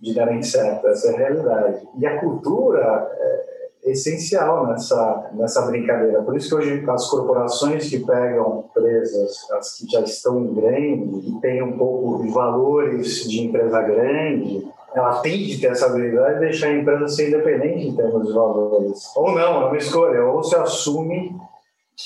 de 0.00 0.14
darem 0.14 0.42
certo, 0.42 0.86
essa 0.88 1.10
é 1.10 1.14
a 1.14 1.18
realidade. 1.18 1.88
E 1.98 2.06
a 2.06 2.18
cultura 2.20 3.10
é 3.12 3.90
essencial 3.90 4.66
nessa, 4.66 5.30
nessa 5.34 5.62
brincadeira. 5.62 6.22
Por 6.22 6.36
isso 6.36 6.48
que 6.48 6.54
hoje 6.54 6.84
as 6.88 7.08
corporações 7.08 7.88
que 7.88 7.98
pegam 8.00 8.64
empresas, 8.68 9.50
as 9.52 9.76
que 9.76 9.90
já 9.90 10.00
estão 10.00 10.44
grandes 10.54 11.26
e 11.26 11.40
têm 11.40 11.62
um 11.62 11.76
pouco 11.76 12.22
de 12.22 12.30
valores 12.30 13.28
de 13.28 13.42
empresa 13.42 13.82
grande, 13.82 14.66
ela 14.94 15.20
tem 15.20 15.46
de 15.46 15.60
ter 15.60 15.68
essa 15.68 15.86
habilidade 15.86 16.34
de 16.34 16.40
deixar 16.40 16.68
a 16.68 16.76
empresa 16.76 17.08
ser 17.08 17.28
independente 17.28 17.88
em 17.88 17.96
termos 17.96 18.26
de 18.26 18.32
valores. 18.32 19.16
Ou 19.16 19.32
não, 19.32 19.62
é 19.62 19.66
uma 19.66 19.76
escolha. 19.76 20.24
Ou 20.24 20.42
se 20.42 20.56
assume 20.56 21.36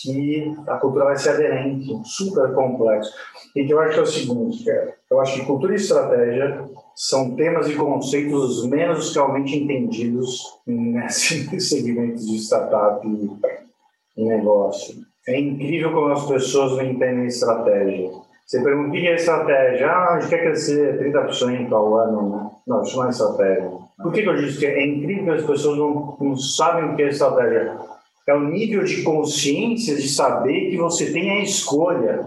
que 0.02 0.54
a 0.66 0.76
cultura 0.76 1.06
vai 1.06 1.16
ser 1.16 1.30
aderente, 1.30 1.90
super 2.04 2.52
complexo. 2.52 3.12
E 3.54 3.64
que 3.64 3.72
eu 3.72 3.80
acho 3.80 3.94
que 3.94 4.00
é 4.00 4.02
o 4.02 4.06
seguinte, 4.06 4.64
cara, 4.64 4.94
eu 5.10 5.20
acho 5.20 5.34
que 5.34 5.46
cultura 5.46 5.72
e 5.72 5.76
estratégia 5.76 6.64
são 6.94 7.34
temas 7.34 7.68
e 7.68 7.74
conceitos 7.74 8.66
menos 8.66 9.14
realmente 9.14 9.56
entendidos 9.56 10.40
nesse 10.66 11.48
segmento 11.60 12.24
de 12.24 12.36
startup 12.36 13.06
e 14.16 14.24
negócio. 14.24 14.96
É 15.26 15.38
incrível 15.38 15.92
como 15.92 16.12
as 16.12 16.26
pessoas 16.26 16.72
não 16.72 16.82
entendem 16.82 17.26
estratégia. 17.26 18.10
Você 18.46 18.62
pergunta 18.62 18.90
o 18.90 18.92
que 18.92 19.06
é 19.06 19.14
estratégia? 19.14 19.88
Ah, 19.88 20.14
a 20.14 20.20
gente 20.20 20.28
quer 20.28 20.42
crescer 20.42 20.98
30% 20.98 21.72
ao 21.72 21.96
ano. 21.96 22.30
Né? 22.30 22.50
Não, 22.66 22.82
isso 22.82 22.96
não 22.96 23.06
é 23.06 23.10
estratégia. 23.10 23.70
Por 24.02 24.12
que, 24.12 24.22
que 24.22 24.28
eu 24.28 24.36
disse 24.36 24.58
que 24.58 24.66
é 24.66 24.86
incrível 24.86 25.24
que 25.24 25.40
as 25.40 25.46
pessoas 25.46 25.78
não, 25.78 26.16
não 26.20 26.36
sabem 26.36 26.84
o 26.84 26.96
que 26.96 27.02
é 27.02 27.08
estratégia? 27.08 27.78
É 28.26 28.34
o 28.34 28.40
nível 28.40 28.84
de 28.84 29.02
consciência 29.02 29.96
de 29.96 30.08
saber 30.08 30.70
que 30.70 30.76
você 30.76 31.12
tem 31.12 31.30
a 31.30 31.42
escolha. 31.42 32.24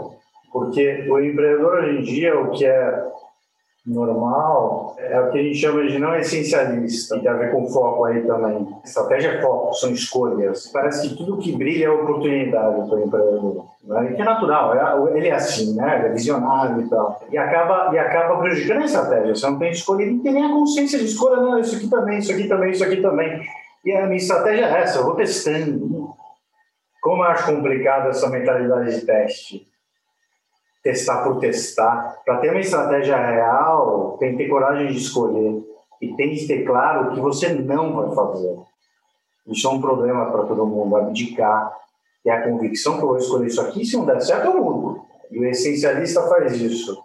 Porque 0.51 1.07
o 1.09 1.19
empreendedor 1.19 1.83
hoje 1.83 1.97
em 1.97 2.01
dia, 2.03 2.39
o 2.39 2.51
que 2.51 2.65
é 2.65 3.07
normal 3.87 4.95
é 4.97 5.19
o 5.19 5.31
que 5.31 5.39
a 5.39 5.43
gente 5.43 5.57
chama 5.57 5.87
de 5.87 5.97
não 5.97 6.13
essencialista, 6.15 7.15
que 7.15 7.21
tem 7.21 7.31
a 7.31 7.35
ver 7.35 7.51
com 7.51 7.67
foco 7.67 8.03
aí 8.03 8.21
também. 8.25 8.67
Estratégia 8.83 9.29
é 9.29 9.41
foco, 9.41 9.73
são 9.73 9.91
escolhas. 9.91 10.67
Parece 10.67 11.07
que 11.07 11.15
tudo 11.15 11.37
que 11.37 11.55
brilha 11.55 11.85
é 11.85 11.89
oportunidade 11.89 12.87
para 12.87 12.97
o 12.97 13.03
empreendedor. 13.03 13.65
Né? 13.83 14.13
Que 14.13 14.21
é 14.21 14.25
natural, 14.25 14.75
é, 14.75 15.17
ele 15.17 15.29
é 15.29 15.33
assim, 15.33 15.75
né? 15.75 15.99
Ele 15.99 16.07
é 16.07 16.11
visionário 16.11 16.81
e 16.81 16.89
tal. 16.89 17.21
E 17.31 17.37
acaba, 17.37 17.89
e 17.93 17.97
acaba 17.97 18.37
prejudicando 18.39 18.81
a 18.81 18.85
estratégia. 18.85 19.35
Você 19.35 19.49
não 19.49 19.57
tem 19.57 19.71
escolha, 19.71 20.05
não 20.05 20.19
tem 20.19 20.33
nem 20.33 20.45
a 20.45 20.49
consciência 20.49 20.99
de 20.99 21.05
escolha, 21.05 21.37
não, 21.37 21.59
isso 21.59 21.77
aqui 21.77 21.87
também, 21.87 22.17
isso 22.17 22.31
aqui 22.31 22.47
também, 22.47 22.71
isso 22.71 22.83
aqui 22.83 22.97
também. 22.97 23.41
E 23.87 23.93
a 23.93 24.05
minha 24.05 24.17
estratégia 24.17 24.65
é 24.65 24.81
essa, 24.81 24.99
eu 24.99 25.05
vou 25.05 25.15
testando. 25.15 26.13
Como 27.01 27.23
eu 27.23 27.29
acho 27.29 27.45
complicado 27.45 28.09
essa 28.09 28.29
mentalidade 28.29 28.99
de 28.99 29.05
teste 29.05 29.65
testar 30.83 31.23
por 31.23 31.39
testar. 31.39 32.17
Para 32.25 32.39
ter 32.39 32.51
uma 32.51 32.59
estratégia 32.59 33.15
real, 33.15 34.17
tem 34.19 34.31
que 34.33 34.43
ter 34.43 34.49
coragem 34.49 34.87
de 34.87 34.97
escolher 34.97 35.63
e 36.01 36.13
tem 36.15 36.35
que 36.35 36.45
ter 36.45 36.65
claro 36.65 37.07
o 37.07 37.13
que 37.13 37.21
você 37.21 37.47
não 37.47 37.95
vai 37.95 38.13
fazer. 38.13 38.57
Isso 39.47 39.65
é 39.65 39.71
um 39.71 39.79
problema 39.79 40.31
para 40.31 40.43
todo 40.43 40.65
mundo, 40.65 40.97
abdicar, 40.97 41.73
ter 42.21 42.31
a 42.31 42.43
convicção 42.43 42.97
que 42.97 43.03
eu 43.03 43.07
vou 43.07 43.17
escolher 43.17 43.47
isso 43.47 43.61
aqui, 43.61 43.85
se 43.85 43.95
não 43.95 44.05
der 44.05 44.21
certo 44.21 44.47
eu 44.47 44.61
mudo. 44.61 45.01
E 45.31 45.39
o 45.39 45.45
essencialista 45.45 46.27
faz 46.27 46.59
isso. 46.59 47.01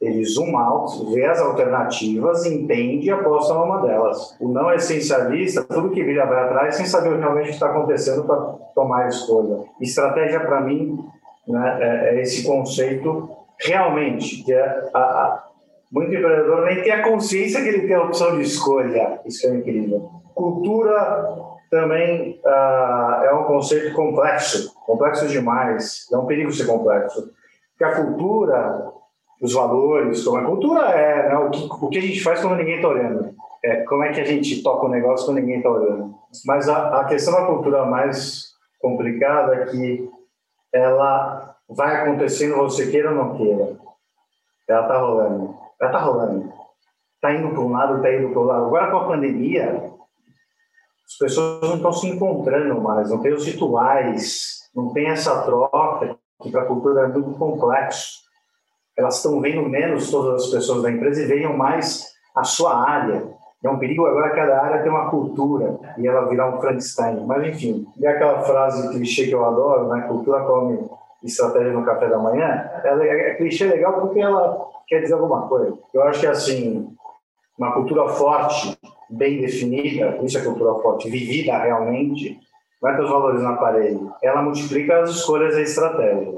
Ele 0.00 0.24
zoom 0.24 0.56
out, 0.56 1.12
vê 1.14 1.24
as 1.24 1.40
alternativas, 1.40 2.44
entende 2.44 3.06
e 3.06 3.10
aposta 3.10 3.54
numa 3.54 3.80
delas. 3.80 4.36
O 4.38 4.48
não 4.48 4.70
essencialista, 4.70 5.64
tudo 5.64 5.90
que 5.90 6.04
vira 6.04 6.26
vai 6.26 6.44
atrás 6.44 6.76
sem 6.76 6.84
saber 6.84 7.18
realmente 7.18 7.44
o 7.44 7.48
que 7.48 7.54
está 7.54 7.70
acontecendo 7.70 8.24
para 8.24 8.36
tomar 8.74 9.04
a 9.04 9.08
escolha. 9.08 9.64
Estratégia, 9.80 10.40
para 10.40 10.60
mim, 10.60 10.98
né, 11.48 11.78
é, 11.80 12.18
é 12.18 12.20
esse 12.20 12.44
conceito 12.46 13.30
realmente, 13.58 14.44
que 14.44 14.52
é 14.52 14.90
a, 14.92 14.98
a, 14.98 15.44
muito 15.90 16.12
empreendedor 16.12 16.64
nem 16.66 16.82
tem 16.82 16.92
a 16.92 17.02
consciência 17.02 17.62
que 17.62 17.68
ele 17.68 17.86
tem 17.86 17.96
a 17.96 18.02
opção 18.02 18.36
de 18.36 18.42
escolha. 18.42 19.20
Isso 19.24 19.46
é 19.46 19.54
incrível. 19.54 20.10
Cultura 20.34 21.46
também 21.70 22.40
uh, 22.44 23.24
é 23.24 23.34
um 23.34 23.44
conceito 23.44 23.94
complexo, 23.94 24.74
complexo 24.84 25.26
demais. 25.26 26.06
É 26.12 26.16
um 26.16 26.26
perigo 26.26 26.52
ser 26.52 26.66
complexo. 26.66 27.32
Porque 27.70 27.84
a 27.84 27.96
cultura, 27.96 28.92
os 29.40 29.52
valores, 29.52 30.24
como 30.24 30.38
a 30.38 30.44
cultura 30.44 30.80
é 30.90 31.28
né, 31.28 31.36
o, 31.36 31.50
que, 31.50 31.68
o 31.68 31.88
que 31.88 31.98
a 31.98 32.02
gente 32.02 32.22
faz 32.22 32.40
quando 32.40 32.56
ninguém 32.56 32.76
está 32.76 32.88
olhando. 32.88 33.34
É, 33.64 33.82
como 33.84 34.04
é 34.04 34.12
que 34.12 34.20
a 34.20 34.24
gente 34.24 34.62
toca 34.62 34.86
o 34.86 34.88
negócio 34.88 35.26
quando 35.26 35.38
ninguém 35.38 35.58
está 35.58 35.70
olhando. 35.70 36.14
Mas 36.44 36.68
a, 36.68 37.00
a 37.00 37.04
questão 37.04 37.34
da 37.34 37.46
cultura 37.46 37.84
mais 37.84 38.54
complicada 38.80 39.54
é 39.54 39.66
que 39.66 40.08
ela 40.72 41.56
vai 41.68 41.96
acontecendo, 41.96 42.56
você 42.56 42.90
queira 42.90 43.10
ou 43.10 43.16
não 43.16 43.36
queira. 43.36 43.76
Ela 44.68 44.82
está 44.82 44.98
rolando. 44.98 45.54
Ela 45.80 45.90
está 45.90 46.00
rolando. 46.00 46.52
Está 47.14 47.34
indo 47.34 47.50
para 47.50 47.60
um 47.60 47.72
lado, 47.72 47.96
está 47.96 48.12
indo 48.12 48.30
para 48.30 48.40
o 48.40 48.44
lado. 48.44 48.66
Agora, 48.66 48.90
com 48.90 48.96
a 48.98 49.06
pandemia, 49.06 49.92
as 51.06 51.18
pessoas 51.18 51.60
não 51.62 51.76
estão 51.76 51.92
se 51.92 52.08
encontrando 52.08 52.80
mais, 52.80 53.10
não 53.10 53.20
tem 53.20 53.32
os 53.32 53.46
rituais, 53.46 54.68
não 54.74 54.92
tem 54.92 55.08
essa 55.08 55.42
troca, 55.42 56.16
que 56.42 56.50
para 56.50 56.62
a 56.62 56.66
cultura 56.66 57.02
é 57.02 57.08
muito 57.08 57.38
complexo. 57.38 58.25
Elas 58.96 59.16
estão 59.16 59.40
vendo 59.40 59.68
menos 59.68 60.10
todas 60.10 60.44
as 60.44 60.50
pessoas 60.50 60.82
da 60.82 60.90
empresa 60.90 61.22
e 61.22 61.26
veem 61.26 61.56
mais 61.56 62.06
a 62.34 62.44
sua 62.44 62.74
área. 62.88 63.24
É 63.62 63.68
um 63.68 63.78
perigo 63.78 64.06
agora 64.06 64.30
cada 64.30 64.62
área 64.62 64.82
tem 64.82 64.90
uma 64.90 65.10
cultura 65.10 65.78
e 65.98 66.06
ela 66.06 66.28
virar 66.28 66.54
um 66.54 66.60
Frankenstein. 66.60 67.24
Mas 67.26 67.46
enfim, 67.48 67.86
e 67.98 68.06
aquela 68.06 68.42
frase 68.42 68.90
clichê 68.90 69.26
que 69.26 69.34
eu 69.34 69.44
adoro, 69.44 69.88
né? 69.88 70.02
Cultura 70.02 70.44
come 70.44 70.88
estratégia 71.24 71.72
no 71.72 71.84
café 71.84 72.08
da 72.08 72.18
manhã. 72.18 72.70
Ela 72.84 73.04
é, 73.04 73.30
é 73.30 73.34
clichê 73.34 73.64
legal 73.66 74.00
porque 74.00 74.20
ela 74.20 74.66
quer 74.86 75.00
dizer 75.00 75.14
alguma 75.14 75.48
coisa. 75.48 75.76
Eu 75.92 76.02
acho 76.04 76.20
que 76.20 76.26
assim, 76.26 76.88
uma 77.58 77.72
cultura 77.72 78.08
forte, 78.08 78.78
bem 79.10 79.40
definida, 79.40 80.18
isso 80.22 80.38
é 80.38 80.44
cultura 80.44 80.74
forte, 80.82 81.10
vivida 81.10 81.58
realmente, 81.58 82.38
vai 82.80 82.96
ter 82.96 83.02
os 83.02 83.10
valores 83.10 83.42
na 83.42 83.56
parede. 83.56 84.00
Ela 84.22 84.42
multiplica 84.42 85.00
as 85.00 85.10
escolhas 85.10 85.54
da 85.54 85.62
estratégia. 85.62 86.34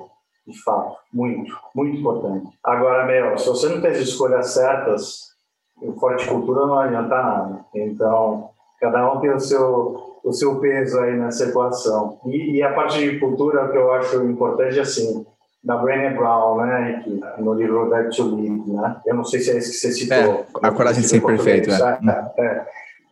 De 0.49 0.63
fato, 0.63 0.97
muito, 1.13 1.55
muito 1.75 1.99
importante. 1.99 2.49
Agora, 2.65 3.05
meu, 3.05 3.37
se 3.37 3.47
você 3.47 3.69
não 3.69 3.83
tem 3.83 3.91
as 3.91 3.99
escolhas 3.99 4.55
certas, 4.55 5.29
o 5.77 5.93
forte 6.01 6.27
cultura 6.27 6.67
não 6.67 6.79
adianta 6.79 7.23
nada. 7.23 7.65
Então, 7.75 8.49
cada 8.81 9.13
um 9.13 9.21
tem 9.21 9.31
o 9.31 9.39
seu, 9.39 10.21
o 10.25 10.33
seu 10.33 10.59
peso 10.59 10.99
aí 11.01 11.19
nessa 11.19 11.51
equação. 11.51 12.19
E, 12.25 12.57
e 12.57 12.63
a 12.63 12.73
parte 12.73 12.99
de 12.99 13.21
cultura 13.21 13.69
que 13.69 13.77
eu 13.77 13.93
acho 13.93 14.25
importante, 14.25 14.81
assim, 14.81 15.27
da 15.63 15.77
Brené 15.77 16.15
Brown, 16.15 16.57
né, 16.65 17.03
que, 17.05 17.21
no 17.43 17.53
livro 17.53 17.91
Dare 17.91 18.09
to 18.09 18.35
Lead, 18.35 18.71
né? 18.71 19.03
Eu 19.05 19.17
não 19.17 19.25
sei 19.25 19.41
se 19.41 19.51
é 19.51 19.59
esse 19.59 19.73
que 19.73 19.77
você 19.77 19.93
citou. 19.93 20.17
É, 20.17 20.47
a 20.63 20.73
coragem 20.73 21.03
de 21.03 21.09
ser 21.09 21.21
perfeito, 21.21 21.69
né? 21.69 22.31
É, 22.39 22.43
é, 22.43 22.67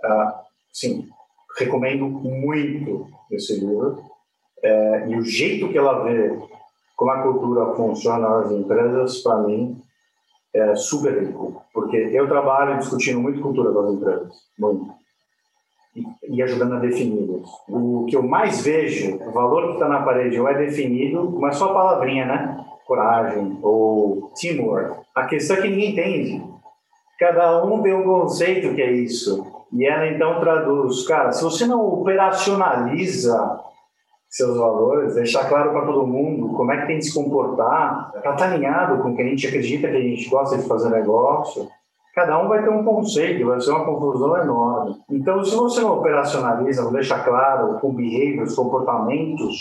uh, 0.06 0.32
sim, 0.72 1.06
recomendo 1.58 2.06
muito 2.06 3.08
esse 3.30 3.60
livro. 3.60 4.02
É, 4.62 5.08
e 5.08 5.16
o 5.16 5.22
jeito 5.22 5.68
que 5.68 5.76
ela 5.76 6.02
vê 6.02 6.34
como 6.96 7.10
a 7.10 7.22
cultura 7.22 7.74
funciona 7.74 8.28
nas 8.28 8.50
empresas, 8.50 9.18
para 9.22 9.38
mim, 9.42 9.80
é 10.54 10.74
super 10.74 11.22
rico, 11.22 11.62
porque 11.72 11.96
eu 11.96 12.26
trabalho 12.26 12.78
discutindo 12.78 13.20
muito 13.20 13.42
cultura 13.42 13.70
das 13.70 13.92
empresas, 13.92 14.32
muito, 14.58 14.90
e, 15.94 16.04
e 16.36 16.42
ajudando 16.42 16.74
a 16.74 16.78
defini-las. 16.78 17.48
O 17.68 18.06
que 18.08 18.16
eu 18.16 18.22
mais 18.22 18.64
vejo, 18.64 19.16
o 19.16 19.32
valor 19.32 19.68
que 19.68 19.72
está 19.74 19.88
na 19.88 20.02
parede 20.02 20.40
ou 20.40 20.48
é 20.48 20.54
definido, 20.54 21.30
mas 21.38 21.56
só 21.56 21.70
a 21.70 21.74
palavrinha, 21.74 22.26
né? 22.26 22.66
Coragem 22.86 23.58
ou 23.62 24.30
teamwork. 24.40 25.00
A 25.14 25.26
questão 25.26 25.56
é 25.56 25.62
que 25.62 25.68
ninguém 25.68 25.92
entende. 25.92 26.44
Cada 27.18 27.64
um 27.64 27.82
tem 27.82 27.94
um 27.94 28.04
conceito 28.04 28.74
que 28.74 28.82
é 28.82 28.92
isso. 28.92 29.44
E 29.72 29.84
ela 29.84 30.06
então 30.06 30.38
traduz, 30.38 31.06
cara, 31.06 31.32
se 31.32 31.42
você 31.42 31.66
não 31.66 31.84
operacionaliza 31.86 33.60
seus 34.28 34.56
valores, 34.58 35.14
deixar 35.14 35.48
claro 35.48 35.70
para 35.70 35.86
todo 35.86 36.06
mundo 36.06 36.54
como 36.54 36.72
é 36.72 36.80
que 36.80 36.86
tem 36.86 36.98
que 36.98 37.04
se 37.04 37.14
comportar, 37.14 38.10
para 38.10 38.18
estar 38.18 38.36
tá 38.36 38.44
alinhado 38.44 39.02
com 39.02 39.10
o 39.10 39.16
que 39.16 39.22
a 39.22 39.26
gente 39.26 39.46
acredita 39.46 39.88
que 39.88 39.96
a 39.96 40.00
gente 40.00 40.28
gosta 40.28 40.58
de 40.58 40.68
fazer 40.68 40.90
negócio. 40.90 41.68
Cada 42.14 42.42
um 42.42 42.48
vai 42.48 42.62
ter 42.62 42.70
um 42.70 42.84
conceito, 42.84 43.46
vai 43.46 43.60
ser 43.60 43.70
uma 43.70 43.84
confusão 43.84 44.36
enorme. 44.38 44.96
Então, 45.10 45.44
se 45.44 45.54
você 45.54 45.82
não 45.82 45.98
operacionaliza, 45.98 46.82
não 46.82 46.92
deixa 46.92 47.18
claro 47.22 47.78
com 47.78 47.94
behaviors, 47.94 48.54
comportamentos 48.54 49.56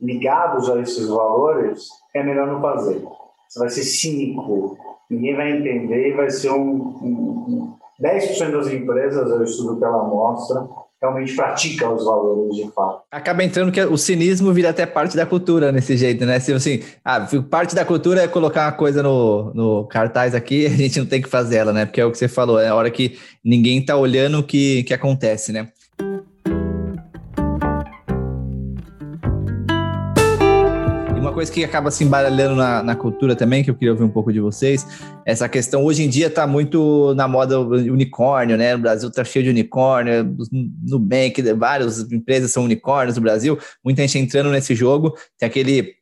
ligados 0.00 0.70
a 0.70 0.80
esses 0.80 1.08
valores, 1.08 1.88
é 2.14 2.22
melhor 2.22 2.46
não 2.46 2.60
fazer. 2.60 3.04
Você 3.48 3.58
vai 3.58 3.68
ser 3.68 3.82
cínico, 3.82 4.76
ninguém 5.10 5.34
vai 5.34 5.50
entender 5.52 6.14
vai 6.14 6.30
ser 6.30 6.50
um, 6.50 6.70
um, 7.02 7.44
um 7.48 7.76
10% 8.00 8.52
das 8.52 8.68
empresas, 8.68 9.30
o 9.30 9.42
estudo 9.42 9.78
que 9.78 9.84
ela 9.84 10.04
mostra, 10.04 10.68
realmente 11.00 11.34
pratica 11.34 11.88
os 11.88 12.04
valores 12.04 12.56
de 12.56 12.70
fato. 12.72 13.02
Acaba 13.10 13.44
entrando 13.44 13.70
que 13.70 13.80
o 13.80 13.96
cinismo 13.96 14.52
vira 14.52 14.70
até 14.70 14.84
parte 14.84 15.16
da 15.16 15.24
cultura 15.24 15.70
nesse 15.70 15.96
jeito, 15.96 16.26
né? 16.26 16.40
Se 16.40 16.52
assim, 16.52 16.82
ah, 17.04 17.26
parte 17.48 17.74
da 17.74 17.84
cultura 17.84 18.22
é 18.22 18.28
colocar 18.28 18.66
uma 18.66 18.72
coisa 18.72 19.02
no, 19.02 19.52
no 19.54 19.86
cartaz 19.86 20.34
aqui, 20.34 20.66
a 20.66 20.70
gente 20.70 20.98
não 20.98 21.06
tem 21.06 21.22
que 21.22 21.28
fazer 21.28 21.56
ela, 21.56 21.72
né? 21.72 21.86
Porque 21.86 22.00
é 22.00 22.04
o 22.04 22.10
que 22.10 22.18
você 22.18 22.28
falou, 22.28 22.58
é 22.58 22.68
a 22.68 22.74
hora 22.74 22.90
que 22.90 23.18
ninguém 23.44 23.84
tá 23.84 23.96
olhando 23.96 24.38
o 24.38 24.42
que, 24.42 24.82
que 24.82 24.92
acontece, 24.92 25.52
né? 25.52 25.68
Coisa 31.38 31.52
que 31.52 31.62
acaba 31.62 31.88
se 31.88 32.02
embaralhando 32.02 32.56
na, 32.56 32.82
na, 32.82 32.96
cultura 32.96 33.36
também, 33.36 33.62
que 33.62 33.70
eu 33.70 33.74
queria 33.76 33.92
ouvir 33.92 34.02
um 34.02 34.08
pouco 34.08 34.32
de 34.32 34.40
vocês, 34.40 34.84
essa 35.24 35.48
questão, 35.48 35.84
hoje 35.84 36.02
em 36.02 36.08
dia 36.08 36.26
está 36.26 36.48
muito 36.48 37.14
na 37.14 37.28
moda 37.28 37.60
unicórnio, 37.60 38.56
né? 38.56 38.74
O 38.74 38.78
Brasil 38.78 39.08
está 39.08 39.22
cheio 39.22 39.44
de 39.44 39.50
unicórnio, 39.50 40.34
Nubank, 40.82 41.40
várias 41.52 42.00
empresas 42.10 42.50
são 42.50 42.64
unicórnios 42.64 43.14
no 43.14 43.22
Brasil, 43.22 43.56
muita 43.84 44.02
gente 44.02 44.18
entrando 44.18 44.50
nesse 44.50 44.74
jogo, 44.74 45.14
tem 45.38 45.46
aquele 45.48 45.97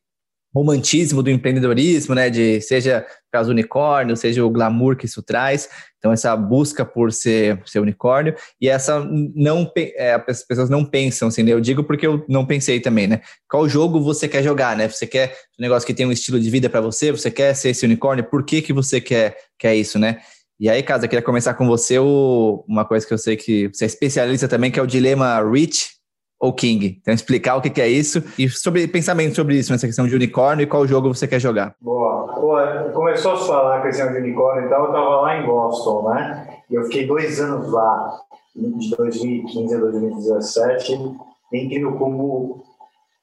romantismo 0.57 1.23
do 1.23 1.31
empreendedorismo, 1.31 2.14
né? 2.14 2.31
De 2.31 2.62
seja 2.62 3.07
caso 3.31 3.51
unicórnio, 3.51 4.16
seja 4.16 4.42
o 4.42 4.49
glamour 4.49 4.97
que 4.97 5.05
isso 5.05 5.23
traz. 5.23 5.69
Então, 5.99 6.12
essa 6.12 6.35
busca 6.35 6.83
por 6.83 7.12
ser, 7.12 7.61
ser 7.66 7.81
unicórnio 7.81 8.35
e 8.59 8.66
essa 8.66 9.07
não 9.35 9.71
é, 9.77 10.14
as 10.27 10.42
pessoas 10.42 10.71
não 10.71 10.83
pensam 10.83 11.29
assim, 11.29 11.42
né? 11.42 11.53
Eu 11.53 11.61
digo 11.61 11.85
porque 11.85 12.07
eu 12.07 12.25
não 12.27 12.47
pensei 12.47 12.81
também, 12.81 13.07
né? 13.07 13.21
Qual 13.47 13.69
jogo 13.69 14.01
você 14.01 14.27
quer 14.27 14.42
jogar, 14.42 14.75
né? 14.75 14.88
Você 14.88 15.07
quer 15.07 15.37
um 15.59 15.62
negócio 15.62 15.87
que 15.87 15.92
tem 15.92 16.07
um 16.07 16.12
estilo 16.12 16.40
de 16.40 16.49
vida 16.49 16.71
para 16.71 16.81
você, 16.81 17.12
você 17.12 17.31
quer 17.31 17.53
ser 17.55 17.71
esse 17.71 17.85
unicórnio, 17.85 18.25
por 18.25 18.42
que, 18.42 18.62
que 18.62 18.73
você 18.73 18.99
quer, 18.99 19.37
quer 19.59 19.75
isso, 19.75 19.99
né? 19.99 20.21
E 20.59 20.71
aí, 20.71 20.83
Casa, 20.83 21.07
queria 21.07 21.23
começar 21.23 21.53
com 21.53 21.66
você 21.66 21.99
o, 21.99 22.64
uma 22.66 22.87
coisa 22.87 23.07
que 23.07 23.12
eu 23.12 23.19
sei 23.19 23.37
que 23.37 23.69
você 23.69 23.85
é 23.85 23.87
especialista 23.88 24.49
também, 24.49 24.71
que 24.71 24.81
é 24.81 24.83
o 24.83 24.87
dilema 24.87 25.38
Rich 25.42 25.96
ou 26.38 26.53
King. 26.53 26.99
Então, 27.01 27.14
explicar 27.14 27.57
o 27.57 27.62
que, 27.62 27.70
que 27.70 27.81
é 27.81 27.88
isso 27.88 28.22
e 28.38 28.49
sobre 28.49 28.87
pensamento 28.87 29.35
sobre 29.35 29.57
isso, 29.57 29.72
nessa 29.72 29.87
questão 29.87 30.07
de 30.07 30.14
unicórnio 30.14 30.64
e 30.64 30.66
qual 30.66 30.87
jogo 30.87 31.12
você 31.14 31.27
quer 31.27 31.40
jogar. 31.40 31.75
Boa. 31.81 32.90
Começou 32.92 33.33
a 33.33 33.37
falar 33.37 33.79
a 33.79 33.83
questão 33.83 34.12
de 34.12 34.18
unicórnio 34.18 34.66
e 34.66 34.68
tal, 34.68 34.85
eu 34.85 34.87
estava 34.87 35.20
lá 35.22 35.37
em 35.37 35.46
Boston, 35.46 36.11
né? 36.11 36.61
E 36.70 36.75
eu 36.75 36.85
fiquei 36.85 37.07
dois 37.07 37.40
anos 37.40 37.70
lá, 37.72 38.20
de 38.55 38.96
2015 38.96 39.75
a 39.75 39.79
2017. 39.79 41.16
É 41.55 41.81
como 41.99 42.64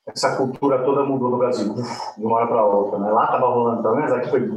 essa 0.08 0.36
cultura 0.36 0.84
toda 0.84 1.04
mudou 1.04 1.30
no 1.30 1.38
Brasil, 1.38 1.74
de 2.18 2.26
uma 2.26 2.38
hora 2.38 2.48
para 2.48 2.66
outra, 2.66 3.00
né? 3.00 3.12
Lá 3.12 3.26
estava 3.26 3.48
rolando, 3.48 3.82
pelo 3.82 3.96
menos 3.96 4.12
aqui 4.12 4.30
foi. 4.30 4.50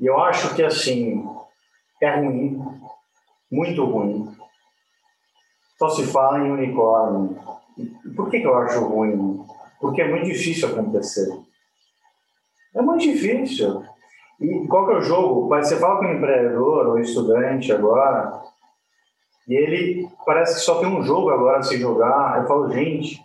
E 0.00 0.06
eu 0.06 0.18
acho 0.20 0.54
que, 0.54 0.62
assim, 0.62 1.24
é 2.02 2.16
ruim, 2.16 2.60
muito 3.50 3.84
ruim. 3.84 4.30
Só 5.78 5.88
se 5.90 6.06
fala 6.06 6.38
em 6.38 6.50
unicórnio. 6.50 7.36
Por 8.16 8.30
que, 8.30 8.40
que 8.40 8.46
eu 8.46 8.56
acho 8.56 8.84
ruim? 8.84 9.44
Porque 9.80 10.02
é 10.02 10.08
muito 10.08 10.26
difícil 10.26 10.68
acontecer. 10.68 11.28
É 12.74 12.82
muito 12.82 13.02
difícil. 13.02 13.82
E 14.40 14.66
qual 14.68 14.86
que 14.86 14.94
é 14.94 14.96
o 14.98 15.02
jogo? 15.02 15.48
Você 15.48 15.76
fala 15.76 15.98
com 15.98 16.06
um 16.06 16.14
empreendedor 16.14 16.86
ou 16.88 16.98
estudante 16.98 17.72
agora, 17.72 18.40
e 19.48 19.54
ele 19.54 20.08
parece 20.26 20.56
que 20.56 20.60
só 20.60 20.78
tem 20.78 20.88
um 20.88 21.02
jogo 21.02 21.30
agora 21.30 21.58
a 21.58 21.62
se 21.62 21.78
jogar. 21.78 22.38
Eu 22.38 22.46
falo, 22.46 22.70
gente, 22.70 23.20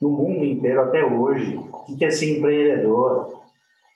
no 0.00 0.10
mundo 0.10 0.44
inteiro 0.44 0.80
até 0.80 1.04
hoje, 1.04 1.56
o 1.56 1.96
que 1.96 2.04
é 2.04 2.10
ser 2.10 2.38
empreendedor? 2.38 3.42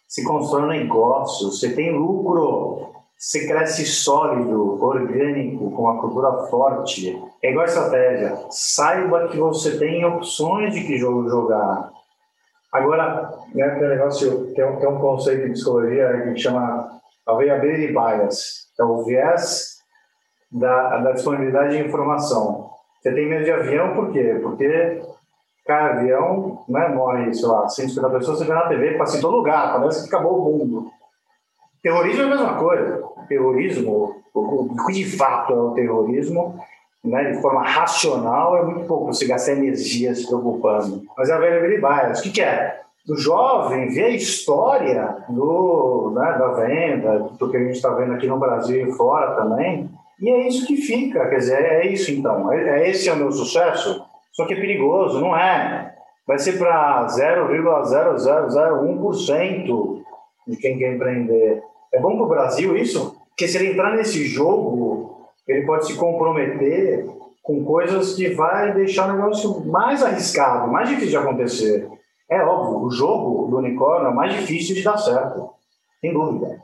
Se 0.07 0.23
constrói 0.23 0.63
um 0.63 0.69
negócio, 0.69 1.51
você 1.51 1.75
tem 1.75 1.91
lucro, 1.91 2.93
você 3.19 3.47
cresce 3.47 3.85
sólido, 3.87 4.83
orgânico, 4.83 5.71
com 5.71 5.83
uma 5.83 6.01
cultura 6.01 6.47
forte. 6.49 7.19
É 7.43 7.51
igual 7.51 7.65
estratégia. 7.65 8.37
Saiba 8.51 9.29
que 9.29 9.39
você 9.39 9.79
tem 9.79 10.05
opções 10.05 10.75
de 10.75 10.85
que 10.85 10.99
jogo 10.99 11.29
jogar. 11.29 11.91
Agora, 12.73 13.33
né, 13.55 13.71
tem 13.71 13.87
um 13.87 13.91
negócio, 13.91 14.55
tem 14.55 14.65
um, 14.65 14.77
tem 14.77 14.89
um 14.89 14.99
conceito 14.99 15.47
em 15.47 15.53
psicologia 15.53 16.23
que 16.23 16.39
chama 16.39 16.91
availability 17.27 17.93
bias, 17.93 18.67
é 18.79 18.85
o 18.85 19.03
viés 19.05 19.79
da, 20.53 20.99
da 20.99 21.13
disponibilidade 21.13 21.77
de 21.77 21.85
informação. 21.85 22.71
Você 23.01 23.15
tem 23.15 23.29
medo 23.29 23.45
de 23.45 23.51
avião 23.51 23.95
por 23.95 24.13
quê? 24.13 24.39
Porque, 24.43 25.03
cara, 25.65 25.95
avião 25.95 26.65
né, 26.69 26.89
morre, 26.89 27.33
sei 27.33 27.49
lá, 27.49 27.69
150 27.69 28.11
pessoas, 28.11 28.39
você 28.39 28.45
vê 28.45 28.53
na 28.53 28.69
TV, 28.69 28.99
passa 28.99 29.17
em 29.17 29.21
todo 29.21 29.37
lugar, 29.37 29.73
parece 29.73 30.03
que 30.03 30.15
acabou 30.15 30.39
o 30.39 30.45
mundo. 30.45 30.91
Terrorismo 31.87 32.23
é 32.23 32.25
a 32.25 32.29
mesma 32.29 32.55
coisa. 32.55 33.05
Terrorismo, 33.29 34.17
o 34.35 34.87
que 34.87 34.93
de 34.93 35.17
fato 35.17 35.53
é 35.53 35.57
o 35.57 35.71
terrorismo, 35.71 36.59
né, 37.05 37.31
de 37.31 37.41
forma 37.41 37.63
racional, 37.63 38.57
é 38.57 38.65
muito 38.65 38.89
pouco 38.89 39.07
você 39.07 39.25
gastar 39.25 39.53
energia 39.53 40.13
se 40.13 40.27
preocupando. 40.27 41.05
Mas 41.17 41.29
é 41.29 41.35
a 41.35 41.39
velha 41.39 41.61
bias. 41.61 42.19
O 42.19 42.23
que, 42.25 42.31
que 42.31 42.43
é? 42.43 42.81
O 43.09 43.15
jovem 43.15 43.87
vê 43.87 44.03
a 44.03 44.11
história 44.11 45.17
do, 45.29 46.11
né, 46.13 46.37
da 46.37 46.49
venda, 46.55 47.21
do 47.39 47.49
que 47.49 47.57
a 47.57 47.61
gente 47.61 47.77
está 47.77 47.91
vendo 47.91 48.15
aqui 48.15 48.27
no 48.27 48.41
Brasil 48.41 48.89
e 48.89 48.91
fora 48.91 49.37
também, 49.37 49.89
e 50.21 50.29
é 50.29 50.49
isso 50.49 50.67
que 50.67 50.79
fica. 50.79 51.29
Quer 51.29 51.37
dizer, 51.37 51.63
é 51.63 51.87
isso 51.87 52.11
então. 52.11 52.53
É, 52.53 52.81
é 52.81 52.91
esse 52.91 53.09
é 53.09 53.13
o 53.13 53.17
meu 53.17 53.31
sucesso? 53.31 54.05
Só 54.33 54.45
que 54.45 54.55
é 54.55 54.61
perigoso, 54.61 55.21
não 55.21 55.37
é? 55.37 55.95
Vai 56.27 56.41
ser 56.41 56.59
para 56.59 57.07
0,0001% 57.07 60.03
de 60.49 60.57
quem 60.57 60.79
quer 60.79 60.97
empreender. 60.97 61.63
É 61.97 62.01
bom 62.01 62.15
para 62.15 62.27
o 62.27 62.29
Brasil 62.29 62.77
isso? 62.77 63.17
Porque 63.31 63.49
se 63.49 63.57
ele 63.57 63.73
entrar 63.73 63.97
nesse 63.97 64.27
jogo, 64.27 65.31
ele 65.49 65.65
pode 65.65 65.87
se 65.87 65.97
comprometer 65.97 67.07
com 67.43 67.65
coisas 67.65 68.15
que 68.15 68.35
vai 68.35 68.75
deixar 68.75 69.09
o 69.09 69.17
negócio 69.17 69.65
mais 69.65 70.03
arriscado, 70.03 70.71
mais 70.71 70.91
difícil 70.91 71.11
de 71.11 71.17
acontecer. 71.17 71.89
É 72.29 72.43
óbvio, 72.43 72.81
o 72.81 72.91
jogo 72.91 73.49
do 73.49 73.57
unicórnio 73.57 74.11
é 74.11 74.15
mais 74.15 74.35
difícil 74.35 74.75
de 74.75 74.83
dar 74.83 74.99
certo, 74.99 75.49
sem 76.03 76.13
dúvida. 76.13 76.61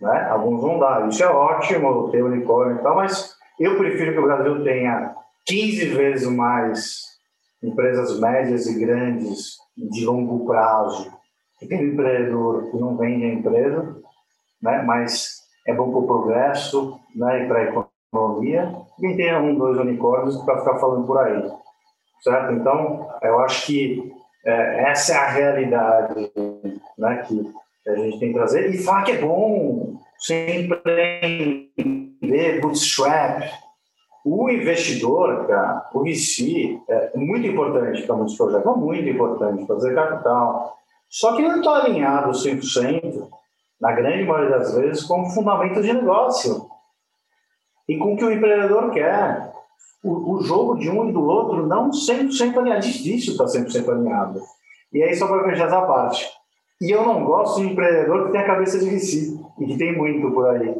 Né? 0.00 0.28
Alguns 0.30 0.60
vão 0.60 0.80
dar. 0.80 1.08
Isso 1.08 1.22
é 1.22 1.28
ótimo, 1.28 2.10
ter 2.10 2.24
unicórnio 2.24 2.78
e 2.78 2.82
tal, 2.82 2.96
mas 2.96 3.36
eu 3.60 3.76
prefiro 3.76 4.12
que 4.12 4.18
o 4.18 4.24
Brasil 4.24 4.64
tenha 4.64 5.14
15 5.46 5.84
vezes 5.90 6.28
mais 6.28 7.02
empresas 7.62 8.18
médias 8.18 8.66
e 8.66 8.80
grandes 8.80 9.56
de 9.76 10.04
longo 10.04 10.44
prazo, 10.46 11.12
que 11.60 11.68
tem 11.68 11.78
um 11.78 11.92
empreendedor 11.92 12.70
que 12.70 12.76
não 12.76 12.96
vende 12.96 13.24
a 13.24 13.34
empresa, 13.34 14.02
né? 14.62 14.82
mas 14.86 15.42
é 15.66 15.74
bom 15.74 15.90
para 15.90 16.00
o 16.00 16.06
progresso 16.06 17.00
né? 17.14 17.44
e 17.44 17.48
para 17.48 17.58
a 17.58 17.62
economia. 18.12 18.72
Quem 19.00 19.16
tem 19.16 19.36
um, 19.36 19.54
dois 19.56 19.78
unicórnios 19.78 20.36
para 20.44 20.58
ficar 20.58 20.78
falando 20.78 21.06
por 21.06 21.18
aí, 21.18 21.50
certo? 22.22 22.52
Então, 22.52 23.08
eu 23.22 23.40
acho 23.40 23.66
que 23.66 24.12
é, 24.46 24.90
essa 24.90 25.14
é 25.14 25.16
a 25.16 25.28
realidade 25.28 26.32
né? 26.98 27.24
que 27.26 27.52
a 27.88 27.96
gente 27.96 28.18
tem 28.20 28.28
que 28.28 28.34
trazer. 28.34 28.70
E 28.70 28.78
falar 28.78 29.02
que 29.02 29.12
é 29.12 29.20
bom 29.20 29.96
sempre 30.18 30.78
empreender, 31.76 32.60
bootstrap. 32.60 33.42
O 34.24 34.48
investidor, 34.48 35.48
cara, 35.48 35.90
o 35.92 36.04
VC, 36.04 36.78
é 36.88 37.10
muito 37.16 37.44
importante 37.44 38.02
para 38.02 38.14
muitos 38.14 38.36
projetos, 38.36 38.72
é 38.72 38.78
muito 38.78 39.08
importante 39.08 39.66
fazer 39.66 39.96
capital. 39.96 40.76
Só 41.08 41.34
que 41.34 41.42
não 41.42 41.56
está 41.56 41.82
alinhado 41.82 42.30
100% 42.30 43.28
na 43.82 43.90
grande 43.90 44.24
maioria 44.24 44.58
das 44.58 44.76
vezes, 44.76 45.02
com 45.02 45.28
fundamento 45.28 45.82
de 45.82 45.92
negócio 45.92 46.68
e 47.88 47.98
com 47.98 48.14
o 48.14 48.16
que 48.16 48.24
o 48.24 48.30
empreendedor 48.30 48.92
quer. 48.92 49.50
O, 50.04 50.36
o 50.36 50.42
jogo 50.42 50.78
de 50.78 50.88
um 50.88 51.08
e 51.08 51.12
do 51.12 51.22
outro 51.22 51.66
não 51.66 51.90
100% 51.90 52.56
alinhado, 52.56 52.80
difícil 52.80 53.32
estar 53.32 53.44
100% 53.44 53.88
alinhado. 53.88 54.40
E 54.92 55.02
aí, 55.02 55.14
só 55.16 55.26
para 55.26 55.44
fechar 55.50 55.66
essa 55.66 55.82
parte. 55.82 56.28
E 56.80 56.92
eu 56.92 57.04
não 57.04 57.24
gosto 57.24 57.60
de 57.60 57.68
empreendedor 57.68 58.26
que 58.26 58.32
tem 58.32 58.40
a 58.40 58.46
cabeça 58.46 58.78
de 58.78 58.88
VC, 58.88 59.36
e 59.58 59.66
que 59.66 59.76
tem 59.76 59.96
muito 59.96 60.30
por 60.30 60.48
aí. 60.48 60.76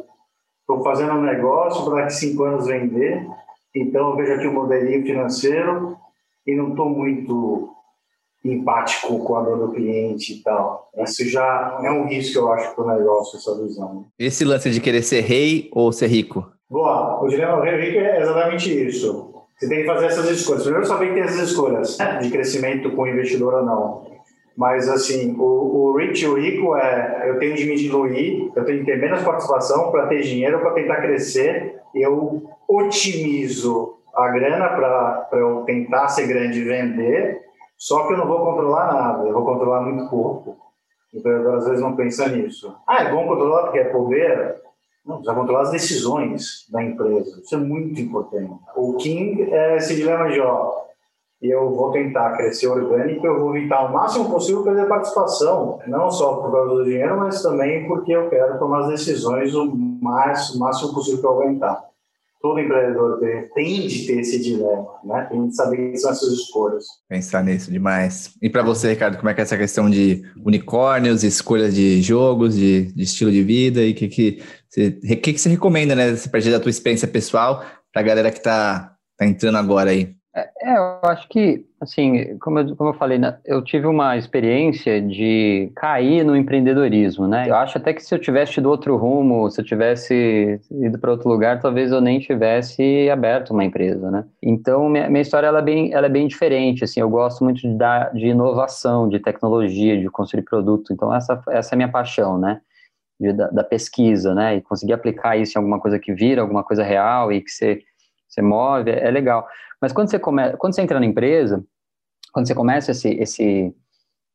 Estou 0.61 0.81
fazendo 0.81 1.13
um 1.13 1.21
negócio 1.21 1.83
para 1.85 2.01
daqui 2.01 2.13
cinco 2.13 2.43
anos 2.43 2.67
vender, 2.67 3.27
então 3.75 4.11
eu 4.11 4.15
vejo 4.15 4.33
aqui 4.33 4.47
o 4.47 4.53
modelinho 4.53 5.05
financeiro 5.05 5.97
e 6.47 6.55
não 6.55 6.69
estou 6.69 6.89
muito 6.89 7.72
empático 8.43 9.19
com 9.19 9.35
a 9.37 9.41
dor 9.41 9.57
do 9.57 9.73
cliente 9.73 10.33
e 10.33 10.43
tal. 10.43 10.89
Isso 10.97 11.27
já 11.29 11.79
é 11.83 11.89
um 11.91 12.05
risco, 12.07 12.39
eu 12.39 12.51
acho, 12.51 12.75
para 12.75 12.83
o 12.83 12.87
negócio, 12.87 13.37
essa 13.37 13.61
visão. 13.61 14.05
Esse 14.19 14.43
lance 14.43 14.69
de 14.69 14.81
querer 14.81 15.01
ser 15.01 15.21
rei 15.21 15.69
ou 15.71 15.91
ser 15.91 16.07
rico? 16.07 16.45
Boa, 16.69 17.23
o 17.23 17.27
dilema 17.27 17.63
rei 17.63 17.79
rico 17.79 17.99
é 17.99 18.21
exatamente 18.21 18.87
isso. 18.87 19.33
Você 19.57 19.69
tem 19.69 19.81
que 19.81 19.85
fazer 19.85 20.07
essas 20.07 20.29
escolhas. 20.29 20.63
Primeiro, 20.63 20.85
saber 20.85 21.07
que 21.07 21.13
tem 21.13 21.23
essas 21.23 21.49
escolhas 21.49 21.97
de 22.21 22.29
crescimento 22.29 22.91
com 22.91 23.03
o 23.03 23.07
investidor 23.07 23.53
ou 23.53 23.65
não. 23.65 24.13
Mas, 24.57 24.89
assim, 24.89 25.35
o, 25.37 25.43
o 25.43 25.97
rich 25.97 26.23
e 26.23 26.27
o 26.27 26.35
rico 26.35 26.75
é 26.75 27.29
eu 27.29 27.39
tenho 27.39 27.55
de 27.55 27.65
me 27.65 27.75
diluir, 27.75 28.51
eu 28.55 28.65
tenho 28.65 28.79
que 28.79 28.85
ter 28.85 28.99
menos 28.99 29.23
participação 29.23 29.89
para 29.89 30.07
ter 30.07 30.21
dinheiro, 30.21 30.59
para 30.59 30.71
tentar 30.71 30.97
crescer. 30.97 31.79
Eu 31.95 32.43
otimizo 32.67 33.97
a 34.15 34.29
grana 34.29 34.67
para 34.69 35.39
eu 35.39 35.63
tentar 35.65 36.07
ser 36.09 36.27
grande 36.27 36.59
e 36.59 36.63
vender 36.63 37.42
só 37.83 38.07
que 38.07 38.13
eu 38.13 38.17
não 38.17 38.27
vou 38.27 38.39
controlar 38.39 38.93
nada, 38.93 39.27
eu 39.27 39.33
vou 39.33 39.43
controlar 39.43 39.81
muito 39.81 40.09
pouco. 40.09 40.55
O 41.13 41.17
empreendedor 41.17 41.55
às 41.55 41.65
vezes 41.65 41.81
não 41.81 41.97
pensa 41.97 42.29
nisso. 42.29 42.73
Ah, 42.87 43.03
é 43.03 43.11
bom 43.11 43.27
controlar 43.27 43.63
porque 43.63 43.79
é 43.79 43.89
poder? 43.89 44.55
Não, 45.05 45.17
precisa 45.17 45.35
controlar 45.35 45.61
as 45.63 45.71
decisões 45.71 46.65
da 46.71 46.81
empresa. 46.81 47.41
Isso 47.41 47.53
é 47.53 47.57
muito 47.57 47.99
importante. 47.99 48.53
O 48.77 48.93
King 48.93 49.51
é 49.51 49.75
esse 49.75 49.97
dilema 49.97 50.29
de, 50.29 50.39
ó, 50.39 50.71
eu 51.41 51.75
vou 51.75 51.91
tentar 51.91 52.37
crescer 52.37 52.67
orgânico, 52.67 53.27
eu 53.27 53.37
vou 53.37 53.53
evitar 53.53 53.83
o 53.83 53.91
máximo 53.91 54.31
possível 54.31 54.63
perder 54.63 54.87
participação, 54.87 55.79
não 55.85 56.09
só 56.09 56.37
por 56.37 56.53
causa 56.53 56.75
do 56.75 56.85
dinheiro, 56.85 57.17
mas 57.17 57.43
também 57.43 57.85
porque 57.85 58.13
eu 58.13 58.29
quero 58.29 58.59
tomar 58.59 58.83
as 58.83 58.87
decisões 58.87 59.53
o, 59.53 59.65
mais, 59.75 60.51
o 60.51 60.59
máximo 60.59 60.93
possível 60.93 61.19
que 61.19 61.25
eu 61.25 61.31
aguentar 61.31 61.92
todo 62.43 62.59
empreendedor 62.59 63.21
tem, 63.55 63.87
de 63.87 64.05
ter 64.05 64.19
esse 64.19 64.37
dilema, 64.43 64.99
né? 65.05 65.27
Tem 65.31 65.47
de 65.47 65.55
saber 65.55 65.77
quem 65.77 65.95
são 65.95 66.11
as 66.11 66.19
suas 66.19 66.33
escolhas. 66.33 66.83
Pensar 67.07 67.41
nisso 67.41 67.71
demais. 67.71 68.35
E 68.41 68.49
para 68.49 68.61
você, 68.61 68.89
Ricardo, 68.89 69.15
como 69.15 69.29
é 69.29 69.33
que 69.33 69.39
é 69.39 69.43
essa 69.43 69.57
questão 69.57 69.89
de 69.89 70.23
unicórnios, 70.45 71.23
escolhas 71.23 71.73
de 71.73 72.01
jogos, 72.01 72.57
de, 72.57 72.91
de 72.91 73.03
estilo 73.03 73.31
de 73.31 73.41
vida 73.41 73.81
e 73.81 73.93
que, 73.93 74.09
que, 74.09 74.43
você, 74.69 74.91
que, 74.91 75.31
que 75.33 75.37
você 75.37 75.47
recomenda, 75.47 75.95
né, 75.95 76.11
a 76.11 76.29
partir 76.29 76.51
da 76.51 76.59
tua 76.59 76.69
experiência 76.69 77.07
pessoal, 77.07 77.63
para 77.93 78.01
a 78.01 78.05
galera 78.05 78.29
que 78.29 78.39
está 78.39 78.93
tá 79.17 79.25
entrando 79.25 79.57
agora 79.57 79.91
aí? 79.91 80.13
É, 80.35 80.49
é, 80.63 80.77
eu 80.77 80.99
acho 81.03 81.29
que, 81.29 81.63
assim, 81.79 82.37
como 82.39 82.57
eu, 82.57 82.75
como 82.75 82.89
eu 82.89 82.93
falei, 82.95 83.19
né, 83.19 83.37
eu 83.45 83.63
tive 83.63 83.85
uma 83.85 84.17
experiência 84.17 84.99
de 84.99 85.71
cair 85.75 86.25
no 86.25 86.35
empreendedorismo, 86.35 87.27
né? 87.27 87.47
Eu 87.47 87.55
acho 87.55 87.77
até 87.77 87.93
que 87.93 88.03
se 88.03 88.15
eu 88.15 88.19
tivesse 88.19 88.53
tido 88.53 88.67
outro 88.67 88.97
rumo, 88.97 89.49
se 89.51 89.61
eu 89.61 89.65
tivesse 89.65 90.59
ido 90.71 90.97
para 90.97 91.11
outro 91.11 91.29
lugar, 91.29 91.59
talvez 91.59 91.91
eu 91.91 92.01
nem 92.01 92.19
tivesse 92.19 93.07
aberto 93.11 93.51
uma 93.51 93.63
empresa, 93.63 94.09
né? 94.09 94.25
Então, 94.41 94.89
minha, 94.89 95.07
minha 95.07 95.21
história 95.21 95.45
ela 95.45 95.59
é, 95.59 95.61
bem, 95.61 95.93
ela 95.93 96.07
é 96.07 96.09
bem 96.09 96.27
diferente, 96.27 96.83
assim, 96.83 96.99
eu 96.99 97.09
gosto 97.09 97.43
muito 97.43 97.61
de, 97.61 97.77
dar, 97.77 98.11
de 98.11 98.25
inovação, 98.25 99.07
de 99.07 99.19
tecnologia, 99.19 99.99
de 99.99 100.09
construir 100.09 100.41
produto, 100.43 100.91
então 100.91 101.13
essa, 101.13 101.39
essa 101.49 101.73
é 101.73 101.75
a 101.75 101.77
minha 101.77 101.91
paixão, 101.91 102.39
né? 102.39 102.59
de, 103.19 103.31
da, 103.33 103.47
da, 103.49 103.63
pesquisa, 103.63 104.33
né? 104.33 104.55
E 104.55 104.61
conseguir 104.61 104.93
aplicar 104.93 105.37
isso 105.37 105.57
em 105.57 105.59
alguma 105.59 105.79
coisa 105.79 105.99
que 105.99 106.13
vira, 106.13 106.41
alguma 106.41 106.63
coisa 106.63 106.83
real 106.83 107.31
e 107.31 107.41
que 107.41 107.51
você, 107.51 107.83
você 108.33 108.41
move, 108.41 108.89
é, 108.89 109.07
é 109.07 109.11
legal. 109.11 109.47
Mas 109.81 109.91
quando 109.91 110.09
você, 110.09 110.17
come, 110.17 110.55
quando 110.57 110.73
você 110.73 110.81
entra 110.81 110.99
na 110.99 111.05
empresa, 111.05 111.63
quando 112.31 112.47
você 112.47 112.55
começa 112.55 112.91
esse, 112.91 113.09
esse, 113.15 113.73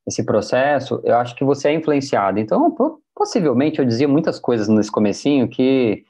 esse 0.06 0.24
processo, 0.24 1.00
eu 1.04 1.16
acho 1.16 1.34
que 1.34 1.44
você 1.44 1.68
é 1.68 1.72
influenciado. 1.72 2.38
Então, 2.38 2.74
possivelmente, 3.14 3.78
eu 3.78 3.84
dizia 3.84 4.06
muitas 4.06 4.38
coisas 4.38 4.68
nesse 4.68 4.90
comecinho 4.90 5.48
que, 5.48 6.04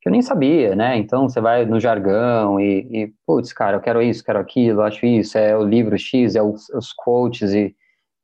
que 0.00 0.08
eu 0.08 0.12
nem 0.12 0.22
sabia, 0.22 0.74
né? 0.76 0.96
Então, 0.96 1.28
você 1.28 1.40
vai 1.40 1.64
no 1.64 1.80
jargão 1.80 2.60
e, 2.60 2.86
e 2.90 3.12
putz, 3.26 3.52
cara, 3.52 3.76
eu 3.76 3.80
quero 3.80 4.02
isso, 4.02 4.24
quero 4.24 4.38
aquilo, 4.38 4.82
acho 4.82 5.06
isso, 5.06 5.38
é 5.38 5.56
o 5.56 5.64
livro 5.64 5.98
X, 5.98 6.36
é 6.36 6.42
os, 6.42 6.68
os 6.70 6.92
quotes 6.92 7.52
e 7.52 7.74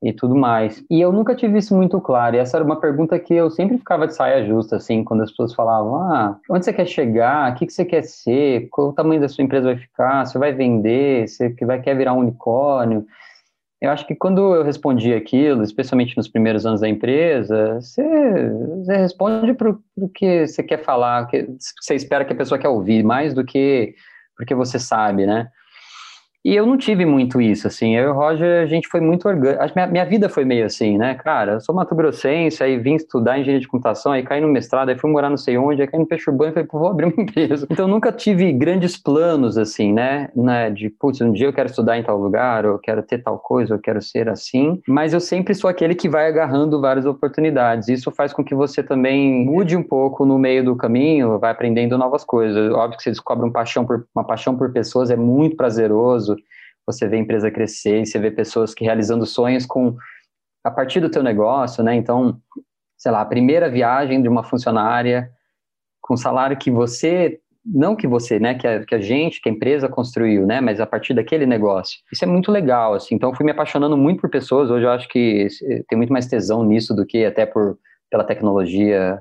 e 0.08 0.12
tudo 0.12 0.36
mais. 0.36 0.84
E 0.88 1.00
eu 1.00 1.12
nunca 1.12 1.34
tive 1.34 1.58
isso 1.58 1.74
muito 1.74 2.00
claro. 2.00 2.36
E 2.36 2.38
essa 2.38 2.56
era 2.56 2.64
uma 2.64 2.80
pergunta 2.80 3.18
que 3.18 3.34
eu 3.34 3.50
sempre 3.50 3.76
ficava 3.78 4.06
de 4.06 4.14
saia 4.14 4.46
justa, 4.46 4.76
assim, 4.76 5.02
quando 5.02 5.22
as 5.22 5.30
pessoas 5.30 5.54
falavam: 5.54 5.96
ah, 5.96 6.38
onde 6.48 6.64
você 6.64 6.72
quer 6.72 6.86
chegar? 6.86 7.50
O 7.50 7.54
que, 7.56 7.66
que 7.66 7.72
você 7.72 7.84
quer 7.84 8.02
ser? 8.02 8.68
Qual 8.70 8.88
o 8.88 8.92
tamanho 8.92 9.20
da 9.20 9.28
sua 9.28 9.42
empresa 9.42 9.66
vai 9.66 9.76
ficar? 9.76 10.24
Você 10.24 10.38
vai 10.38 10.52
vender? 10.52 11.26
Você 11.28 11.54
vai 11.62 11.80
quer 11.80 11.96
virar 11.96 12.14
um 12.14 12.20
unicórnio? 12.20 13.04
Eu 13.80 13.90
acho 13.90 14.06
que 14.06 14.14
quando 14.14 14.54
eu 14.54 14.62
respondi 14.62 15.12
aquilo, 15.12 15.62
especialmente 15.62 16.16
nos 16.16 16.28
primeiros 16.28 16.64
anos 16.64 16.80
da 16.80 16.88
empresa, 16.88 17.74
você, 17.74 18.02
você 18.78 18.96
responde 18.96 19.52
para 19.52 19.70
o 19.70 20.08
que 20.08 20.46
você 20.46 20.62
quer 20.62 20.82
falar, 20.82 21.26
que 21.26 21.46
você 21.80 21.94
espera 21.94 22.24
que 22.24 22.32
a 22.32 22.36
pessoa 22.36 22.58
quer 22.58 22.68
ouvir, 22.68 23.02
mais 23.02 23.34
do 23.34 23.44
que 23.44 23.94
porque 24.36 24.54
você 24.54 24.78
sabe, 24.78 25.26
né? 25.26 25.48
E 26.46 26.54
eu 26.54 26.64
não 26.64 26.78
tive 26.78 27.04
muito 27.04 27.40
isso, 27.40 27.66
assim. 27.66 27.96
Eu 27.96 28.04
e 28.04 28.06
o 28.06 28.12
Roger, 28.12 28.62
a 28.62 28.66
gente 28.66 28.86
foi 28.86 29.00
muito 29.00 29.26
orgânico. 29.26 29.64
Minha, 29.74 29.86
minha 29.88 30.04
vida 30.04 30.28
foi 30.28 30.44
meio 30.44 30.64
assim, 30.64 30.96
né? 30.96 31.16
Cara, 31.16 31.54
eu 31.54 31.60
sou 31.60 31.74
mato-grossense, 31.74 32.62
aí 32.62 32.78
vim 32.78 32.94
estudar 32.94 33.36
engenharia 33.36 33.58
de 33.58 33.66
computação, 33.66 34.12
aí 34.12 34.22
caí 34.22 34.40
no 34.40 34.46
mestrado, 34.46 34.90
aí 34.90 34.96
fui 34.96 35.10
morar 35.10 35.28
não 35.28 35.36
sei 35.36 35.58
onde, 35.58 35.82
aí 35.82 35.88
caí 35.88 35.98
no 35.98 36.06
peixe 36.06 36.30
urbano 36.30 36.52
e 36.52 36.54
falei, 36.54 36.68
pô, 36.68 36.78
vou 36.78 36.88
abrir 36.88 37.06
uma 37.06 37.18
empresa. 37.20 37.66
Então, 37.68 37.88
nunca 37.88 38.12
tive 38.12 38.52
grandes 38.52 38.96
planos, 38.96 39.58
assim, 39.58 39.92
né? 39.92 40.28
né? 40.36 40.70
De, 40.70 40.88
putz, 40.88 41.20
um 41.20 41.32
dia 41.32 41.48
eu 41.48 41.52
quero 41.52 41.68
estudar 41.68 41.98
em 41.98 42.04
tal 42.04 42.16
lugar, 42.16 42.64
ou 42.64 42.74
eu 42.74 42.78
quero 42.78 43.02
ter 43.02 43.18
tal 43.18 43.40
coisa, 43.40 43.74
ou 43.74 43.78
eu 43.78 43.82
quero 43.82 44.00
ser 44.00 44.28
assim. 44.28 44.80
Mas 44.86 45.12
eu 45.12 45.20
sempre 45.20 45.52
sou 45.52 45.68
aquele 45.68 45.96
que 45.96 46.08
vai 46.08 46.28
agarrando 46.28 46.80
várias 46.80 47.06
oportunidades. 47.06 47.88
Isso 47.88 48.12
faz 48.12 48.32
com 48.32 48.44
que 48.44 48.54
você 48.54 48.84
também 48.84 49.44
mude 49.44 49.76
um 49.76 49.82
pouco 49.82 50.24
no 50.24 50.38
meio 50.38 50.64
do 50.64 50.76
caminho, 50.76 51.40
vai 51.40 51.50
aprendendo 51.50 51.98
novas 51.98 52.22
coisas. 52.22 52.72
Óbvio 52.72 52.98
que 52.98 53.02
você 53.02 53.10
descobre 53.10 53.44
um 53.44 53.50
paixão 53.50 53.84
por, 53.84 54.06
uma 54.14 54.24
paixão 54.24 54.56
por 54.56 54.70
pessoas, 54.70 55.10
é 55.10 55.16
muito 55.16 55.56
prazeroso 55.56 56.35
você 56.86 57.08
vê 57.08 57.16
a 57.16 57.20
empresa 57.20 57.50
crescer 57.50 58.02
e 58.02 58.06
você 58.06 58.18
vê 58.18 58.30
pessoas 58.30 58.72
que 58.72 58.84
realizando 58.84 59.26
sonhos 59.26 59.66
com 59.66 59.96
a 60.64 60.70
partir 60.70 61.00
do 61.00 61.10
teu 61.10 61.22
negócio, 61.22 61.82
né? 61.82 61.94
Então, 61.94 62.40
sei 62.96 63.12
lá, 63.12 63.20
a 63.20 63.26
primeira 63.26 63.70
viagem 63.70 64.22
de 64.22 64.28
uma 64.28 64.42
funcionária 64.42 65.30
com 66.00 66.16
salário 66.16 66.56
que 66.56 66.70
você 66.70 67.40
não 67.64 67.96
que 67.96 68.06
você, 68.06 68.38
né, 68.38 68.54
que 68.54 68.66
a, 68.66 68.84
que 68.84 68.94
a 68.94 69.00
gente, 69.00 69.40
que 69.40 69.48
a 69.48 69.52
empresa 69.52 69.88
construiu, 69.88 70.46
né, 70.46 70.60
mas 70.60 70.80
a 70.80 70.86
partir 70.86 71.14
daquele 71.14 71.44
negócio. 71.46 71.98
Isso 72.12 72.24
é 72.24 72.28
muito 72.28 72.52
legal, 72.52 72.94
assim. 72.94 73.16
Então, 73.16 73.34
fui 73.34 73.44
me 73.44 73.50
apaixonando 73.50 73.96
muito 73.96 74.20
por 74.20 74.30
pessoas. 74.30 74.70
Hoje 74.70 74.86
eu 74.86 74.90
acho 74.90 75.08
que 75.08 75.48
tem 75.88 75.98
muito 75.98 76.12
mais 76.12 76.26
tesão 76.26 76.64
nisso 76.64 76.94
do 76.94 77.04
que 77.04 77.24
até 77.24 77.44
por 77.44 77.76
pela 78.08 78.22
tecnologia 78.22 79.20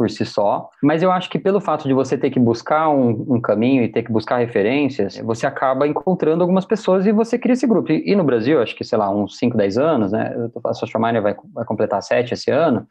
por 0.00 0.08
si 0.08 0.24
só, 0.24 0.70
mas 0.82 1.02
eu 1.02 1.12
acho 1.12 1.28
que 1.28 1.38
pelo 1.38 1.60
fato 1.60 1.86
de 1.86 1.92
você 1.92 2.16
ter 2.16 2.30
que 2.30 2.40
buscar 2.40 2.88
um, 2.88 3.34
um, 3.34 3.38
caminho 3.38 3.82
e 3.82 3.88
ter 3.90 4.02
que 4.02 4.10
buscar 4.10 4.38
referências, 4.38 5.18
você 5.18 5.46
acaba 5.46 5.86
encontrando 5.86 6.42
algumas 6.42 6.64
pessoas 6.64 7.04
e 7.04 7.12
você 7.12 7.38
cria 7.38 7.52
esse 7.52 7.66
grupo. 7.66 7.92
E, 7.92 8.10
e 8.10 8.16
no 8.16 8.24
Brasil, 8.24 8.62
acho 8.62 8.74
que, 8.74 8.82
sei 8.82 8.96
lá, 8.96 9.10
uns 9.10 9.36
5, 9.36 9.58
10 9.58 9.76
anos, 9.76 10.10
né, 10.10 10.34
a 10.34 10.98
Miner 10.98 11.20
vai, 11.20 11.36
vai 11.52 11.66
completar 11.66 12.02
7 12.02 12.32
esse 12.32 12.50
ano, 12.50 12.86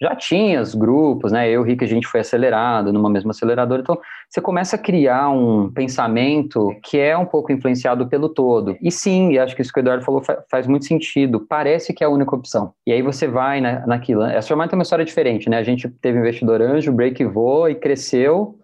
já 0.00 0.14
tinha 0.14 0.60
os 0.60 0.74
grupos, 0.74 1.32
né? 1.32 1.50
Eu 1.50 1.64
e 1.64 1.70
Rick, 1.70 1.84
a 1.84 1.88
gente 1.88 2.06
foi 2.06 2.20
acelerado 2.20 2.92
numa 2.92 3.10
mesma 3.10 3.32
aceleradora. 3.32 3.82
Então, 3.82 3.98
você 4.28 4.40
começa 4.40 4.76
a 4.76 4.78
criar 4.78 5.28
um 5.30 5.70
pensamento 5.72 6.74
que 6.84 6.98
é 6.98 7.16
um 7.16 7.26
pouco 7.26 7.50
influenciado 7.50 8.06
pelo 8.08 8.28
todo. 8.28 8.76
E 8.80 8.90
sim, 8.92 9.36
acho 9.38 9.56
que 9.56 9.62
isso 9.62 9.72
que 9.72 9.80
o 9.80 9.82
Eduardo 9.82 10.04
falou 10.04 10.22
faz 10.50 10.66
muito 10.66 10.84
sentido. 10.84 11.44
Parece 11.48 11.92
que 11.92 12.04
é 12.04 12.06
a 12.06 12.10
única 12.10 12.34
opção. 12.34 12.72
E 12.86 12.92
aí 12.92 13.02
você 13.02 13.26
vai 13.26 13.60
na, 13.60 13.86
naquilo. 13.86 14.22
A 14.22 14.40
sua 14.42 14.56
mãe 14.56 14.68
tem 14.68 14.78
uma 14.78 14.82
história 14.82 15.04
diferente, 15.04 15.50
né? 15.50 15.58
A 15.58 15.64
gente 15.64 15.88
teve 15.88 16.18
investidor 16.18 16.62
anjo, 16.62 16.92
break 16.92 17.24
voou 17.24 17.68
e 17.68 17.74
cresceu 17.74 18.54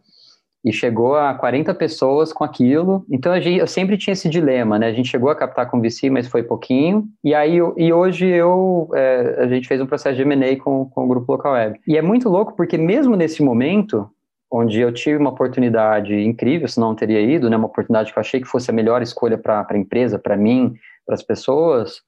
e 0.65 0.73
chegou 0.73 1.15
a 1.15 1.35
40 1.35 1.75
pessoas 1.75 2.33
com 2.33 2.43
aquilo. 2.43 3.05
Então 3.11 3.39
gente, 3.41 3.59
eu 3.59 3.67
sempre 3.67 3.99
tinha 3.99 4.13
esse 4.13 4.29
dilema, 4.29 4.79
né? 4.79 4.87
A 4.87 4.93
gente 4.93 5.11
chegou 5.11 5.29
a 5.31 5.37
captar 5.37 5.71
com 5.71 5.81
VC, 5.81 6.09
mas 6.09 6.27
foi 6.27 6.43
pouquinho. 6.43 7.05
E 7.23 7.35
aí 7.35 7.59
e 7.77 7.93
hoje 7.93 8.27
eu 8.27 8.89
é, 8.95 9.37
a 9.41 9.47
gente 9.47 9.69
fez 9.69 9.81
um 9.81 9.87
processo 9.87 10.17
de 10.17 10.23
M&A 10.23 10.57
com, 10.57 10.87
com 10.87 11.05
o 11.05 11.09
grupo 11.09 11.31
Local 11.33 11.53
Web. 11.53 11.81
E 11.87 11.99
é 11.99 12.03
muito 12.03 12.29
louco 12.29 12.55
porque 12.57 12.79
mesmo 12.79 13.15
nesse 13.15 13.43
momento 13.43 14.09
onde 14.51 14.81
eu 14.81 14.93
tive 14.93 15.19
uma 15.19 15.31
oportunidade 15.31 16.15
incrível, 16.15 16.69
senão 16.69 16.89
não 16.89 16.95
teria 16.95 17.21
ido, 17.21 17.51
né? 17.51 17.57
Uma 17.57 17.67
oportunidade 17.67 18.13
que 18.13 18.19
eu 18.19 18.21
achei 18.21 18.41
que 18.41 18.47
fosse 18.47 18.71
a 18.71 18.75
melhor 18.75 19.03
escolha 19.03 19.37
para 19.37 19.67
a 19.69 19.77
empresa, 19.77 20.19
para 20.19 20.37
mim, 20.37 20.75
para 21.05 21.15
as 21.15 21.23
pessoas. 21.23 22.01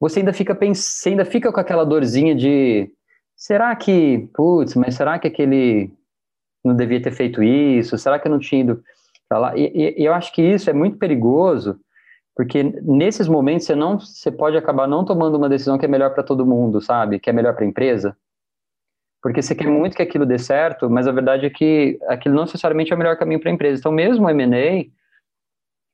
Você 0.00 0.18
ainda 0.18 0.32
fica 0.32 0.54
pensando, 0.54 1.12
ainda 1.12 1.24
fica 1.24 1.52
com 1.52 1.60
aquela 1.60 1.84
dorzinha 1.84 2.34
de 2.34 2.90
será 3.36 3.74
que, 3.76 4.28
putz, 4.34 4.74
mas 4.74 4.96
será 4.96 5.18
que 5.18 5.28
aquele 5.28 5.92
não 6.64 6.74
devia 6.74 7.02
ter 7.02 7.12
feito 7.12 7.42
isso? 7.42 7.96
Será 7.98 8.18
que 8.18 8.26
eu 8.26 8.32
não 8.32 8.38
tinha 8.38 8.62
ido 8.62 8.82
para 9.28 9.38
lá? 9.38 9.56
E, 9.56 9.94
e, 9.96 10.04
eu 10.04 10.14
acho 10.14 10.32
que 10.32 10.42
isso 10.42 10.68
é 10.68 10.72
muito 10.72 10.98
perigoso, 10.98 11.78
porque 12.36 12.62
nesses 12.62 13.28
momentos 13.28 13.66
você 13.66 13.74
não, 13.74 13.98
você 13.98 14.30
pode 14.30 14.56
acabar 14.56 14.86
não 14.86 15.04
tomando 15.04 15.36
uma 15.36 15.48
decisão 15.48 15.78
que 15.78 15.84
é 15.84 15.88
melhor 15.88 16.14
para 16.14 16.22
todo 16.22 16.46
mundo, 16.46 16.80
sabe? 16.80 17.18
Que 17.18 17.30
é 17.30 17.32
melhor 17.32 17.54
para 17.54 17.64
a 17.64 17.68
empresa. 17.68 18.16
Porque 19.22 19.42
você 19.42 19.54
quer 19.54 19.66
muito 19.66 19.96
que 19.96 20.02
aquilo 20.02 20.24
dê 20.24 20.38
certo, 20.38 20.88
mas 20.88 21.08
a 21.08 21.12
verdade 21.12 21.46
é 21.46 21.50
que 21.50 21.98
aquilo 22.06 22.34
não 22.34 22.44
necessariamente 22.44 22.92
é 22.92 22.94
o 22.94 22.98
melhor 22.98 23.16
caminho 23.16 23.40
para 23.40 23.50
a 23.50 23.54
empresa. 23.54 23.80
Então, 23.80 23.90
mesmo 23.90 24.26
o 24.26 24.30
M&A, 24.30 24.84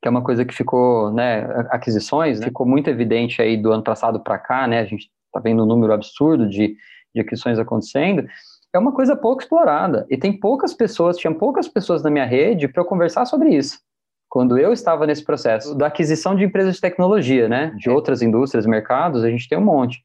que 0.02 0.08
é 0.08 0.10
uma 0.10 0.22
coisa 0.22 0.44
que 0.44 0.54
ficou, 0.54 1.10
né, 1.10 1.46
aquisições, 1.70 2.38
né, 2.38 2.46
ficou 2.48 2.66
muito 2.66 2.90
evidente 2.90 3.40
aí 3.40 3.56
do 3.56 3.72
ano 3.72 3.82
passado 3.82 4.20
para 4.20 4.38
cá, 4.38 4.66
né, 4.66 4.80
a 4.80 4.84
gente 4.84 5.10
está 5.26 5.40
vendo 5.40 5.62
um 5.62 5.66
número 5.66 5.94
absurdo 5.94 6.46
de, 6.46 6.76
de 7.14 7.20
aquisições 7.22 7.58
acontecendo, 7.58 8.28
é 8.76 8.78
uma 8.78 8.92
coisa 8.92 9.16
pouco 9.16 9.42
explorada. 9.42 10.06
E 10.10 10.16
tem 10.16 10.32
poucas 10.32 10.74
pessoas, 10.74 11.16
tinha 11.16 11.32
poucas 11.32 11.68
pessoas 11.68 12.02
na 12.02 12.10
minha 12.10 12.24
rede 12.24 12.68
para 12.68 12.82
eu 12.82 12.86
conversar 12.86 13.24
sobre 13.24 13.50
isso. 13.50 13.78
Quando 14.28 14.58
eu 14.58 14.72
estava 14.72 15.06
nesse 15.06 15.24
processo 15.24 15.74
da 15.76 15.86
aquisição 15.86 16.34
de 16.34 16.44
empresas 16.44 16.74
de 16.74 16.80
tecnologia, 16.80 17.48
né? 17.48 17.72
De 17.76 17.88
outras 17.88 18.20
indústrias, 18.20 18.66
mercados, 18.66 19.22
a 19.22 19.30
gente 19.30 19.48
tem 19.48 19.56
um 19.56 19.64
monte. 19.64 20.04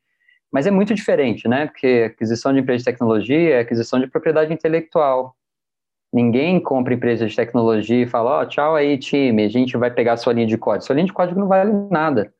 Mas 0.51 0.67
é 0.67 0.71
muito 0.71 0.93
diferente, 0.93 1.47
né? 1.47 1.65
Porque 1.65 2.11
aquisição 2.13 2.53
de 2.53 2.59
empresas 2.59 2.83
de 2.83 2.91
tecnologia 2.91 3.55
é 3.55 3.59
aquisição 3.59 3.99
de 3.99 4.07
propriedade 4.07 4.53
intelectual. 4.53 5.35
Ninguém 6.13 6.59
compra 6.59 6.93
empresa 6.93 7.27
de 7.27 7.35
tecnologia 7.35 8.03
e 8.03 8.07
fala, 8.07 8.39
ó, 8.39 8.41
oh, 8.41 8.45
tchau 8.45 8.75
aí, 8.75 8.97
time, 8.97 9.43
a 9.43 9.49
gente 9.49 9.77
vai 9.77 9.91
pegar 9.91 10.17
sua 10.17 10.33
linha 10.33 10.47
de 10.47 10.57
código. 10.57 10.85
Sua 10.85 10.95
linha 10.95 11.05
de 11.05 11.13
código 11.13 11.39
não 11.39 11.47
vale 11.47 11.71
nada. 11.91 12.33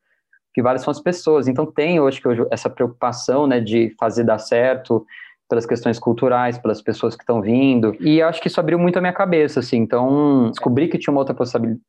O 0.50 0.52
que 0.52 0.62
vale 0.62 0.78
são 0.80 0.90
as 0.90 1.00
pessoas. 1.00 1.46
Então 1.46 1.66
tem 1.66 2.00
hoje, 2.00 2.20
hoje 2.24 2.44
essa 2.50 2.68
preocupação, 2.68 3.46
né, 3.46 3.60
de 3.60 3.94
fazer 3.98 4.24
dar 4.24 4.38
certo, 4.38 5.06
pelas 5.50 5.66
questões 5.66 5.98
culturais, 5.98 6.56
pelas 6.56 6.80
pessoas 6.80 7.16
que 7.16 7.24
estão 7.24 7.42
vindo. 7.42 7.94
E 7.98 8.22
acho 8.22 8.40
que 8.40 8.46
isso 8.46 8.60
abriu 8.60 8.78
muito 8.78 8.96
a 8.96 9.00
minha 9.00 9.12
cabeça, 9.12 9.58
assim. 9.58 9.78
Então, 9.78 10.48
descobri 10.48 10.86
que 10.86 10.96
tinha 10.96 11.10
uma 11.12 11.20
outra 11.20 11.34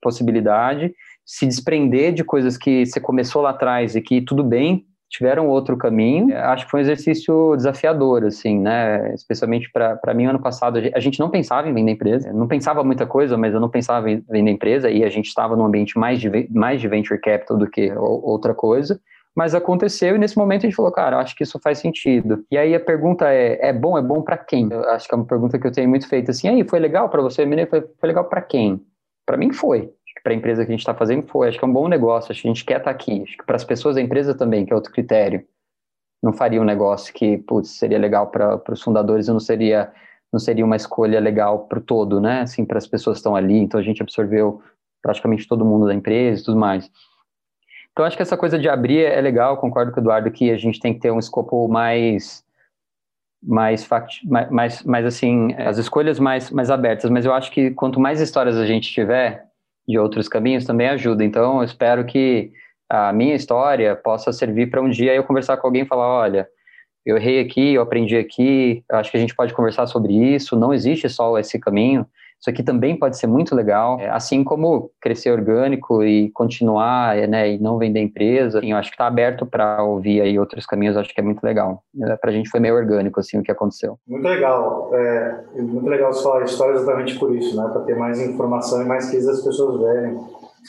possibilidade, 0.02 0.92
se 1.24 1.46
desprender 1.46 2.12
de 2.12 2.24
coisas 2.24 2.58
que 2.58 2.84
você 2.84 3.00
começou 3.00 3.44
lá 3.44 3.52
atrás 3.52 3.96
e 3.96 4.02
que 4.02 4.20
tudo 4.20 4.44
bem, 4.44 4.84
tiveram 5.08 5.48
outro 5.48 5.78
caminho. 5.78 6.36
Acho 6.36 6.66
que 6.66 6.72
foi 6.72 6.80
um 6.80 6.84
exercício 6.84 7.56
desafiador, 7.56 8.24
assim, 8.24 8.60
né? 8.60 9.14
Especialmente 9.14 9.70
para 9.72 10.14
mim, 10.16 10.26
ano 10.26 10.40
passado, 10.40 10.80
a 10.96 11.00
gente 11.00 11.20
não 11.20 11.30
pensava 11.30 11.70
em 11.70 11.74
vender 11.74 11.92
empresa, 11.92 12.34
não 12.34 12.48
pensava 12.48 12.84
muita 12.84 13.06
coisa, 13.06 13.38
mas 13.38 13.54
eu 13.54 13.60
não 13.60 13.70
pensava 13.70 14.10
em 14.10 14.24
vender 14.28 14.52
empresa 14.52 14.90
e 14.90 15.04
a 15.04 15.10
gente 15.10 15.28
estava 15.28 15.56
num 15.56 15.66
ambiente 15.66 16.00
mais 16.00 16.20
de, 16.20 16.50
mais 16.50 16.82
de 16.82 16.88
venture 16.88 17.20
capital 17.20 17.58
do 17.58 17.70
que 17.70 17.92
outra 17.94 18.56
coisa 18.56 19.00
mas 19.36 19.56
aconteceu 19.56 20.16
e 20.16 20.20
nesse 20.20 20.38
momento 20.38 20.66
a 20.66 20.70
gente 20.70 20.76
falou, 20.76 20.92
cara, 20.92 21.20
acho 21.20 21.36
que 21.36 21.44
isso 21.44 21.60
faz 21.60 21.80
sentido. 21.80 22.46
E 22.52 22.58
aí 22.58 22.76
a 22.76 22.80
pergunta 22.80 23.32
é, 23.32 23.70
é 23.70 23.74
bom? 23.74 23.98
É 23.98 24.02
bom 24.02 24.22
para 24.22 24.38
quem? 24.38 24.70
Eu 24.72 24.90
acho 24.90 25.08
que 25.08 25.14
é 25.14 25.18
uma 25.18 25.26
pergunta 25.26 25.58
que 25.58 25.66
eu 25.66 25.72
tenho 25.72 25.90
muito 25.90 26.08
feita 26.08 26.32
assim, 26.32 26.48
aí, 26.48 26.68
foi 26.68 26.80
legal 26.80 27.10
para 27.10 27.22
você? 27.22 27.46
Foi, 27.68 27.82
foi 27.82 28.08
legal 28.08 28.26
para 28.26 28.42
quem? 28.42 28.82
Para 29.26 29.38
mim 29.38 29.52
foi. 29.54 29.92
Para 30.24 30.34
a 30.34 30.36
empresa 30.36 30.64
que 30.64 30.72
a 30.72 30.74
gente 30.74 30.82
está 30.82 30.94
fazendo 30.94 31.26
foi. 31.28 31.48
Acho 31.48 31.58
que 31.58 31.66
é 31.66 31.68
um 31.68 31.74
bom 31.74 31.88
negócio, 31.88 32.32
acho 32.32 32.42
que 32.42 32.48
a 32.48 32.52
gente 32.54 32.66
quer 32.66 32.78
estar 32.78 32.86
tá 32.86 32.92
aqui. 32.92 33.24
Acho 33.24 33.38
que 33.38 33.46
para 33.46 33.56
as 33.56 33.64
pessoas 33.64 33.96
da 33.96 34.02
empresa 34.02 34.36
também, 34.36 34.66
que 34.66 34.74
é 34.74 34.76
outro 34.76 34.92
critério. 34.92 35.44
Não 36.22 36.32
faria 36.32 36.62
um 36.62 36.66
negócio 36.66 37.12
que, 37.12 37.40
putz, 37.40 37.72
seria 37.72 37.98
legal 37.98 38.30
para 38.30 38.62
os 38.70 38.82
fundadores 38.82 39.28
e 39.28 39.32
não 39.32 39.40
seria 39.40 39.92
não 40.32 40.40
seria 40.40 40.64
uma 40.64 40.78
escolha 40.78 41.20
legal 41.20 41.68
para 41.68 41.80
o 41.80 41.82
todo, 41.82 42.22
né? 42.22 42.42
Assim, 42.42 42.64
para 42.64 42.78
as 42.78 42.88
pessoas 42.88 43.16
que 43.16 43.20
estão 43.20 43.36
ali. 43.36 43.58
Então 43.58 43.80
a 43.80 43.84
gente 43.84 44.02
absorveu 44.02 44.62
praticamente 45.02 45.48
todo 45.48 45.66
mundo 45.66 45.88
da 45.88 45.94
empresa 45.94 46.42
e 46.42 46.46
tudo 46.46 46.58
mais. 46.58 46.90
Então, 48.02 48.08
acho 48.08 48.18
que 48.18 48.24
essa 48.24 48.36
coisa 48.36 48.58
de 48.58 48.68
abrir 48.68 49.06
é 49.06 49.22
legal, 49.22 49.58
concordo 49.58 49.92
com 49.92 50.00
o 50.00 50.02
Eduardo 50.02 50.32
que 50.32 50.50
a 50.50 50.58
gente 50.58 50.80
tem 50.80 50.92
que 50.92 51.00
ter 51.00 51.12
um 51.12 51.20
escopo 51.20 51.68
mais 51.68 52.44
mais, 53.44 53.84
fact, 53.84 54.28
mais, 54.28 54.82
mais 54.82 55.06
assim, 55.06 55.54
as 55.54 55.78
escolhas 55.78 56.20
mais, 56.20 56.50
mais 56.50 56.72
abertas, 56.72 57.12
mas 57.12 57.26
eu 57.26 57.34
acho 57.34 57.52
que 57.52 57.70
quanto 57.70 58.00
mais 58.00 58.20
histórias 58.20 58.58
a 58.58 58.66
gente 58.66 58.92
tiver 58.92 59.46
de 59.88 60.00
outros 60.00 60.28
caminhos, 60.28 60.66
também 60.66 60.88
ajuda. 60.88 61.24
Então, 61.24 61.60
eu 61.60 61.64
espero 61.64 62.04
que 62.04 62.52
a 62.90 63.14
minha 63.14 63.36
história 63.36 63.96
possa 63.96 64.34
servir 64.34 64.72
para 64.72 64.82
um 64.82 64.90
dia 64.90 65.14
eu 65.14 65.24
conversar 65.24 65.58
com 65.58 65.68
alguém 65.68 65.84
e 65.84 65.88
falar, 65.88 66.08
olha, 66.08 66.48
eu 67.06 67.18
errei 67.18 67.40
aqui, 67.40 67.76
eu 67.76 67.84
aprendi 67.84 68.18
aqui, 68.18 68.84
acho 68.92 69.12
que 69.12 69.18
a 69.18 69.20
gente 69.20 69.36
pode 69.36 69.54
conversar 69.54 69.86
sobre 69.86 70.14
isso, 70.14 70.56
não 70.56 70.74
existe 70.74 71.08
só 71.08 71.38
esse 71.38 71.60
caminho, 71.60 72.04
isso 72.42 72.50
aqui 72.50 72.64
também 72.64 72.98
pode 72.98 73.20
ser 73.20 73.28
muito 73.28 73.56
legal, 73.56 74.00
é, 74.00 74.10
assim 74.10 74.44
como 74.44 74.90
crescer 75.00 75.30
orgânico 75.30 76.04
e 76.04 76.32
continuar, 76.32 77.16
é, 77.16 77.28
né, 77.28 77.54
e 77.54 77.60
não 77.60 77.78
vender 77.78 78.00
empresa. 78.00 78.58
Enfim, 78.58 78.72
eu 78.72 78.78
acho 78.78 78.90
que 78.90 78.96
está 78.96 79.06
aberto 79.06 79.46
para 79.46 79.84
ouvir 79.84 80.22
aí 80.22 80.40
outros 80.40 80.66
caminhos, 80.66 80.98
acho 80.98 81.14
que 81.14 81.22
é 81.22 81.24
muito 81.24 81.44
legal. 81.44 81.84
É, 82.02 82.16
para 82.16 82.32
a 82.32 82.34
gente 82.34 82.50
foi 82.50 82.60
meio 82.60 82.76
orgânico 82.76 83.20
assim 83.20 83.38
o 83.38 83.44
que 83.44 83.52
aconteceu. 83.52 84.00
Muito 84.08 84.28
legal, 84.28 84.90
é, 84.92 85.44
muito 85.56 85.88
legal 85.88 86.12
falar 86.14 86.42
a 86.42 86.46
história 86.46 86.74
exatamente 86.74 87.20
por 87.20 87.36
isso, 87.36 87.56
né, 87.56 87.70
para 87.72 87.82
ter 87.82 87.96
mais 87.96 88.20
informação 88.20 88.82
e 88.82 88.86
mais 88.86 89.12
que 89.12 89.18
as 89.18 89.44
pessoas 89.44 89.80
verem. 89.80 90.20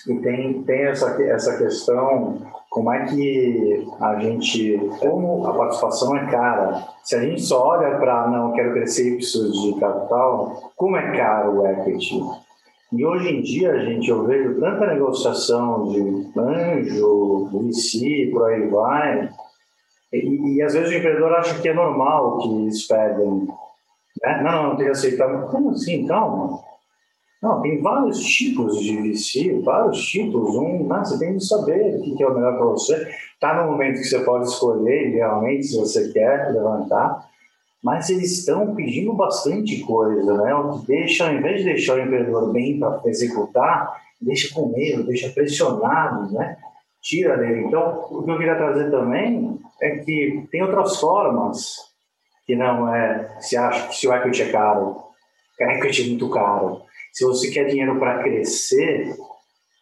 E 0.09 0.14
tem 0.20 0.62
tem 0.62 0.82
essa 0.86 1.22
essa 1.22 1.59
questão 1.59 2.38
como 2.72 2.90
é 2.90 3.05
que 3.05 3.86
a 4.01 4.18
gente, 4.18 4.78
como 4.99 5.47
a 5.47 5.53
participação 5.53 6.16
é 6.16 6.30
cara, 6.30 6.88
se 7.05 7.14
a 7.14 7.20
gente 7.20 7.43
só 7.43 7.66
olha 7.66 7.99
para, 7.99 8.28
não, 8.28 8.53
quero 8.53 8.72
crescer 8.72 9.12
e 9.12 9.16
preciso 9.16 9.74
de 9.74 9.78
capital, 9.78 10.72
como 10.74 10.97
é 10.97 11.14
caro 11.14 11.61
o 11.61 11.66
equity? 11.66 12.18
E 12.90 13.05
hoje 13.05 13.28
em 13.28 13.43
dia, 13.43 13.78
gente, 13.78 14.09
eu 14.09 14.24
vejo 14.24 14.59
tanta 14.59 14.86
negociação 14.86 15.88
de 15.88 16.30
anjo, 16.34 17.51
VC, 17.53 18.30
por 18.32 18.51
aí 18.51 18.66
vai, 18.68 19.28
e, 20.11 20.57
e, 20.57 20.62
às 20.62 20.74
vezes 20.74 20.90
o 20.90 20.97
empreendedor 20.97 21.32
acha 21.34 21.61
que 21.61 21.68
é 21.68 21.74
normal 21.74 22.38
que 22.38 22.49
eles 22.49 22.86
pedem. 22.86 23.49
Né? 24.22 24.43
Não, 24.43 24.62
não, 24.62 24.76
tem 24.76 24.86
que 24.86 24.93
aceitar. 24.93 25.47
Como 25.47 25.70
assim? 25.70 26.07
Calma. 26.07 26.61
Não, 27.43 27.61
tem 27.61 27.82
vários 27.82 28.20
tipos 28.20 28.78
de 28.78 28.97
VC, 28.97 29.61
vários 29.64 30.07
tipos. 30.07 30.55
Um, 30.55 30.86
né, 30.86 30.99
você 31.05 31.18
tem 31.18 31.34
que 31.34 31.45
saber 31.45 31.97
o 31.97 32.16
que 32.16 32.22
é 32.22 32.28
o 32.28 32.34
melhor 32.34 32.57
para 32.57 32.66
você. 32.66 33.12
Está 33.34 33.61
no 33.61 33.72
momento 33.72 33.99
que 33.99 34.05
você 34.05 34.20
pode 34.20 34.45
escolher, 34.45 35.11
realmente, 35.11 35.66
se 35.66 35.76
você 35.76 36.12
quer 36.12 36.53
levantar. 36.53 37.28
Mas 37.82 38.09
eles 38.11 38.38
estão 38.38 38.76
pedindo 38.76 39.12
bastante 39.14 39.80
coisa, 39.80 40.34
né? 40.34 40.55
O 40.55 40.78
que 40.78 40.86
deixa, 40.86 41.26
ao 41.26 41.34
invés 41.34 41.59
de 41.59 41.64
deixar 41.64 41.97
o 41.97 42.01
empreendedor 42.01 42.53
bem 42.53 42.78
para 42.78 43.01
executar, 43.07 44.01
deixa 44.20 44.55
com 44.55 44.68
medo, 44.68 45.03
deixa 45.03 45.28
pressionado, 45.30 46.32
né? 46.32 46.57
Tira 47.03 47.36
dele. 47.36 47.64
Então, 47.64 48.07
o 48.09 48.22
que 48.22 48.30
eu 48.30 48.38
queria 48.38 48.55
trazer 48.55 48.88
também 48.88 49.59
é 49.80 49.97
que 49.97 50.47
tem 50.53 50.62
outras 50.62 51.01
formas 51.01 51.74
que 52.47 52.55
não 52.55 52.95
é 52.95 53.36
se 53.40 53.57
acha 53.57 53.88
que 53.88 53.97
se 53.97 54.07
o 54.07 54.14
equity 54.14 54.43
é 54.43 54.53
caro, 54.53 54.97
que 55.57 55.64
equity 55.64 56.03
é 56.03 56.07
muito 56.07 56.30
caro 56.30 56.82
se 57.13 57.25
você 57.25 57.51
quer 57.51 57.65
dinheiro 57.65 57.99
para 57.99 58.23
crescer, 58.23 59.15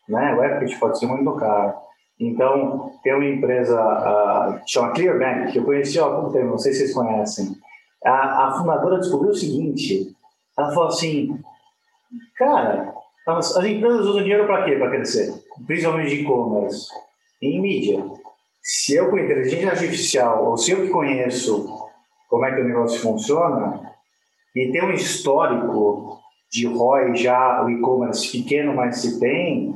né, 0.09 0.35
o 0.35 0.45
equity 0.45 0.79
pode 0.79 0.99
ser 0.99 1.07
muito 1.07 1.33
caro. 1.37 1.75
Então, 2.19 2.93
tem 3.03 3.15
uma 3.15 3.25
empresa 3.25 3.81
uh, 3.81 4.65
que 4.65 4.71
chama 4.71 4.93
Clearbank, 4.93 5.53
que 5.53 5.59
eu 5.59 5.65
conheci 5.65 5.99
há 5.99 6.11
pouco 6.11 6.33
tempo, 6.33 6.47
não 6.49 6.59
sei 6.59 6.73
se 6.73 6.81
vocês 6.81 6.95
conhecem. 6.95 7.57
A, 8.05 8.49
a 8.49 8.59
fundadora 8.59 8.99
descobriu 8.99 9.31
o 9.31 9.35
seguinte: 9.35 10.15
ela 10.59 10.71
falou 10.73 10.89
assim, 10.89 11.39
cara, 12.37 12.93
as, 13.27 13.57
as 13.57 13.65
empresas 13.65 14.07
usam 14.07 14.23
dinheiro 14.23 14.47
para 14.47 14.65
quê? 14.65 14.77
Para 14.77 14.91
crescer, 14.91 15.33
principalmente 15.67 16.11
de 16.11 16.23
e-commerce, 16.23 16.89
em 17.41 17.61
mídia. 17.61 18.05
Se 18.63 18.97
eu 18.97 19.09
com 19.09 19.19
inteligência 19.19 19.71
artificial, 19.71 20.51
ou 20.51 20.57
se 20.59 20.73
eu 20.73 20.83
que 20.83 20.91
conheço 20.91 21.67
como 22.29 22.45
é 22.45 22.55
que 22.55 22.61
o 22.61 22.65
negócio 22.65 23.01
funciona, 23.01 23.81
e 24.55 24.71
tem 24.71 24.85
um 24.85 24.93
histórico 24.93 26.10
de 26.51 26.67
ROI 26.67 27.15
já 27.15 27.65
o 27.65 27.71
e-commerce 27.71 28.31
pequeno, 28.31 28.75
mas 28.75 28.99
se 28.99 29.21
tem, 29.21 29.73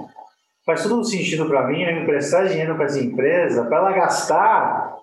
faz 0.66 0.82
todo 0.82 1.04
sentido 1.04 1.46
para 1.46 1.66
mim 1.66 1.82
eu 1.82 2.02
emprestar 2.02 2.46
dinheiro 2.46 2.74
para 2.74 2.86
essa 2.86 3.00
empresa 3.00 3.64
para 3.64 3.78
ela 3.78 3.92
gastar 3.92 4.96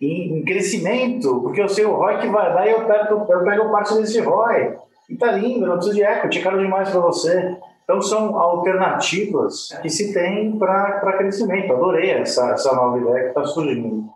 em, 0.00 0.38
em, 0.38 0.44
crescimento, 0.44 1.40
porque 1.42 1.60
eu 1.60 1.68
sei 1.68 1.84
o 1.84 1.94
ROI 1.94 2.18
que 2.18 2.28
vai 2.28 2.54
dar 2.54 2.66
e 2.66 2.70
eu 2.70 2.86
pego, 2.86 3.26
eu 3.30 3.44
pego 3.44 3.70
parte 3.70 3.94
desse 3.94 4.20
ROI. 4.20 4.76
E 5.10 5.16
tá 5.16 5.32
lindo, 5.32 5.66
não 5.66 5.74
preciso 5.74 5.96
de 5.96 6.02
equity, 6.02 6.40
caro 6.40 6.58
demais 6.58 6.88
para 6.88 7.00
você. 7.00 7.56
Então 7.82 8.00
são 8.00 8.38
alternativas 8.38 9.76
que 9.82 9.90
se 9.90 10.14
tem 10.14 10.56
para 10.56 11.18
crescimento. 11.18 11.72
Adorei 11.72 12.12
essa, 12.12 12.52
essa 12.52 12.72
nova 12.72 12.98
ideia 12.98 13.24
que 13.24 13.28
está 13.30 13.44
surgindo. 13.44 14.08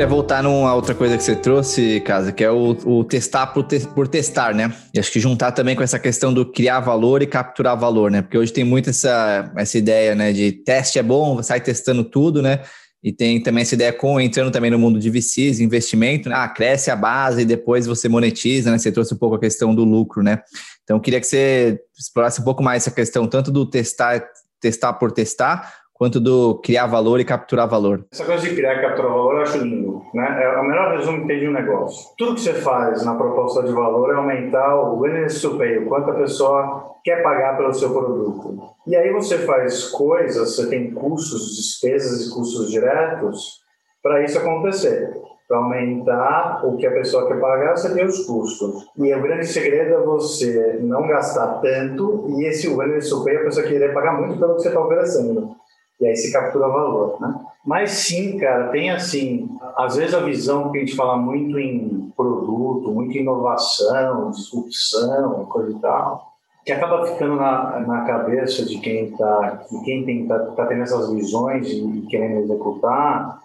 Queria 0.00 0.08
voltar 0.08 0.42
numa 0.42 0.74
outra 0.74 0.94
coisa 0.94 1.14
que 1.14 1.22
você 1.22 1.36
trouxe, 1.36 2.00
Casa, 2.00 2.32
que 2.32 2.42
é 2.42 2.50
o, 2.50 2.70
o 2.86 3.04
testar 3.04 3.48
por, 3.48 3.64
te, 3.64 3.80
por, 3.80 4.08
testar, 4.08 4.54
né? 4.54 4.74
E 4.94 4.98
acho 4.98 5.12
que 5.12 5.20
juntar 5.20 5.52
também 5.52 5.76
com 5.76 5.82
essa 5.82 5.98
questão 5.98 6.32
do 6.32 6.50
criar 6.50 6.80
valor 6.80 7.20
e 7.20 7.26
capturar 7.26 7.78
valor, 7.78 8.10
né? 8.10 8.22
Porque 8.22 8.38
hoje 8.38 8.50
tem 8.50 8.64
muito 8.64 8.88
essa, 8.88 9.52
essa 9.54 9.76
ideia, 9.76 10.14
né? 10.14 10.32
De 10.32 10.52
teste 10.52 10.98
é 10.98 11.02
bom, 11.02 11.42
sai 11.42 11.60
testando 11.60 12.02
tudo, 12.02 12.40
né? 12.40 12.62
E 13.04 13.12
tem 13.12 13.42
também 13.42 13.60
essa 13.60 13.74
ideia 13.74 13.92
com 13.92 14.18
entrando 14.18 14.50
também 14.50 14.70
no 14.70 14.78
mundo 14.78 14.98
de 14.98 15.10
VCs, 15.10 15.60
investimento, 15.60 16.30
né? 16.30 16.34
Ah, 16.34 16.48
cresce 16.48 16.90
a 16.90 16.96
base 16.96 17.42
e 17.42 17.44
depois 17.44 17.84
você 17.84 18.08
monetiza, 18.08 18.70
né? 18.70 18.78
Você 18.78 18.90
trouxe 18.90 19.12
um 19.12 19.18
pouco 19.18 19.36
a 19.36 19.40
questão 19.40 19.74
do 19.74 19.84
lucro, 19.84 20.22
né? 20.22 20.40
Então, 20.82 20.98
queria 20.98 21.20
que 21.20 21.26
você 21.26 21.78
explorasse 21.98 22.40
um 22.40 22.44
pouco 22.44 22.62
mais 22.62 22.84
essa 22.84 22.90
questão, 22.90 23.26
tanto 23.26 23.52
do 23.52 23.68
testar, 23.68 24.24
testar 24.62 24.94
por 24.94 25.12
testar, 25.12 25.74
quanto 26.00 26.18
do 26.18 26.54
criar 26.64 26.86
valor 26.86 27.20
e 27.20 27.26
capturar 27.26 27.68
valor. 27.68 28.06
Essa 28.10 28.24
coisa 28.24 28.42
de 28.42 28.54
criar 28.56 28.76
e 28.76 28.80
capturar 28.80 29.12
valor 29.12 29.34
eu 29.34 29.42
acho 29.42 29.58
lindo. 29.58 30.00
Né? 30.14 30.44
É 30.44 30.58
o 30.58 30.64
melhor 30.64 30.96
resumo 30.96 31.20
que 31.20 31.26
tem 31.26 31.40
de 31.40 31.48
um 31.48 31.52
negócio. 31.52 32.08
Tudo 32.16 32.36
que 32.36 32.40
você 32.40 32.54
faz 32.54 33.04
na 33.04 33.16
proposta 33.16 33.62
de 33.62 33.70
valor 33.70 34.10
é 34.10 34.16
aumentar 34.16 34.76
o 34.76 34.98
willingness 34.98 35.42
to 35.42 35.58
pay, 35.58 35.76
o 35.76 35.88
quanto 35.90 36.10
a 36.10 36.14
pessoa 36.14 36.94
quer 37.04 37.22
pagar 37.22 37.58
pelo 37.58 37.74
seu 37.74 37.90
produto. 37.90 38.58
E 38.86 38.96
aí 38.96 39.12
você 39.12 39.40
faz 39.40 39.88
coisas, 39.88 40.56
você 40.56 40.70
tem 40.70 40.90
custos, 40.90 41.54
despesas 41.54 42.26
e 42.26 42.30
custos 42.34 42.70
diretos 42.70 43.60
para 44.02 44.24
isso 44.24 44.38
acontecer. 44.38 45.12
Para 45.46 45.58
aumentar 45.58 46.62
o 46.64 46.78
que 46.78 46.86
a 46.86 46.92
pessoa 46.92 47.28
quer 47.28 47.38
pagar, 47.38 47.76
você 47.76 47.92
tem 47.92 48.06
os 48.06 48.24
custos. 48.24 48.86
E 48.96 49.12
o 49.12 49.20
grande 49.20 49.46
segredo 49.46 49.96
é 49.96 50.02
você 50.02 50.78
não 50.80 51.06
gastar 51.06 51.60
tanto 51.60 52.24
e 52.38 52.46
esse 52.46 52.68
willingness 52.68 53.10
to 53.10 53.22
pay 53.22 53.36
a 53.36 53.44
pessoa 53.44 53.66
querer 53.66 53.92
pagar 53.92 54.18
muito 54.18 54.38
pelo 54.38 54.54
que 54.54 54.62
você 54.62 54.68
está 54.68 54.80
oferecendo. 54.80 55.59
E 56.00 56.06
aí 56.06 56.16
se 56.16 56.32
captura 56.32 56.68
valor, 56.68 57.20
né? 57.20 57.34
Mas 57.64 57.90
sim, 57.90 58.38
cara, 58.38 58.68
tem 58.68 58.90
assim, 58.90 59.48
às 59.76 59.96
vezes 59.96 60.14
a 60.14 60.20
visão 60.20 60.70
que 60.70 60.78
a 60.78 60.80
gente 60.80 60.96
fala 60.96 61.16
muito 61.16 61.58
em 61.58 62.10
produto, 62.16 62.90
muito 62.90 63.16
inovação, 63.16 64.30
disrupção, 64.30 65.44
coisa 65.44 65.70
e 65.70 65.78
tal, 65.78 66.30
que 66.64 66.72
acaba 66.72 67.06
ficando 67.06 67.36
na, 67.36 67.80
na 67.80 68.04
cabeça 68.04 68.64
de 68.64 68.78
quem 68.78 69.06
está, 69.06 69.62
quem 69.84 70.04
tem 70.04 70.26
tá, 70.26 70.38
tá 70.38 70.66
tendo 70.66 70.82
essas 70.82 71.12
visões 71.12 71.68
e, 71.68 72.06
querendo 72.08 72.40
executar, 72.40 73.38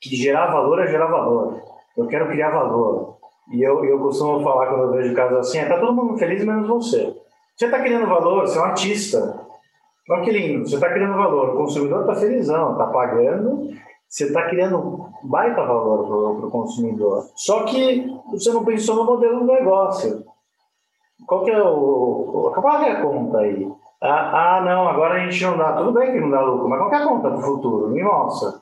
que 0.00 0.14
gerar 0.14 0.52
valor 0.52 0.80
é 0.80 0.86
gerar 0.86 1.06
valor. 1.06 1.60
Eu 1.96 2.06
quero 2.06 2.28
criar 2.28 2.50
valor. 2.50 3.16
E 3.50 3.62
eu, 3.62 3.84
eu 3.84 3.98
costumo 3.98 4.40
falar 4.42 4.66
quando 4.66 4.82
eu 4.84 4.92
vejo 4.92 5.14
casos 5.14 5.38
assim, 5.38 5.58
é, 5.58 5.66
tá 5.66 5.80
todo 5.80 5.94
mundo 5.94 6.18
feliz 6.18 6.44
menos 6.44 6.68
você. 6.68 7.16
Você 7.56 7.64
está 7.64 7.80
criando 7.80 8.06
valor, 8.06 8.46
você 8.46 8.56
é 8.56 8.60
um 8.60 8.64
artista. 8.64 9.47
Olha 10.08 10.22
que 10.22 10.30
lindo, 10.30 10.66
você 10.66 10.76
está 10.76 10.88
criando 10.88 11.16
valor, 11.16 11.50
o 11.50 11.56
consumidor 11.58 12.00
está 12.00 12.14
felizão, 12.14 12.72
está 12.72 12.86
pagando, 12.86 13.68
você 14.08 14.24
está 14.24 14.48
criando 14.48 15.06
baita 15.22 15.66
valor 15.66 16.38
para 16.38 16.46
o 16.46 16.50
consumidor. 16.50 17.26
Só 17.34 17.64
que 17.64 18.06
você 18.30 18.50
não 18.50 18.64
pensou 18.64 18.96
no 18.96 19.04
modelo 19.04 19.40
do 19.40 19.52
negócio. 19.52 20.24
Qual 21.26 21.44
que 21.44 21.50
é 21.50 21.62
o. 21.62 22.50
Qual 22.54 22.82
é 22.82 22.90
a 22.90 23.02
conta 23.02 23.38
aí? 23.38 23.70
Ah, 24.00 24.56
ah, 24.56 24.60
não, 24.62 24.88
agora 24.88 25.14
a 25.14 25.18
gente 25.18 25.44
não 25.44 25.58
dá. 25.58 25.72
Tudo 25.74 25.92
bem 25.92 26.12
que 26.12 26.20
não 26.20 26.30
dá 26.30 26.40
lucro, 26.40 26.68
mas 26.68 26.78
qual 26.78 26.88
que 26.88 26.96
é 26.96 26.98
a 26.98 27.06
conta 27.06 27.28
para 27.28 27.38
o 27.38 27.42
futuro? 27.42 27.88
Me 27.88 28.02
mostra. 28.02 28.60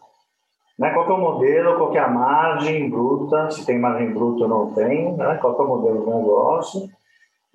Né? 0.78 0.90
Qual 0.90 1.06
que 1.06 1.12
é 1.12 1.14
o 1.14 1.18
modelo, 1.18 1.76
qual 1.76 1.90
que 1.90 1.98
é 1.98 2.00
a 2.00 2.08
margem 2.08 2.90
bruta, 2.90 3.50
se 3.50 3.64
tem 3.64 3.78
margem 3.78 4.12
bruta 4.12 4.44
ou 4.44 4.48
não 4.48 4.74
tem, 4.74 5.16
né? 5.16 5.38
qual 5.40 5.54
que 5.54 5.62
é 5.62 5.64
o 5.64 5.68
modelo 5.68 6.04
do 6.04 6.10
negócio. 6.10 6.88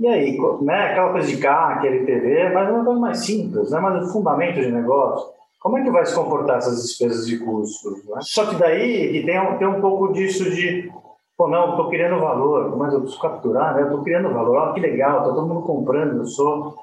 E 0.01 0.07
aí, 0.07 0.35
né, 0.61 0.85
aquela 0.85 1.11
coisa 1.11 1.27
de 1.27 1.37
CAC, 1.37 1.85
LTV, 1.85 2.49
mas 2.49 2.67
é 2.67 2.71
uma 2.71 2.83
coisa 2.83 2.99
mais 2.99 3.19
simples, 3.23 3.69
né, 3.69 3.79
mas 3.79 4.09
o 4.09 4.11
fundamento 4.11 4.59
de 4.59 4.71
negócio. 4.71 5.29
Como 5.59 5.77
é 5.77 5.83
que 5.83 5.91
vai 5.91 6.03
se 6.03 6.15
comportar 6.15 6.57
essas 6.57 6.81
despesas 6.81 7.27
de 7.27 7.37
custos? 7.37 8.03
Né? 8.05 8.17
Só 8.21 8.47
que 8.47 8.55
daí 8.55 9.23
tem, 9.23 9.57
tem 9.59 9.67
um 9.67 9.79
pouco 9.79 10.11
disso 10.11 10.49
de, 10.49 10.91
pô, 11.37 11.47
não, 11.47 11.69
estou 11.69 11.87
criando 11.87 12.19
valor, 12.19 12.75
mas 12.75 12.91
eu 12.91 13.01
preciso 13.01 13.21
capturar, 13.21 13.75
né? 13.75 13.83
Eu 13.83 13.89
estou 13.89 14.03
criando 14.03 14.33
valor, 14.33 14.57
olha 14.57 14.73
que 14.73 14.79
legal, 14.79 15.19
está 15.19 15.35
todo 15.35 15.47
mundo 15.47 15.61
comprando, 15.67 16.17
eu 16.17 16.25
sou, 16.25 16.73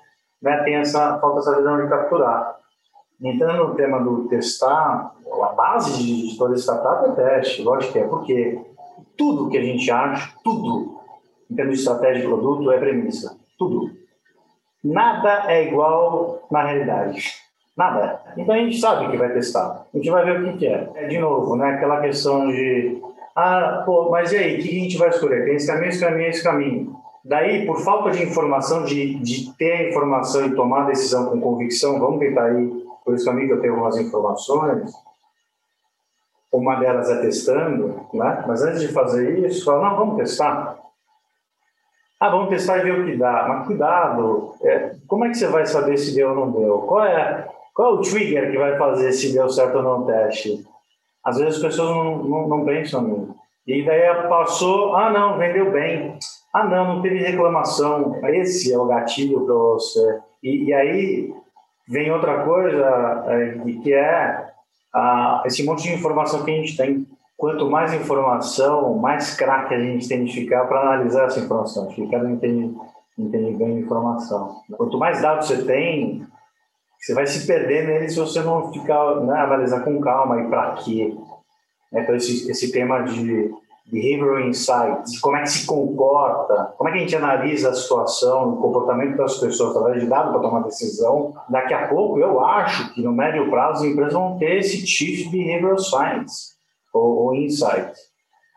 né? 0.41 0.63
Tem 0.63 0.77
essa, 0.77 1.19
falta 1.19 1.41
essa 1.41 1.57
visão 1.57 1.77
de 1.77 1.89
capturar. 1.89 2.55
Entrando 3.21 3.67
no 3.67 3.75
tema 3.75 3.99
do 3.99 4.29
testar, 4.29 5.13
a 5.43 5.53
base 5.55 6.05
de 6.05 6.39
toda 6.39 6.55
startup 6.55 7.11
é 7.11 7.13
teste, 7.15 7.63
lógico 7.63 7.95
que 7.95 7.99
é, 7.99 8.07
porque 8.07 8.61
tudo 9.17 9.49
que 9.49 9.59
a 9.59 9.63
gente 9.63 9.91
acha, 9.91 10.33
tudo 10.45 10.98
em 11.51 11.55
termos 11.55 11.75
de 11.75 11.81
estratégia 11.81 12.23
de 12.23 12.29
produto, 12.29 12.71
é 12.71 12.79
premissa. 12.79 13.37
Tudo. 13.59 13.91
Nada 14.85 15.51
é 15.51 15.69
igual 15.69 16.47
na 16.51 16.65
realidade. 16.65 17.33
Nada. 17.77 18.21
Então 18.37 18.55
a 18.55 18.59
gente 18.59 18.79
sabe 18.79 19.11
que 19.11 19.17
vai 19.17 19.33
testar. 19.33 19.87
A 19.93 19.97
gente 19.97 20.11
vai 20.11 20.25
ver 20.25 20.43
o 20.43 20.57
que, 20.57 20.67
é. 20.67 20.91
é. 20.95 21.07
De 21.07 21.19
novo, 21.19 21.57
né? 21.57 21.75
aquela 21.75 22.01
questão 22.01 22.49
de 22.49 23.01
ah, 23.37 23.85
pô, 23.87 24.11
mas 24.11 24.33
e 24.33 24.37
aí, 24.37 24.59
o 24.59 24.63
que 24.63 24.69
a 24.69 24.83
gente 24.83 24.99
vai 24.99 25.11
escolher? 25.11 25.45
Tem 25.45 25.55
esse 25.55 25.67
caminho, 25.69 25.89
esse 25.89 26.01
caminho, 26.01 26.29
esse 26.29 26.43
caminho. 26.43 26.97
Daí, 27.25 27.67
por 27.67 27.81
falta 27.85 28.11
de 28.11 28.23
informação, 28.23 28.85
de, 28.85 29.15
de 29.21 29.53
ter 29.57 29.73
a 29.73 29.89
informação 29.91 30.47
e 30.47 30.57
tomar 30.57 30.83
a 30.83 30.87
decisão 30.87 31.27
com 31.27 31.41
convicção, 31.41 32.01
vamos 32.01 32.19
tentar 32.19 32.51
ir 32.51 32.89
por 33.05 33.15
isso 33.15 33.33
que 33.33 33.51
eu 33.51 33.61
tenho 33.61 33.73
algumas 33.73 33.97
informações, 33.97 34.93
uma 36.53 36.77
delas 36.77 37.09
é 37.09 37.23
testando, 37.23 38.01
né? 38.13 38.45
mas 38.47 38.63
antes 38.63 38.83
de 38.83 38.89
fazer 38.89 39.47
isso, 39.47 39.65
fala, 39.65 39.89
não, 39.89 39.97
vamos 39.97 40.17
testar. 40.17 40.79
Ah, 42.21 42.31
vamos 42.31 42.49
testar 42.49 42.79
e 42.79 42.83
ver 42.83 43.01
o 43.01 43.07
que 43.07 43.17
dá. 43.17 43.47
Mas 43.49 43.67
cuidado, 43.67 44.55
é, 44.63 44.97
como 45.07 45.25
é 45.25 45.29
que 45.29 45.37
você 45.37 45.47
vai 45.47 45.65
saber 45.67 45.97
se 45.97 46.15
deu 46.15 46.31
ou 46.31 46.35
não 46.35 46.51
deu? 46.51 46.79
Qual 46.81 47.05
é, 47.05 47.47
qual 47.73 47.97
é 47.97 47.99
o 47.99 48.01
trigger 48.01 48.51
que 48.51 48.59
vai 48.59 48.77
fazer 48.77 49.13
se 49.13 49.33
deu 49.33 49.49
certo 49.49 49.77
ou 49.77 49.83
não 49.83 50.03
o 50.03 50.07
teste? 50.07 50.65
Às 51.25 51.39
vezes 51.39 51.57
as 51.57 51.63
pessoas 51.63 51.91
não, 51.91 52.25
não, 52.25 52.49
não 52.49 52.65
pensam 52.65 53.03
nisso. 53.03 53.35
E 53.67 53.85
daí 53.85 54.29
passou, 54.29 54.97
ah 54.97 55.11
não, 55.11 55.37
vendeu 55.37 55.71
bem. 55.71 56.19
Ah 56.55 56.65
não, 56.65 56.95
não 56.95 57.03
teve 57.03 57.19
reclamação. 57.19 58.19
Esse 58.25 58.73
é 58.73 58.79
o 58.79 58.87
gatilho 58.87 59.45
para 59.45 59.55
você. 59.55 60.19
E, 60.43 60.65
e, 60.65 60.75
aí 60.75 61.35
vem 61.87 62.11
outra 62.11 62.45
coisa 62.45 63.25
é, 63.29 63.59
que 63.83 63.93
é 63.93 64.49
ah, 64.95 65.43
esse 65.45 65.65
monte 65.65 65.83
de 65.83 65.93
informação 65.93 66.45
que 66.45 66.51
a 66.51 66.55
gente 66.55 66.77
tem. 66.77 67.07
Quanto 67.39 67.71
mais 67.71 67.95
informação, 67.95 68.95
mais 68.95 69.37
craque 69.37 69.73
a 69.73 69.79
gente 69.79 70.09
tem 70.09 70.25
de 70.25 70.33
ficar 70.33 70.67
para 70.67 70.81
analisar 70.81 71.27
essa 71.27 71.39
informação. 71.39 71.87
Acho 71.87 71.95
que 71.95 72.11
cada 72.11 72.25
um 72.25 72.33
entende, 72.33 72.75
entende 73.17 73.53
bem 73.53 73.77
a 73.77 73.81
informação. 73.81 74.57
Quanto 74.77 74.99
mais 74.99 75.23
dados 75.23 75.47
você 75.47 75.63
tem, 75.63 76.27
você 76.99 77.15
vai 77.15 77.29
se 77.29 77.47
perder 77.47 77.87
nele 77.87 78.09
se 78.09 78.19
você 78.19 78.43
não 78.43 78.73
ficar 78.73 79.21
né, 79.21 79.39
analisar 79.39 79.85
com 79.85 80.01
calma 80.01 80.41
e 80.41 80.49
para 80.49 80.73
quê. 80.73 81.17
Então, 81.93 82.17
esse, 82.17 82.51
esse 82.51 82.73
tema 82.73 83.03
de 83.03 83.55
behavioral 83.87 84.41
insights, 84.41 85.21
como 85.21 85.37
é 85.37 85.43
que 85.43 85.51
se 85.51 85.65
comporta, 85.65 86.75
como 86.77 86.91
é 86.91 86.93
que 86.93 86.99
a 86.99 87.01
gente 87.03 87.15
analisa 87.15 87.71
a 87.71 87.75
situação, 87.75 88.55
o 88.55 88.57
comportamento 88.57 89.17
das 89.17 89.39
pessoas 89.39 89.77
através 89.77 90.03
de 90.03 90.09
dados 90.09 90.33
para 90.33 90.41
tomar 90.41 90.65
decisão. 90.65 91.35
Daqui 91.49 91.73
a 91.73 91.87
pouco, 91.87 92.19
eu 92.19 92.45
acho 92.45 92.93
que 92.95 93.01
no 93.01 93.13
médio 93.13 93.49
prazo 93.49 93.85
as 93.85 93.93
empresas 93.93 94.15
vão 94.15 94.37
ter 94.39 94.59
esse 94.59 94.85
Chief 94.85 95.31
Behavioral 95.31 95.79
Science 95.79 96.58
ou, 96.93 97.25
ou 97.25 97.35
Insight. 97.35 97.93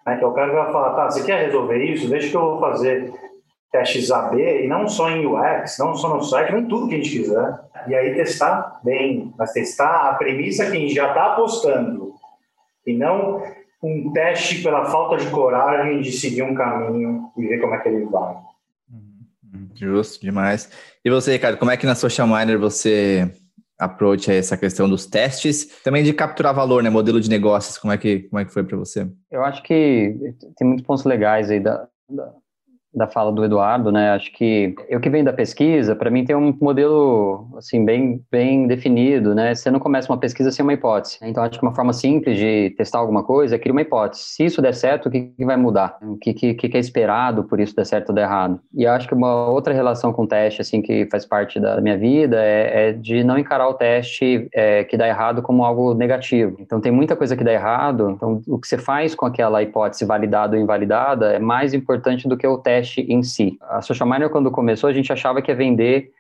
Né? 0.06 0.18
Que 0.18 0.24
é 0.24 0.28
o 0.28 0.34
cara 0.34 0.50
que 0.50 0.56
vai 0.56 0.72
falar, 0.72 0.96
tá, 0.96 1.10
você 1.10 1.24
quer 1.24 1.46
resolver 1.46 1.84
isso? 1.84 2.10
Deixa 2.10 2.30
que 2.30 2.38
eu 2.38 2.42
vou 2.42 2.60
fazer 2.60 3.14
testes 3.72 4.12
AB, 4.12 4.38
e 4.38 4.68
não 4.68 4.88
só 4.88 5.10
em 5.10 5.26
UX, 5.26 5.78
não 5.80 5.96
só 5.96 6.14
no 6.14 6.22
site, 6.22 6.52
mas 6.52 6.64
em 6.64 6.68
tudo 6.68 6.90
que 6.90 6.96
a 6.96 6.98
gente 6.98 7.10
quiser. 7.10 7.60
E 7.88 7.96
aí 7.96 8.14
testar 8.14 8.82
bem, 8.84 9.34
mas 9.38 9.54
testar 9.54 10.10
a 10.10 10.16
premissa 10.16 10.66
que 10.70 10.76
a 10.76 10.80
gente 10.80 10.94
já 10.94 11.08
está 11.08 11.34
apostando, 11.34 12.14
e 12.86 12.94
não 12.98 13.42
um 13.82 14.12
teste 14.12 14.62
pela 14.62 14.86
falta 14.86 15.18
de 15.18 15.30
coragem 15.32 16.02
de 16.02 16.12
seguir 16.12 16.44
um 16.44 16.54
caminho 16.54 17.32
e 17.38 17.48
ver 17.48 17.60
como 17.60 17.74
é 17.74 17.80
que 17.80 17.90
ele 17.90 18.06
vai. 18.06 18.36
Justo 19.74 20.22
demais. 20.22 20.70
E 21.04 21.10
você, 21.10 21.32
Ricardo, 21.32 21.58
como 21.58 21.72
é 21.72 21.78
que 21.78 21.86
na 21.86 21.96
Social 21.96 22.28
Miner 22.28 22.60
você 22.60 23.34
approach 23.82 24.32
essa 24.32 24.56
questão 24.56 24.88
dos 24.88 25.08
testes, 25.08 25.82
também 25.84 26.04
de 26.04 26.14
capturar 26.14 26.54
valor, 26.54 26.84
né, 26.84 26.90
modelo 26.90 27.20
de 27.20 27.30
negócios, 27.30 27.78
como 27.80 27.92
é 27.92 27.98
que, 27.98 28.20
como 28.30 28.40
é 28.40 28.46
que 28.46 28.54
foi 28.54 28.64
para 28.64 28.78
você? 28.78 29.10
Eu 29.32 29.44
acho 29.44 29.64
que 29.64 30.16
tem 30.56 30.68
muitos 30.68 30.86
pontos 30.86 31.04
legais 31.04 31.50
aí 31.50 31.60
da, 31.60 31.88
da 32.08 32.32
da 32.94 33.08
fala 33.08 33.32
do 33.32 33.44
Eduardo, 33.44 33.92
né? 33.92 34.12
Acho 34.12 34.32
que 34.34 34.76
eu 34.90 35.00
que 35.00 35.10
venho 35.10 35.26
da 35.26 35.34
pesquisa, 35.34 35.96
para 35.96 36.10
mim 36.10 36.26
tem 36.26 36.36
um 36.36 36.56
modelo 36.60 37.48
assim 37.58 37.84
bem 37.84 38.22
bem 38.30 38.68
definido, 38.68 39.34
né? 39.34 39.56
Você 39.56 39.72
não 39.72 39.80
começa 39.80 40.12
uma 40.12 40.20
pesquisa 40.20 40.52
sem 40.52 40.64
uma 40.64 40.74
hipótese. 40.74 41.18
Então 41.22 41.44
acho 41.44 41.58
que 41.58 41.66
uma 41.66 41.74
forma 41.74 41.94
simples 41.94 42.38
de 42.38 42.74
testar 42.78 43.00
alguma 43.00 43.24
coisa 43.24 43.56
é 43.56 43.60
criar 43.60 43.74
uma 43.74 43.82
hipótese. 43.82 44.24
Se 44.24 44.46
isso 44.46 44.62
der 44.62 44.74
certo, 44.74 45.08
o 45.08 45.12
que, 45.12 45.22
que 45.38 45.46
vai 45.46 45.58
mudar? 45.58 45.98
O 46.02 46.18
que, 46.18 46.34
que, 46.34 46.54
que, 46.54 46.78
é 46.78 46.80
esperado 46.80 47.44
por 47.44 47.60
isso 47.60 47.76
dar 47.76 47.86
certo 47.86 48.10
ou 48.10 48.16
dar 48.16 48.24
errado? 48.24 48.60
E 48.74 48.86
acho 48.86 49.08
que 49.08 49.14
uma 49.14 49.48
outra 49.50 49.74
relação 49.74 50.12
com 50.12 50.24
o 50.24 50.28
teste 50.28 50.62
assim 50.62 50.82
que 50.82 51.08
faz 51.10 51.26
parte 51.26 51.60
da 51.60 51.80
minha 51.80 51.98
vida 51.98 52.38
é, 52.44 52.90
é 52.90 52.94
de 52.94 53.24
não 53.24 53.38
encarar 53.38 53.68
o 53.70 53.74
teste 53.74 54.48
é, 54.54 54.84
que 54.84 54.98
dá 54.98 55.08
errado 55.08 55.42
como 55.42 55.64
algo 55.64 55.94
negativo. 55.94 56.58
Então 56.60 56.82
tem 56.82 56.92
muita 56.92 57.16
coisa 57.16 57.38
que 57.38 57.44
dá 57.44 57.54
errado. 57.54 58.12
Então 58.12 58.42
o 58.48 58.60
que 58.60 58.68
você 58.68 58.78
faz 58.78 59.16
com 59.16 59.26
aquela 59.26 59.64
hipótese 59.64 60.06
validada 60.06 60.58
ou 60.58 60.62
invalidada 60.62 61.34
é 61.34 61.40
mais 61.40 61.74
importante 61.74 62.28
do 62.28 62.36
que 62.36 62.46
o 62.46 62.58
teste 62.58 62.81
teste 62.82 63.02
em 63.02 63.22
si. 63.24 63.58
A 63.62 63.82
Social 63.82 64.10
Miner, 64.10 64.30
quando 64.30 64.52
começou, 64.52 64.90
a 64.90 64.94
gente 64.94 65.14
achava 65.14 65.42
que 65.42 65.52
ia 65.52 65.56
vender 65.56 66.12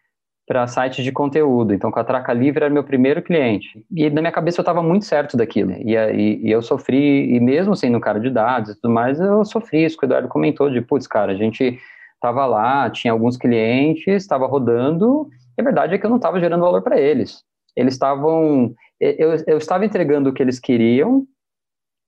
para 0.47 0.67
sites 0.67 1.03
de 1.03 1.11
conteúdo. 1.11 1.73
Então, 1.73 1.91
com 1.91 1.99
a 1.99 2.03
Traca 2.03 2.33
Livre 2.33 2.63
era 2.63 2.73
meu 2.73 2.83
primeiro 2.83 3.21
cliente. 3.21 3.85
E 3.91 4.09
na 4.09 4.21
minha 4.21 4.31
cabeça 4.31 4.59
eu 4.59 4.63
estava 4.63 4.81
muito 4.81 5.05
certo 5.05 5.37
daquilo. 5.37 5.71
E, 5.71 5.95
e, 5.95 6.47
e, 6.47 6.51
eu 6.51 6.61
sofri, 6.61 7.33
e 7.33 7.39
mesmo 7.39 7.75
sendo 7.75 7.97
um 7.97 8.01
cara 8.01 8.19
de 8.19 8.29
dados 8.29 8.71
e 8.71 8.75
tudo 8.75 8.93
mais, 8.93 9.19
eu 9.19 9.45
sofri 9.45 9.85
isso 9.85 9.97
que 9.97 10.05
o 10.05 10.07
Eduardo 10.07 10.27
comentou, 10.27 10.69
de, 10.69 10.81
putz, 10.81 11.07
cara, 11.07 11.31
a 11.31 11.35
gente 11.35 11.79
estava 12.15 12.45
lá, 12.45 12.89
tinha 12.89 13.13
alguns 13.13 13.37
clientes, 13.37 14.07
estava 14.07 14.45
rodando, 14.45 15.29
e 15.57 15.61
a 15.61 15.63
verdade 15.63 15.95
é 15.95 15.97
que 15.97 16.05
eu 16.05 16.09
não 16.09 16.17
estava 16.17 16.39
gerando 16.39 16.61
valor 16.61 16.81
para 16.81 16.99
eles. 16.99 17.43
Eles 17.75 17.93
estavam... 17.93 18.73
Eu, 18.99 19.33
eu 19.47 19.57
estava 19.57 19.83
entregando 19.83 20.29
o 20.29 20.33
que 20.33 20.43
eles 20.43 20.59
queriam, 20.59 21.25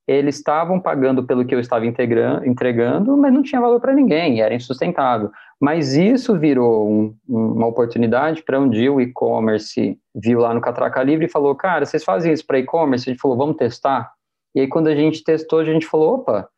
eles 0.06 0.36
estavam 0.36 0.78
pagando 0.78 1.24
pelo 1.24 1.44
que 1.44 1.54
eu 1.54 1.60
estava 1.60 1.86
entregando, 1.86 3.16
mas 3.16 3.32
não 3.32 3.42
tinha 3.42 3.60
valor 3.60 3.80
para 3.80 3.94
ninguém, 3.94 4.40
era 4.40 4.54
insustentável. 4.54 5.30
Mas 5.60 5.94
isso 5.94 6.38
virou 6.38 6.90
um, 6.90 7.16
uma 7.26 7.66
oportunidade 7.66 8.42
para 8.42 8.60
um 8.60 8.68
dia 8.68 8.92
o 8.92 9.00
e-commerce 9.00 9.98
viu 10.14 10.40
lá 10.40 10.52
no 10.52 10.60
Catraca 10.60 11.02
Livre 11.02 11.26
e 11.26 11.30
falou: 11.30 11.54
Cara, 11.54 11.86
vocês 11.86 12.04
fazem 12.04 12.32
isso 12.32 12.46
para 12.46 12.58
e-commerce? 12.58 13.08
A 13.08 13.12
gente 13.12 13.20
falou: 13.20 13.36
Vamos 13.36 13.56
testar. 13.56 14.12
E 14.54 14.60
aí, 14.60 14.68
quando 14.68 14.88
a 14.88 14.94
gente 14.94 15.24
testou, 15.24 15.60
a 15.60 15.64
gente 15.64 15.86
falou: 15.86 16.16
Opa, 16.16 16.48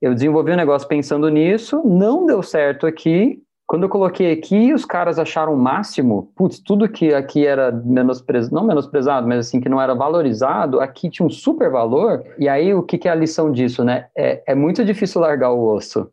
eu 0.00 0.14
desenvolvi 0.14 0.52
um 0.52 0.56
negócio 0.56 0.86
pensando 0.86 1.28
nisso, 1.28 1.82
não 1.84 2.26
deu 2.26 2.42
certo 2.42 2.86
aqui, 2.86 3.42
quando 3.68 3.82
eu 3.82 3.90
coloquei 3.90 4.32
aqui, 4.32 4.72
os 4.72 4.86
caras 4.86 5.18
acharam 5.18 5.52
o 5.52 5.58
máximo, 5.58 6.32
putz, 6.34 6.58
tudo 6.58 6.88
que 6.88 7.12
aqui 7.12 7.46
era 7.46 7.70
menosprezado, 7.70 8.54
não 8.54 8.66
menosprezado, 8.66 9.28
mas 9.28 9.40
assim, 9.40 9.60
que 9.60 9.68
não 9.68 9.78
era 9.78 9.94
valorizado, 9.94 10.80
aqui 10.80 11.10
tinha 11.10 11.26
um 11.26 11.28
super 11.28 11.70
valor. 11.70 12.24
E 12.38 12.48
aí, 12.48 12.72
o 12.72 12.82
que, 12.82 12.96
que 12.96 13.06
é 13.06 13.10
a 13.10 13.14
lição 13.14 13.52
disso, 13.52 13.84
né? 13.84 14.06
É, 14.16 14.42
é 14.46 14.54
muito 14.54 14.82
difícil 14.82 15.20
largar 15.20 15.50
o 15.50 15.62
osso. 15.66 16.10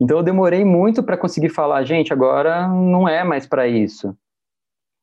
Então, 0.00 0.16
eu 0.16 0.22
demorei 0.22 0.64
muito 0.64 1.02
para 1.02 1.18
conseguir 1.18 1.50
falar, 1.50 1.84
gente, 1.84 2.10
agora 2.10 2.66
não 2.68 3.06
é 3.06 3.22
mais 3.22 3.46
para 3.46 3.68
isso. 3.68 4.16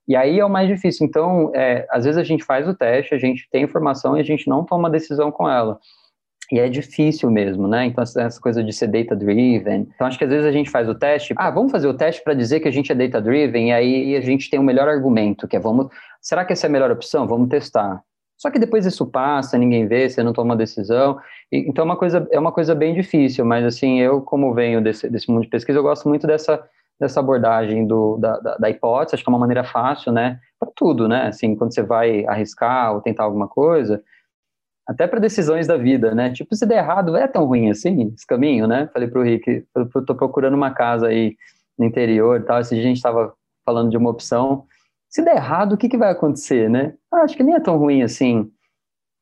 E 0.07 0.15
aí 0.15 0.39
é 0.39 0.43
o 0.43 0.49
mais 0.49 0.67
difícil. 0.67 1.05
Então, 1.05 1.51
é, 1.53 1.85
às 1.91 2.05
vezes 2.05 2.17
a 2.17 2.23
gente 2.23 2.43
faz 2.43 2.67
o 2.67 2.73
teste, 2.73 3.13
a 3.13 3.19
gente 3.19 3.47
tem 3.51 3.63
informação 3.63 4.17
e 4.17 4.19
a 4.19 4.23
gente 4.23 4.49
não 4.49 4.65
toma 4.65 4.89
decisão 4.89 5.31
com 5.31 5.47
ela. 5.47 5.79
E 6.51 6.59
é 6.59 6.67
difícil 6.67 7.31
mesmo, 7.31 7.65
né? 7.65 7.85
Então, 7.85 8.03
essa 8.03 8.41
coisa 8.41 8.61
de 8.61 8.73
ser 8.73 8.87
data-driven. 8.87 9.87
Então, 9.95 10.05
acho 10.05 10.17
que 10.17 10.25
às 10.25 10.29
vezes 10.29 10.45
a 10.45 10.51
gente 10.51 10.69
faz 10.69 10.89
o 10.89 10.93
teste. 10.93 11.33
Ah, 11.37 11.49
vamos 11.49 11.71
fazer 11.71 11.87
o 11.87 11.93
teste 11.93 12.21
para 12.21 12.33
dizer 12.33 12.59
que 12.59 12.67
a 12.67 12.71
gente 12.71 12.91
é 12.91 12.95
data-driven, 12.95 13.69
e 13.69 13.71
aí 13.71 14.15
a 14.17 14.21
gente 14.21 14.49
tem 14.49 14.59
o 14.59 14.61
um 14.61 14.65
melhor 14.65 14.89
argumento, 14.89 15.47
que 15.47 15.55
é 15.55 15.59
vamos. 15.59 15.87
Será 16.19 16.43
que 16.43 16.51
essa 16.51 16.67
é 16.67 16.69
a 16.69 16.71
melhor 16.71 16.91
opção? 16.91 17.25
Vamos 17.25 17.47
testar. 17.47 18.03
Só 18.37 18.51
que 18.51 18.59
depois 18.59 18.85
isso 18.85 19.05
passa, 19.05 19.57
ninguém 19.57 19.87
vê, 19.87 20.09
você 20.09 20.21
não 20.21 20.33
toma 20.33 20.55
decisão. 20.55 21.17
E, 21.49 21.59
então, 21.59 21.83
é 21.83 21.85
uma, 21.85 21.95
coisa, 21.95 22.27
é 22.31 22.39
uma 22.39 22.51
coisa 22.51 22.75
bem 22.75 22.93
difícil, 22.93 23.45
mas 23.45 23.63
assim, 23.63 24.01
eu, 24.01 24.19
como 24.21 24.53
venho 24.53 24.81
desse, 24.81 25.09
desse 25.09 25.31
mundo 25.31 25.43
de 25.43 25.49
pesquisa, 25.49 25.79
eu 25.79 25.83
gosto 25.83 26.09
muito 26.09 26.27
dessa, 26.27 26.61
dessa 26.99 27.21
abordagem 27.21 27.87
do, 27.87 28.17
da, 28.17 28.39
da, 28.39 28.57
da 28.57 28.69
hipótese, 28.69 29.15
acho 29.15 29.23
que 29.23 29.29
é 29.29 29.33
uma 29.33 29.39
maneira 29.39 29.63
fácil, 29.63 30.11
né? 30.11 30.37
Para 30.59 30.69
tudo, 30.75 31.07
né? 31.07 31.27
Assim, 31.27 31.55
quando 31.55 31.73
você 31.73 31.81
vai 31.81 32.25
arriscar 32.25 32.93
ou 32.93 32.99
tentar 32.99 33.23
alguma 33.23 33.47
coisa 33.47 34.03
até 34.87 35.07
para 35.07 35.19
decisões 35.19 35.67
da 35.67 35.77
vida, 35.77 36.13
né? 36.13 36.31
Tipo, 36.31 36.55
se 36.55 36.65
der 36.65 36.79
errado, 36.79 37.15
é 37.15 37.27
tão 37.27 37.45
ruim 37.45 37.69
assim 37.69 38.11
esse 38.15 38.25
caminho, 38.25 38.67
né? 38.67 38.89
Falei 38.93 39.07
pro 39.07 39.23
Rick, 39.23 39.65
eu 39.75 40.05
tô 40.05 40.15
procurando 40.15 40.55
uma 40.55 40.71
casa 40.71 41.07
aí 41.07 41.35
no 41.77 41.85
interior 41.85 42.39
e 42.39 42.43
tal, 42.43 42.59
esse 42.59 42.75
dia 42.75 42.83
a 42.83 42.87
gente 42.87 42.97
estava 42.97 43.33
falando 43.65 43.89
de 43.89 43.97
uma 43.97 44.09
opção. 44.09 44.65
Se 45.09 45.21
der 45.23 45.35
errado, 45.35 45.73
o 45.73 45.77
que, 45.77 45.89
que 45.89 45.97
vai 45.97 46.11
acontecer, 46.11 46.69
né? 46.69 46.93
Ah, 47.11 47.21
acho 47.21 47.35
que 47.35 47.43
nem 47.43 47.55
é 47.55 47.59
tão 47.59 47.77
ruim 47.77 48.01
assim. 48.01 48.49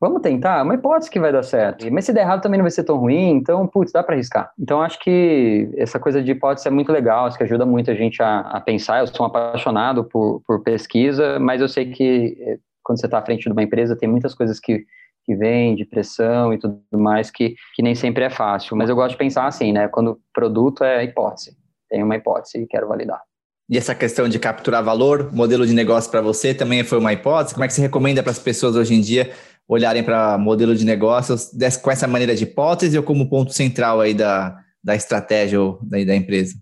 Vamos 0.01 0.21
tentar, 0.21 0.59
é 0.59 0.61
uma 0.61 0.75
hipótese 0.75 1.11
que 1.11 1.19
vai 1.19 1.31
dar 1.31 1.43
certo. 1.43 1.91
Mas 1.91 2.05
se 2.05 2.13
der 2.13 2.21
errado 2.21 2.41
também 2.41 2.57
não 2.57 2.63
vai 2.63 2.71
ser 2.71 2.85
tão 2.85 2.97
ruim, 2.97 3.31
então, 3.31 3.67
putz, 3.67 3.91
dá 3.91 4.01
para 4.01 4.15
arriscar. 4.15 4.49
Então, 4.57 4.81
acho 4.81 4.97
que 4.99 5.69
essa 5.75 5.99
coisa 5.99 6.23
de 6.23 6.31
hipótese 6.31 6.69
é 6.69 6.71
muito 6.71 6.89
legal, 6.89 7.25
acho 7.25 7.37
que 7.37 7.43
ajuda 7.43 7.65
muito 7.65 7.91
a 7.91 7.93
gente 7.93 8.23
a, 8.23 8.39
a 8.39 8.61
pensar. 8.61 9.01
Eu 9.01 9.07
sou 9.07 9.25
um 9.25 9.27
apaixonado 9.27 10.05
por, 10.05 10.41
por 10.47 10.63
pesquisa, 10.63 11.37
mas 11.37 11.59
eu 11.59 11.67
sei 11.67 11.91
que 11.91 12.37
eh, 12.39 12.59
quando 12.81 13.01
você 13.01 13.07
está 13.07 13.19
à 13.19 13.25
frente 13.25 13.43
de 13.43 13.51
uma 13.51 13.61
empresa, 13.61 13.95
tem 13.95 14.07
muitas 14.07 14.33
coisas 14.33 14.57
que 14.57 14.85
que 15.29 15.35
vem, 15.35 15.75
de 15.75 15.85
pressão 15.85 16.51
e 16.51 16.57
tudo 16.57 16.81
mais, 16.93 17.29
que, 17.29 17.53
que 17.75 17.83
nem 17.83 17.93
sempre 17.93 18.23
é 18.23 18.31
fácil. 18.31 18.75
Mas 18.75 18.89
eu 18.89 18.95
gosto 18.95 19.11
de 19.11 19.17
pensar 19.17 19.45
assim, 19.45 19.71
né? 19.71 19.87
Quando 19.87 20.19
produto 20.33 20.83
é 20.83 21.03
hipótese. 21.03 21.55
Tem 21.87 22.01
uma 22.01 22.15
hipótese 22.15 22.57
e 22.57 22.65
quero 22.65 22.87
validar. 22.87 23.21
E 23.69 23.77
essa 23.77 23.93
questão 23.93 24.27
de 24.27 24.39
capturar 24.39 24.83
valor, 24.83 25.31
modelo 25.31 25.67
de 25.67 25.73
negócio 25.75 26.09
para 26.09 26.19
você 26.19 26.51
também 26.51 26.83
foi 26.83 26.97
uma 26.97 27.13
hipótese? 27.13 27.53
Como 27.53 27.63
é 27.63 27.67
que 27.67 27.73
você 27.75 27.81
recomenda 27.81 28.23
para 28.23 28.31
as 28.31 28.39
pessoas 28.39 28.75
hoje 28.75 28.95
em 28.95 29.01
dia 29.01 29.31
olharem 29.67 30.03
para 30.03 30.35
modelo 30.39 30.75
de 30.75 30.83
negócios 30.83 31.51
com 31.83 31.91
essa 31.91 32.07
maneira 32.07 32.35
de 32.35 32.45
hipótese 32.45 32.97
ou 32.97 33.03
como 33.03 33.29
ponto 33.29 33.53
central 33.53 34.01
aí 34.01 34.15
da, 34.15 34.57
da 34.83 34.95
estratégia 34.95 35.61
ou 35.61 35.79
da, 35.83 36.03
da 36.03 36.15
empresa? 36.15 36.55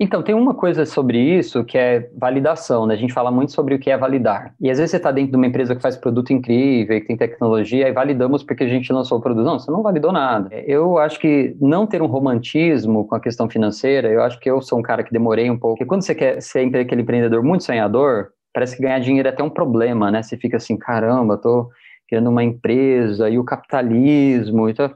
Então, 0.00 0.24
tem 0.24 0.34
uma 0.34 0.54
coisa 0.54 0.84
sobre 0.84 1.18
isso 1.18 1.64
que 1.64 1.78
é 1.78 2.10
validação, 2.18 2.84
né? 2.84 2.94
A 2.94 2.96
gente 2.96 3.12
fala 3.12 3.30
muito 3.30 3.52
sobre 3.52 3.76
o 3.76 3.78
que 3.78 3.90
é 3.90 3.96
validar. 3.96 4.52
E 4.60 4.68
às 4.68 4.78
vezes 4.78 4.90
você 4.90 4.96
está 4.96 5.12
dentro 5.12 5.30
de 5.30 5.36
uma 5.36 5.46
empresa 5.46 5.76
que 5.76 5.80
faz 5.80 5.96
produto 5.96 6.32
incrível, 6.32 7.00
que 7.00 7.06
tem 7.06 7.16
tecnologia, 7.16 7.88
e 7.88 7.92
validamos 7.92 8.42
porque 8.42 8.64
a 8.64 8.68
gente 8.68 8.92
lançou 8.92 9.18
o 9.18 9.20
produto. 9.20 9.44
Não, 9.44 9.56
você 9.56 9.70
não 9.70 9.82
validou 9.84 10.10
nada. 10.12 10.52
Eu 10.66 10.98
acho 10.98 11.20
que 11.20 11.56
não 11.60 11.86
ter 11.86 12.02
um 12.02 12.06
romantismo 12.06 13.06
com 13.06 13.14
a 13.14 13.20
questão 13.20 13.48
financeira, 13.48 14.08
eu 14.08 14.20
acho 14.22 14.40
que 14.40 14.50
eu 14.50 14.60
sou 14.60 14.80
um 14.80 14.82
cara 14.82 15.04
que 15.04 15.12
demorei 15.12 15.48
um 15.48 15.56
pouco. 15.56 15.76
Porque 15.76 15.88
quando 15.88 16.02
você 16.02 16.14
quer 16.14 16.42
ser 16.42 16.74
aquele 16.76 17.02
empreendedor 17.02 17.44
muito 17.44 17.62
sonhador, 17.62 18.30
parece 18.52 18.76
que 18.76 18.82
ganhar 18.82 18.98
dinheiro 18.98 19.28
é 19.28 19.30
até 19.30 19.44
um 19.44 19.50
problema, 19.50 20.10
né? 20.10 20.24
Você 20.24 20.36
fica 20.36 20.56
assim, 20.56 20.76
caramba, 20.76 21.38
tô 21.38 21.70
criando 22.08 22.30
uma 22.30 22.42
empresa 22.42 23.30
e 23.30 23.38
o 23.38 23.44
capitalismo 23.44 24.68
e 24.68 24.74
tal. 24.74 24.90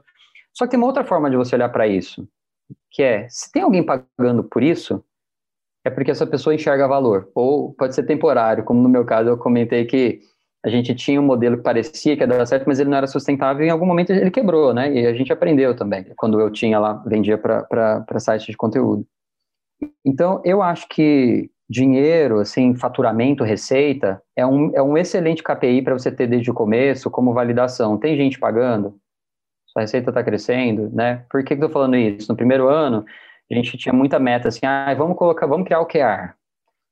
Só 0.53 0.65
que 0.65 0.71
tem 0.71 0.77
uma 0.77 0.87
outra 0.87 1.05
forma 1.05 1.29
de 1.29 1.37
você 1.37 1.55
olhar 1.55 1.69
para 1.69 1.87
isso, 1.87 2.27
que 2.91 3.03
é, 3.03 3.27
se 3.29 3.51
tem 3.51 3.61
alguém 3.61 3.83
pagando 3.83 4.43
por 4.43 4.63
isso, 4.63 5.03
é 5.85 5.89
porque 5.89 6.11
essa 6.11 6.27
pessoa 6.27 6.53
enxerga 6.53 6.87
valor. 6.87 7.29
Ou 7.33 7.73
pode 7.73 7.95
ser 7.95 8.03
temporário, 8.03 8.63
como 8.63 8.81
no 8.81 8.89
meu 8.89 9.05
caso 9.05 9.29
eu 9.29 9.37
comentei 9.37 9.85
que 9.85 10.19
a 10.63 10.69
gente 10.69 10.93
tinha 10.93 11.21
um 11.21 11.25
modelo 11.25 11.57
que 11.57 11.63
parecia 11.63 12.17
que 12.17 12.23
ia 12.23 12.27
dar 12.27 12.45
certo, 12.45 12.65
mas 12.67 12.79
ele 12.79 12.89
não 12.89 12.97
era 12.97 13.07
sustentável 13.07 13.63
e 13.63 13.67
em 13.67 13.71
algum 13.71 13.85
momento 13.85 14.11
ele 14.11 14.29
quebrou, 14.29 14.73
né? 14.73 14.93
E 14.93 15.05
a 15.05 15.13
gente 15.13 15.31
aprendeu 15.31 15.75
também, 15.75 16.05
quando 16.17 16.39
eu 16.39 16.51
tinha 16.51 16.79
lá, 16.79 17.01
vendia 17.05 17.37
para 17.37 18.19
sites 18.19 18.47
de 18.47 18.57
conteúdo. 18.57 19.05
Então, 20.05 20.41
eu 20.43 20.61
acho 20.61 20.87
que 20.89 21.49
dinheiro, 21.69 22.39
assim, 22.39 22.75
faturamento, 22.75 23.43
receita, 23.43 24.21
é 24.35 24.45
um, 24.45 24.75
é 24.75 24.81
um 24.81 24.97
excelente 24.97 25.43
KPI 25.43 25.81
para 25.81 25.93
você 25.93 26.11
ter 26.11 26.27
desde 26.27 26.51
o 26.51 26.53
começo 26.53 27.09
como 27.09 27.33
validação. 27.33 27.97
Tem 27.97 28.17
gente 28.17 28.39
pagando? 28.39 28.99
Sua 29.79 29.81
receita 29.81 30.09
está 30.09 30.23
crescendo, 30.23 30.89
né? 30.93 31.23
Por 31.29 31.41
que, 31.41 31.55
que 31.55 31.61
eu 31.61 31.67
estou 31.67 31.69
falando 31.69 31.95
isso? 31.95 32.29
No 32.29 32.35
primeiro 32.35 32.67
ano, 32.67 33.05
a 33.49 33.55
gente 33.55 33.77
tinha 33.77 33.93
muita 33.93 34.19
meta 34.19 34.49
assim, 34.49 34.65
ah, 34.65 34.93
vamos 34.97 35.17
colocar, 35.17 35.47
vamos 35.47 35.65
criar 35.65 35.79
o 35.79 35.83
OKR. 35.83 36.33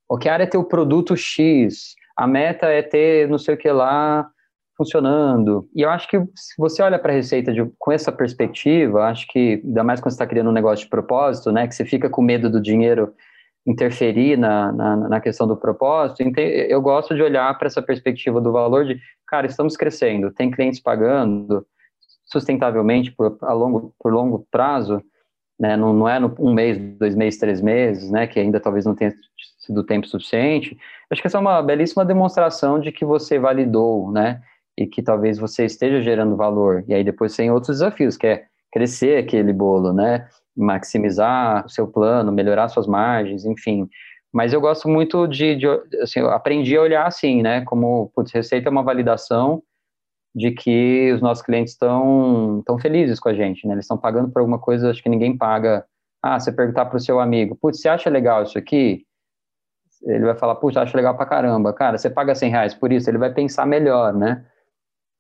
O 0.10 0.16
OKR 0.16 0.42
é 0.42 0.46
ter 0.46 0.58
o 0.58 0.64
produto 0.64 1.16
X, 1.16 1.96
a 2.16 2.26
meta 2.26 2.68
é 2.68 2.82
ter 2.82 3.28
não 3.28 3.38
sei 3.38 3.56
o 3.56 3.58
que 3.58 3.70
lá 3.70 4.30
funcionando. 4.78 5.68
E 5.76 5.82
eu 5.82 5.90
acho 5.90 6.08
que 6.08 6.18
se 6.36 6.54
você 6.58 6.82
olha 6.82 6.98
para 6.98 7.12
a 7.12 7.16
receita 7.16 7.52
de, 7.52 7.66
com 7.78 7.92
essa 7.92 8.12
perspectiva, 8.12 9.06
acho 9.06 9.28
que, 9.28 9.62
ainda 9.66 9.84
mais 9.84 10.00
quando 10.00 10.12
você 10.12 10.16
está 10.16 10.28
criando 10.28 10.50
um 10.50 10.54
negócio 10.54 10.86
de 10.86 10.90
propósito, 10.90 11.52
né, 11.52 11.68
que 11.68 11.76
você 11.76 11.84
fica 11.84 12.10
com 12.10 12.22
medo 12.22 12.50
do 12.50 12.62
dinheiro 12.62 13.14
interferir 13.66 14.38
na, 14.38 14.72
na, 14.72 14.96
na 14.96 15.20
questão 15.20 15.46
do 15.46 15.58
propósito, 15.58 16.24
eu 16.38 16.82
gosto 16.82 17.14
de 17.14 17.22
olhar 17.22 17.58
para 17.58 17.68
essa 17.68 17.82
perspectiva 17.82 18.40
do 18.40 18.52
valor 18.52 18.86
de, 18.86 18.98
cara, 19.28 19.46
estamos 19.46 19.76
crescendo, 19.76 20.32
tem 20.32 20.50
clientes 20.50 20.80
pagando 20.80 21.66
sustentavelmente 22.28 23.12
por, 23.12 23.38
a 23.42 23.54
longo, 23.54 23.94
por 24.00 24.14
longo 24.14 24.46
prazo, 24.52 25.02
né, 25.60 25.76
não, 25.76 25.94
não 25.94 26.08
é 26.08 26.20
no 26.20 26.36
um 26.40 26.54
mês, 26.54 26.78
dois 26.98 27.16
meses, 27.16 27.40
três 27.40 27.62
meses, 27.62 28.12
né, 28.12 28.28
que 28.28 28.40
ainda 28.40 28.60
talvez 28.60 28.86
não 28.86 28.94
tenha 28.94 29.12
sido 29.58 29.84
tempo 29.84 30.08
suficiente, 30.08 30.78
acho 31.10 31.22
que 31.22 31.28
essa 31.28 31.38
é 31.38 31.42
uma 31.42 31.62
belíssima 31.62 32.06
demonstração 32.06 32.80
de 32.80 32.92
que 32.92 33.04
você 33.04 33.40
validou, 33.40 34.12
né, 34.12 34.42
e 34.78 34.86
que 34.86 35.02
talvez 35.02 35.40
você 35.40 35.66
esteja 35.66 36.02
gerando 36.02 36.36
valor. 36.36 36.84
E 36.88 36.94
aí 36.94 37.04
depois 37.04 37.36
tem 37.36 37.50
outros 37.50 37.80
desafios, 37.80 38.16
que 38.16 38.28
é 38.28 38.46
crescer 38.72 39.18
aquele 39.18 39.52
bolo, 39.52 39.92
né, 39.92 40.28
maximizar 40.56 41.66
o 41.66 41.70
seu 41.70 41.88
plano, 41.88 42.32
melhorar 42.32 42.68
suas 42.68 42.86
margens, 42.86 43.44
enfim. 43.46 43.90
Mas 44.32 44.54
eu 44.54 44.62
gosto 44.62 44.88
muito 44.88 45.26
de, 45.26 45.56
de 45.56 45.68
assim, 46.02 46.20
aprendi 46.20 46.78
a 46.78 46.82
olhar 46.82 47.08
assim, 47.08 47.42
né, 47.42 47.62
como, 47.66 48.12
putz, 48.14 48.32
receita 48.32 48.70
é 48.70 48.72
uma 48.72 48.84
validação 48.84 49.64
de 50.38 50.52
que 50.52 51.12
os 51.14 51.22
nossos 51.22 51.44
clientes 51.44 51.74
estão 51.74 52.62
tão 52.66 52.78
felizes 52.78 53.20
com 53.20 53.30
a 53.30 53.34
gente, 53.34 53.66
né, 53.66 53.74
eles 53.74 53.86
estão 53.86 53.98
pagando 53.98 54.30
por 54.30 54.40
alguma 54.40 54.60
coisa, 54.60 54.92
acho 54.92 55.02
que 55.02 55.10
ninguém 55.10 55.36
paga. 55.36 55.84
Ah, 56.22 56.40
você 56.40 56.52
perguntar 56.52 56.86
para 56.86 56.98
o 56.98 57.00
seu 57.00 57.20
amigo, 57.20 57.56
putz, 57.56 57.82
você 57.82 57.90
acha 57.90 58.10
legal 58.10 58.44
isso 58.44 58.58
aqui? 58.58 59.08
ele 60.04 60.26
vai 60.26 60.36
falar, 60.36 60.56
puxa, 60.56 60.82
acho 60.82 60.96
legal 60.96 61.16
pra 61.16 61.26
caramba. 61.26 61.74
Cara, 61.74 61.98
você 61.98 62.10
paga 62.10 62.36
100 62.36 62.52
reais 62.52 62.74
por 62.74 62.92
isso, 62.92 63.10
ele 63.10 63.18
vai 63.18 63.34
pensar 63.34 63.66
melhor, 63.66 64.14
né? 64.14 64.46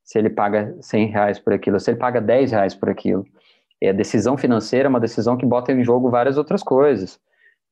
Se 0.03 0.17
ele 0.17 0.29
paga 0.29 0.75
100 0.81 1.07
reais 1.07 1.39
por 1.39 1.53
aquilo, 1.53 1.79
se 1.79 1.91
ele 1.91 1.97
paga 1.97 2.21
10 2.21 2.51
reais 2.51 2.75
por 2.75 2.89
aquilo. 2.89 3.25
E 3.81 3.87
a 3.87 3.93
decisão 3.93 4.37
financeira 4.37 4.87
é 4.87 4.89
uma 4.89 4.99
decisão 4.99 5.37
que 5.37 5.45
bota 5.45 5.71
em 5.71 5.83
jogo 5.83 6.09
várias 6.09 6.37
outras 6.37 6.63
coisas. 6.63 7.19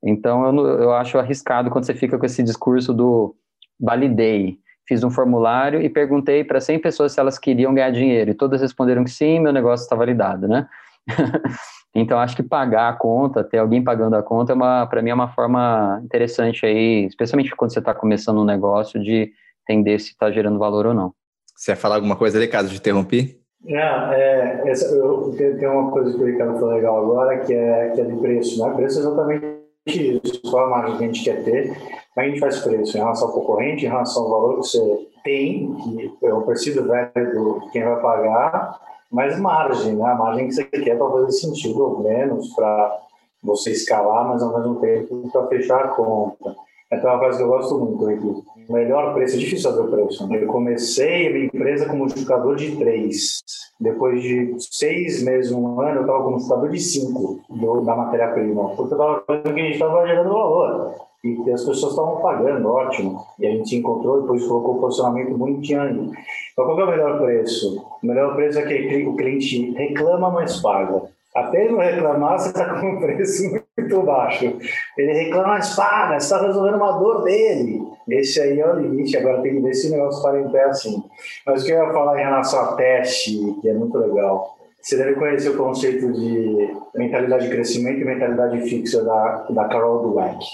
Então, 0.03 0.45
eu, 0.45 0.67
eu 0.81 0.93
acho 0.93 1.17
arriscado 1.17 1.69
quando 1.69 1.85
você 1.85 1.93
fica 1.93 2.17
com 2.17 2.25
esse 2.25 2.43
discurso 2.43 2.93
do 2.93 3.35
validei. 3.79 4.59
Fiz 4.87 5.03
um 5.03 5.09
formulário 5.09 5.81
e 5.81 5.89
perguntei 5.89 6.43
para 6.43 6.61
100 6.61 6.79
pessoas 6.79 7.11
se 7.11 7.19
elas 7.19 7.39
queriam 7.39 7.73
ganhar 7.73 7.91
dinheiro. 7.91 8.31
E 8.31 8.35
todas 8.35 8.61
responderam 8.61 9.03
que 9.03 9.09
sim, 9.09 9.39
meu 9.39 9.51
negócio 9.51 9.83
está 9.83 9.95
validado, 9.95 10.47
né? 10.47 10.67
Então, 11.97 12.19
acho 12.19 12.35
que 12.35 12.43
pagar 12.43 12.89
a 12.89 12.93
conta, 12.93 13.41
ter 13.41 13.57
alguém 13.57 13.81
pagando 13.81 14.17
a 14.17 14.21
conta, 14.21 14.51
é 14.51 14.85
para 14.85 15.01
mim 15.01 15.11
é 15.11 15.13
uma 15.13 15.29
forma 15.29 16.01
interessante 16.03 16.65
aí, 16.65 17.05
especialmente 17.05 17.55
quando 17.55 17.71
você 17.71 17.79
está 17.79 17.93
começando 17.93 18.41
um 18.41 18.43
negócio, 18.43 19.01
de 19.01 19.31
entender 19.63 19.97
se 19.99 20.09
está 20.09 20.29
gerando 20.29 20.59
valor 20.59 20.87
ou 20.87 20.93
não. 20.93 21.13
Você 21.55 21.71
ia 21.71 21.77
falar 21.77 21.95
alguma 21.95 22.17
coisa 22.17 22.37
ali, 22.37 22.49
caso 22.49 22.67
de 22.67 22.75
interromper? 22.75 23.39
É, 23.65 23.77
é 23.77 24.69
essa, 24.69 24.93
eu, 24.93 25.33
tem 25.37 25.67
uma 25.69 25.89
coisa 25.89 26.15
que 26.15 26.21
o 26.21 26.25
Ricardo 26.25 26.59
falou 26.59 26.75
legal 26.75 27.01
agora, 27.01 27.39
que 27.39 27.53
é, 27.53 27.91
que 27.91 28.01
é 28.01 28.03
de 28.03 28.15
preço, 28.17 28.61
né? 28.61 28.73
Preço 28.75 28.99
é 28.99 29.01
exatamente 29.01 29.54
isso, 29.85 30.41
qual 30.49 30.65
a 30.65 30.69
margem 30.69 30.97
que 30.97 31.03
a 31.03 31.07
gente 31.07 31.23
quer 31.23 31.43
ter, 31.43 31.77
é 32.17 32.21
a 32.21 32.23
gente 32.27 32.39
faz 32.39 32.59
preço 32.59 32.97
em 32.97 32.99
relação 32.99 33.27
ao 33.27 33.33
concorrente, 33.33 33.85
em 33.85 33.89
relação 33.89 34.23
ao 34.23 34.29
valor 34.29 34.55
que 34.55 34.67
você 34.67 35.07
tem, 35.23 35.75
que 36.19 36.25
é 36.25 36.33
o 36.33 36.41
percebido 36.41 36.87
velho 36.87 37.59
de 37.61 37.71
quem 37.71 37.83
vai 37.83 38.01
pagar, 38.01 38.79
mais 39.11 39.39
margem, 39.39 39.95
né? 39.95 40.05
A 40.05 40.15
margem 40.15 40.47
que 40.47 40.53
você 40.53 40.63
quer 40.65 40.97
para 40.97 41.09
fazer 41.09 41.31
sentido, 41.31 41.83
ou 41.83 41.99
menos, 41.99 42.53
para 42.53 42.99
você 43.43 43.71
escalar, 43.71 44.27
mas 44.27 44.41
ao 44.41 44.57
mesmo 44.57 44.75
tempo 44.79 45.29
para 45.31 45.47
fechar 45.47 45.85
a 45.85 45.87
conta. 45.89 46.55
Então, 46.91 47.09
é 47.09 47.13
uma 47.13 47.19
frase 47.19 47.37
que 47.37 47.43
eu 47.43 47.47
gosto 47.47 47.79
muito 47.79 48.07
aqui. 48.07 48.43
Melhor 48.69 49.13
preço, 49.13 49.35
é 49.35 49.39
difícil 49.39 49.69
saber 49.69 49.87
o 49.87 49.91
preço. 49.91 50.27
Né? 50.27 50.43
Eu 50.43 50.47
comecei 50.47 51.27
a 51.27 51.31
minha 51.31 51.45
empresa 51.45 51.87
com 51.87 51.97
multiplicador 51.97 52.55
de 52.55 52.75
3. 52.75 53.43
Depois 53.79 54.21
de 54.21 54.55
seis 54.59 55.21
meses, 55.23 55.51
um 55.51 55.79
ano, 55.81 55.97
eu 55.97 56.01
estava 56.01 56.23
com 56.23 56.31
multiplicador 56.31 56.69
de 56.69 56.79
5 56.79 57.41
da 57.85 57.95
matéria-prima. 57.95 58.69
Porque 58.75 58.93
eu 58.93 58.97
estava 58.97 59.23
vendo 59.27 59.53
que 59.53 59.59
a 59.59 59.63
gente 59.63 59.73
estava 59.73 60.07
gerando 60.07 60.29
valor 60.29 60.95
e 61.25 61.51
as 61.51 61.65
pessoas 61.65 61.91
estavam 61.91 62.21
pagando, 62.21 62.69
ótimo. 62.69 63.19
E 63.39 63.47
a 63.47 63.51
gente 63.51 63.75
encontrou, 63.75 64.21
depois 64.21 64.45
colocou 64.45 64.75
o 64.75 64.79
posicionamento 64.79 65.35
bonitinho. 65.35 66.11
Então, 66.53 66.65
qual 66.65 66.79
é 66.79 66.83
o 66.83 66.89
melhor 66.89 67.19
preço? 67.19 67.83
O 68.01 68.05
melhor 68.05 68.35
preço 68.35 68.59
é 68.59 68.61
que 68.63 69.05
o 69.07 69.15
cliente 69.15 69.71
reclama, 69.71 70.29
mas 70.29 70.61
paga. 70.61 71.01
Até 71.35 71.65
ele 71.65 71.73
não 71.73 71.79
reclamar, 71.79 72.39
você 72.39 72.49
está 72.49 72.79
com 72.79 72.87
um 72.87 72.99
preço 72.99 73.64
muito 73.85 74.05
baixo. 74.05 74.57
Ele 74.97 75.13
reclama, 75.13 75.49
mas 75.49 75.67
você 75.67 76.15
está 76.17 76.41
resolvendo 76.41 76.75
uma 76.75 76.91
dor 76.93 77.23
dele. 77.23 77.81
Esse 78.09 78.41
aí 78.41 78.59
é 78.59 78.71
o 78.71 78.79
limite, 78.79 79.17
agora 79.17 79.41
tem 79.41 79.55
que 79.55 79.61
ver 79.61 79.73
se 79.73 79.87
o 79.87 79.91
negócio 79.91 80.21
para 80.21 80.39
em 80.39 80.49
pé 80.49 80.65
assim. 80.65 81.03
Mas 81.45 81.63
o 81.63 81.65
que 81.65 81.71
eu 81.71 81.83
ia 81.83 81.93
falar 81.93 82.19
em 82.19 82.23
relação 82.23 82.59
a 82.59 82.75
teste, 82.75 83.37
que 83.61 83.69
é 83.69 83.73
muito 83.73 83.97
legal, 83.97 84.55
você 84.81 84.97
deve 84.97 85.15
conhecer 85.15 85.49
o 85.49 85.57
conceito 85.57 86.13
de 86.13 86.75
mentalidade 86.93 87.45
de 87.45 87.49
crescimento 87.49 87.99
e 87.99 88.05
mentalidade 88.05 88.69
fixa 88.69 89.03
da, 89.03 89.47
da 89.49 89.65
Carol 89.65 90.11
Dweck 90.11 90.45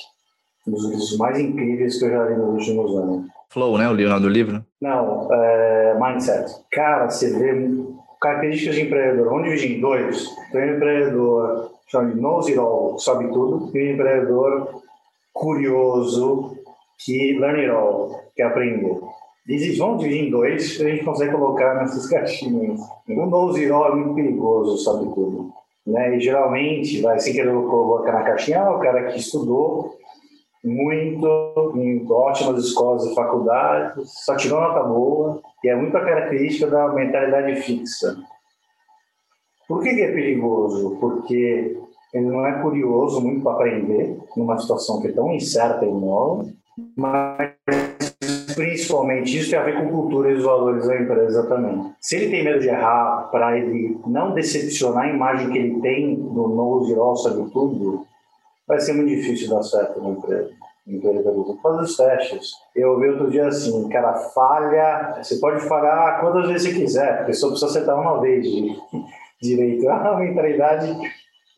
um 0.68 0.72
dos 0.72 0.86
livros 0.86 1.18
mais 1.18 1.40
incríveis 1.40 1.98
que 1.98 2.06
eu 2.06 2.12
já 2.12 2.24
li 2.26 2.36
nos 2.36 2.68
últimos 2.68 2.96
anos. 2.96 3.28
Flow, 3.50 3.78
né? 3.78 3.90
O 3.90 3.96
nome 3.96 4.22
do 4.22 4.30
livro? 4.30 4.64
Não, 4.82 5.28
é 5.34 5.98
Mindset. 6.00 6.52
Cara, 6.72 7.10
você 7.10 7.38
vê 7.38 7.54
características 8.22 8.76
de 8.76 8.82
empreendedor. 8.84 9.30
Vamos 9.30 9.46
dividir 9.46 9.78
em 9.78 9.82
dois. 9.82 10.28
Um 10.54 10.76
empreendedor 10.76 11.71
it 12.00 12.58
all, 12.58 12.98
sabe 12.98 13.28
tudo, 13.28 13.72
e 13.76 13.90
um 13.90 13.94
empreendedor 13.94 14.82
curioso 15.34 16.58
que 16.98 17.38
learn 17.40 17.60
it 17.60 17.70
all, 17.70 18.32
que 18.36 18.42
aprendeu. 18.42 19.10
Existe, 19.48 19.80
vamos 19.80 20.02
dividir 20.02 20.28
em 20.28 20.30
dois, 20.30 20.80
a 20.80 20.90
gente 20.90 21.04
consegue 21.04 21.32
colocar 21.32 21.76
nessas 21.76 22.08
caixinhas. 22.08 22.80
O 23.10 23.22
all 23.74 23.88
é 23.88 23.96
muito 23.96 24.14
perigoso, 24.14 24.78
sabe 24.78 25.06
tudo. 25.14 25.52
Né? 25.86 26.16
E 26.16 26.20
geralmente, 26.20 27.02
vai 27.02 27.20
sem 27.20 27.34
querer 27.34 27.52
colocar 27.52 28.14
na 28.14 28.24
caixinha, 28.24 28.62
ah, 28.62 28.76
o 28.76 28.80
cara 28.80 29.12
que 29.12 29.20
estudou 29.20 29.98
muito 30.64 31.74
em 31.76 32.06
ótimas 32.08 32.66
escolas 32.66 33.04
e 33.06 33.16
faculdades, 33.16 34.12
só 34.24 34.36
tirou 34.36 34.62
nota 34.62 34.84
boa, 34.84 35.42
e 35.64 35.70
é 35.70 35.76
muito 35.76 35.98
a 35.98 36.06
característica 36.06 36.68
da 36.68 36.90
mentalidade 36.90 37.62
fixa. 37.62 38.16
Por 39.72 39.82
que, 39.82 39.96
que 39.96 40.02
é 40.02 40.12
perigoso? 40.12 40.98
Porque 41.00 41.78
ele 42.14 42.26
não 42.26 42.46
é 42.46 42.62
curioso 42.62 43.22
muito 43.22 43.42
para 43.42 43.54
aprender 43.54 44.18
numa 44.36 44.58
situação 44.58 45.00
que 45.00 45.08
é 45.08 45.12
tão 45.14 45.32
incerta 45.32 45.86
e 45.86 45.90
nova, 45.90 46.46
mas 46.98 47.56
principalmente 48.54 49.40
isso 49.40 49.50
tem 49.50 49.58
a 49.58 49.64
ver 49.64 49.82
com 49.82 49.90
cultura 49.90 50.30
e 50.30 50.34
os 50.34 50.44
valores 50.44 50.86
da 50.86 51.00
empresa 51.00 51.48
também. 51.48 51.90
Se 52.02 52.18
ele 52.18 52.30
tem 52.30 52.44
medo 52.44 52.60
de 52.60 52.68
errar 52.68 53.30
para 53.32 53.58
ele 53.58 53.98
não 54.06 54.34
decepcionar 54.34 55.06
a 55.06 55.10
imagem 55.10 55.50
que 55.50 55.58
ele 55.58 55.80
tem 55.80 56.16
do 56.16 56.50
nose 56.50 56.94
all 56.96 57.16
sabe 57.16 57.50
tudo, 57.52 58.06
vai 58.68 58.78
ser 58.78 58.92
muito 58.92 59.08
difícil 59.08 59.50
dar 59.50 59.64
certo 59.64 60.04
na 60.04 60.10
empresa. 60.10 60.52
Empreendedorismo. 60.86 61.58
Faz 61.64 61.78
os 61.78 61.96
testes. 61.96 62.52
Eu 62.76 62.92
ouvi 62.92 63.08
outro 63.08 63.32
dia 63.32 63.48
assim, 63.48 63.88
cara, 63.88 64.16
falha. 64.16 65.22
Você 65.24 65.38
pode 65.38 65.62
falhar 65.62 66.20
quantas 66.20 66.50
vezes 66.50 66.64
você 66.64 66.78
quiser, 66.78 67.18
porque 67.20 67.34
só 67.34 67.48
precisa 67.48 67.68
acertar 67.68 67.98
uma 67.98 68.20
vez 68.20 68.46
direito. 69.42 69.86
Uma 69.86 70.18
mentalidade 70.18 70.96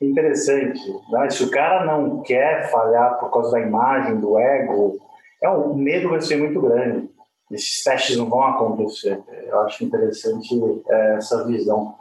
interessante. 0.02 0.82
Né? 1.12 1.30
Se 1.30 1.44
o 1.44 1.52
cara 1.52 1.86
não 1.86 2.22
quer 2.22 2.70
falhar 2.72 3.20
por 3.20 3.32
causa 3.32 3.52
da 3.52 3.60
imagem, 3.60 4.20
do 4.20 4.38
ego, 4.38 5.00
é 5.42 5.50
um, 5.50 5.74
medo 5.76 6.10
vai 6.10 6.22
ser 6.22 6.38
muito 6.38 6.62
grande. 6.62 7.10
Esses 7.52 7.84
testes 7.84 8.18
não 8.18 8.30
vão 8.30 8.42
acontecer. 8.44 9.22
Eu 9.48 9.60
acho 9.62 9.84
interessante 9.84 10.50
é, 10.90 11.16
essa 11.16 11.46
visão 11.46 11.96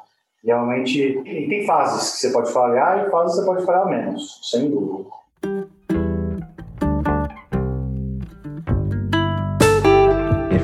realmente 0.45 1.23
tem 1.25 1.67
fases 1.67 2.13
que 2.13 2.19
você 2.19 2.33
pode 2.33 2.53
falhar 2.53 3.07
e 3.07 3.11
fases 3.11 3.39
que 3.39 3.41
você 3.41 3.47
pode 3.47 3.67
falhar 3.67 3.87
menos, 3.87 4.41
sem 4.51 4.71
dúvida. 4.71 5.09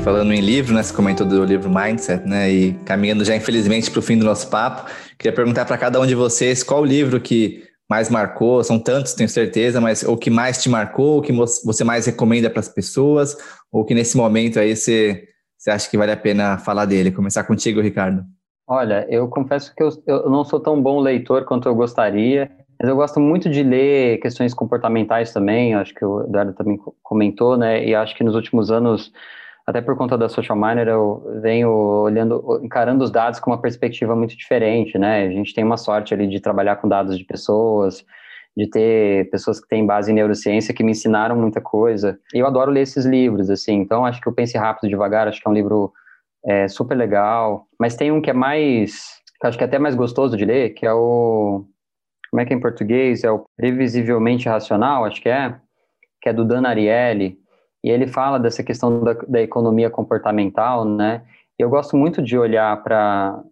Falando 0.09 0.32
em 0.32 0.40
livro, 0.40 0.72
né? 0.72 0.82
Você 0.82 0.96
comentou 0.96 1.26
do 1.26 1.44
livro 1.44 1.68
Mindset, 1.68 2.26
né? 2.26 2.50
E 2.50 2.72
caminhando 2.86 3.26
já, 3.26 3.36
infelizmente, 3.36 3.90
para 3.90 3.98
o 3.98 4.02
fim 4.02 4.16
do 4.16 4.24
nosso 4.24 4.48
papo, 4.48 4.90
queria 5.18 5.36
perguntar 5.36 5.66
para 5.66 5.76
cada 5.76 6.00
um 6.00 6.06
de 6.06 6.14
vocês 6.14 6.62
qual 6.62 6.80
o 6.80 6.84
livro 6.86 7.20
que 7.20 7.62
mais 7.86 8.09
marcou, 8.09 8.64
são 8.64 8.78
tantos, 8.78 9.12
tenho 9.12 9.28
certeza, 9.28 9.82
mas 9.82 10.02
o 10.02 10.16
que 10.16 10.30
mais 10.30 10.62
te 10.62 10.70
marcou, 10.70 11.18
o 11.18 11.20
que 11.20 11.30
você 11.30 11.84
mais 11.84 12.06
recomenda 12.06 12.48
para 12.48 12.61
as 12.61 12.70
pessoas, 12.70 13.36
ou 13.70 13.84
que 13.84 13.92
nesse 13.92 14.16
momento 14.16 14.59
aí 14.59 14.74
você, 14.74 15.24
você 15.59 15.70
acha 15.70 15.90
que 15.90 15.98
vale 15.98 16.12
a 16.12 16.16
pena 16.16 16.56
falar 16.56 16.86
dele? 16.86 17.12
Começar 17.12 17.44
contigo, 17.44 17.82
Ricardo. 17.82 18.24
Olha, 18.66 19.06
eu 19.11 19.28
confesso 19.28 19.74
que 19.76 19.82
eu, 19.82 19.90
eu 20.06 20.30
não 20.30 20.42
sou 20.42 20.59
tão 20.59 20.80
bom 20.80 21.00
leitor 21.00 21.44
quanto 21.44 21.68
eu 21.68 21.74
gostaria, 21.74 22.50
mas 22.80 22.88
eu 22.88 22.96
gosto 22.96 23.20
muito 23.20 23.50
de 23.50 23.62
ler 23.62 24.20
questões 24.20 24.54
comportamentais 24.54 25.34
também, 25.34 25.74
acho 25.74 25.92
que 25.92 26.02
o 26.02 26.22
Eduardo 26.22 26.54
também 26.54 26.78
comentou, 27.02 27.59
né, 27.59 27.86
e 27.86 27.94
acho 27.94 28.16
que 28.16 28.24
nos 28.24 28.34
últimos 28.34 28.70
anos 28.70 29.12
até 29.68 29.82
por 29.82 29.94
conta 29.98 30.16
da 30.16 30.30
social 30.30 30.56
miner, 30.56 30.88
eu 30.88 31.22
venho 31.42 31.68
olhando, 31.70 32.58
encarando 32.62 33.04
os 33.04 33.10
dados 33.10 33.38
com 33.38 33.50
uma 33.50 33.60
perspectiva 33.60 34.16
muito 34.16 34.34
diferente, 34.34 34.96
né? 34.96 35.26
A 35.26 35.30
gente 35.30 35.52
tem 35.52 35.62
uma 35.62 35.76
sorte 35.76 36.14
ali 36.14 36.26
de 36.26 36.40
trabalhar 36.40 36.76
com 36.76 36.88
dados 36.88 37.18
de 37.18 37.24
pessoas, 37.24 38.02
de 38.56 38.66
ter 38.66 39.28
pessoas 39.28 39.60
que 39.60 39.68
têm 39.68 39.84
base 39.84 40.10
em 40.10 40.14
neurociência 40.14 40.72
que 40.72 40.82
me 40.82 40.92
ensinaram 40.92 41.36
muita 41.36 41.60
coisa. 41.60 42.18
E 42.32 42.38
eu 42.38 42.46
adoro 42.46 42.70
ler 42.70 42.80
esses 42.80 43.04
livros, 43.04 43.50
assim. 43.50 43.74
Então, 43.74 44.06
acho 44.06 44.22
que 44.22 44.28
o 44.30 44.32
Pense 44.32 44.56
Rápido 44.56 44.88
Devagar, 44.88 45.28
acho 45.28 45.38
que 45.38 45.46
é 45.46 45.50
um 45.50 45.54
livro 45.54 45.92
é, 46.46 46.66
super 46.66 46.96
legal. 46.96 47.66
Mas 47.78 47.94
tem 47.94 48.10
um 48.10 48.22
que 48.22 48.30
é 48.30 48.32
mais, 48.32 49.20
que 49.38 49.46
acho 49.46 49.58
que 49.58 49.64
é 49.64 49.66
até 49.66 49.78
mais 49.78 49.94
gostoso 49.94 50.34
de 50.34 50.46
ler, 50.46 50.70
que 50.70 50.86
é 50.86 50.94
o, 50.94 51.62
como 52.30 52.40
é 52.40 52.46
que 52.46 52.54
é 52.54 52.56
em 52.56 52.60
português? 52.60 53.22
É 53.22 53.30
o 53.30 53.44
Previsivelmente 53.54 54.48
Racional, 54.48 55.04
acho 55.04 55.20
que 55.20 55.28
é, 55.28 55.54
que 56.22 56.30
é 56.30 56.32
do 56.32 56.46
Dan 56.46 56.66
Ariely 56.66 57.36
e 57.83 57.91
ele 57.91 58.07
fala 58.07 58.39
dessa 58.39 58.62
questão 58.62 59.03
da, 59.03 59.14
da 59.26 59.41
economia 59.41 59.91
comportamental, 59.91 60.85
né? 60.85 61.22
Eu 61.59 61.68
gosto 61.68 61.97
muito 61.97 62.22
de 62.22 62.39
olhar 62.39 62.83
para 62.83 63.43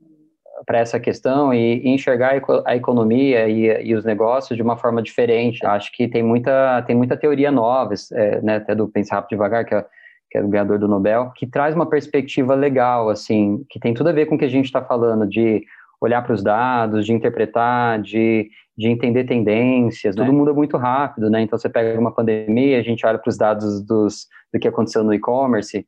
para 0.65 0.79
essa 0.79 0.99
questão 0.99 1.53
e, 1.53 1.83
e 1.85 1.89
enxergar 1.91 2.43
a 2.65 2.75
economia 2.75 3.49
e, 3.49 3.89
e, 3.89 3.95
os 3.95 4.05
negócios 4.05 4.57
de 4.57 4.63
uma 4.63 4.77
forma 4.77 5.03
diferente. 5.03 5.65
Acho 5.67 5.93
que 5.93 6.09
tem 6.09 6.23
muita, 6.23 6.83
tem 6.83 6.97
muita 6.97 7.17
teoria 7.17 7.51
nova, 7.51 7.93
é, 8.13 8.41
né, 8.41 8.57
até 8.57 8.75
do 8.75 8.89
Pensar 8.89 9.17
Rápido 9.17 9.31
Devagar, 9.31 9.65
que 9.67 9.75
é, 9.75 9.85
que 10.31 10.39
é 10.39 10.43
o 10.43 10.49
ganhador 10.49 10.79
do 10.79 10.89
Nobel, 10.89 11.31
que 11.37 11.47
traz 11.47 11.75
uma 11.75 11.89
perspectiva 11.89 12.55
legal, 12.55 13.09
assim, 13.09 13.65
que 13.69 13.79
tem 13.79 13.95
tudo 13.95 14.09
a 14.09 14.13
ver 14.13 14.27
com 14.27 14.35
o 14.35 14.39
que 14.39 14.45
a 14.45 14.51
gente 14.51 14.65
está 14.65 14.83
falando, 14.83 15.27
de 15.27 15.65
olhar 16.01 16.23
para 16.23 16.35
os 16.35 16.43
dados, 16.43 17.07
de 17.07 17.13
interpretar, 17.13 18.01
de, 18.01 18.49
de 18.77 18.89
entender 18.89 19.25
tendências, 19.25 20.15
tudo 20.15 20.33
né? 20.33 20.39
muda 20.39 20.53
muito 20.53 20.77
rápido, 20.77 21.31
né? 21.31 21.43
Então 21.43 21.59
você 21.59 21.69
pega 21.69 21.99
uma 21.99 22.13
pandemia, 22.13 22.79
a 22.79 22.83
gente 22.83 23.05
olha 23.07 23.19
para 23.19 23.31
os 23.31 23.37
dados 23.37 23.81
dos, 23.83 24.27
do 24.53 24.61
que 24.61 24.69
aconteceu 24.69 25.03
no 25.03 25.15
e-commerce, 25.15 25.87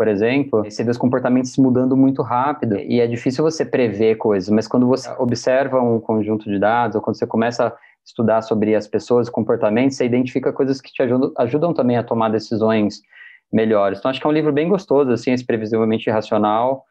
por 0.00 0.08
exemplo, 0.08 0.64
você 0.64 0.82
vê 0.82 0.90
os 0.90 0.96
comportamentos 0.96 1.54
mudando 1.58 1.94
muito 1.94 2.22
rápido 2.22 2.74
e 2.78 3.02
é 3.02 3.06
difícil 3.06 3.44
você 3.44 3.66
prever 3.66 4.14
coisas, 4.16 4.48
mas 4.48 4.66
quando 4.66 4.86
você 4.86 5.10
observa 5.18 5.78
um 5.78 6.00
conjunto 6.00 6.48
de 6.48 6.58
dados 6.58 6.96
ou 6.96 7.02
quando 7.02 7.18
você 7.18 7.26
começa 7.26 7.66
a 7.66 7.76
estudar 8.02 8.40
sobre 8.40 8.74
as 8.74 8.86
pessoas, 8.86 9.28
comportamentos, 9.28 9.98
você 9.98 10.06
identifica 10.06 10.54
coisas 10.54 10.80
que 10.80 10.90
te 10.90 11.02
ajudam, 11.02 11.34
ajudam 11.36 11.74
também 11.74 11.98
a 11.98 12.02
tomar 12.02 12.30
decisões 12.30 13.02
melhores. 13.52 13.98
Então 13.98 14.10
acho 14.10 14.18
que 14.18 14.26
é 14.26 14.30
um 14.30 14.32
livro 14.32 14.54
bem 14.54 14.70
gostoso, 14.70 15.10
assim, 15.10 15.32
esse 15.32 15.44
previsivelmente 15.44 16.08
racional 16.08 16.86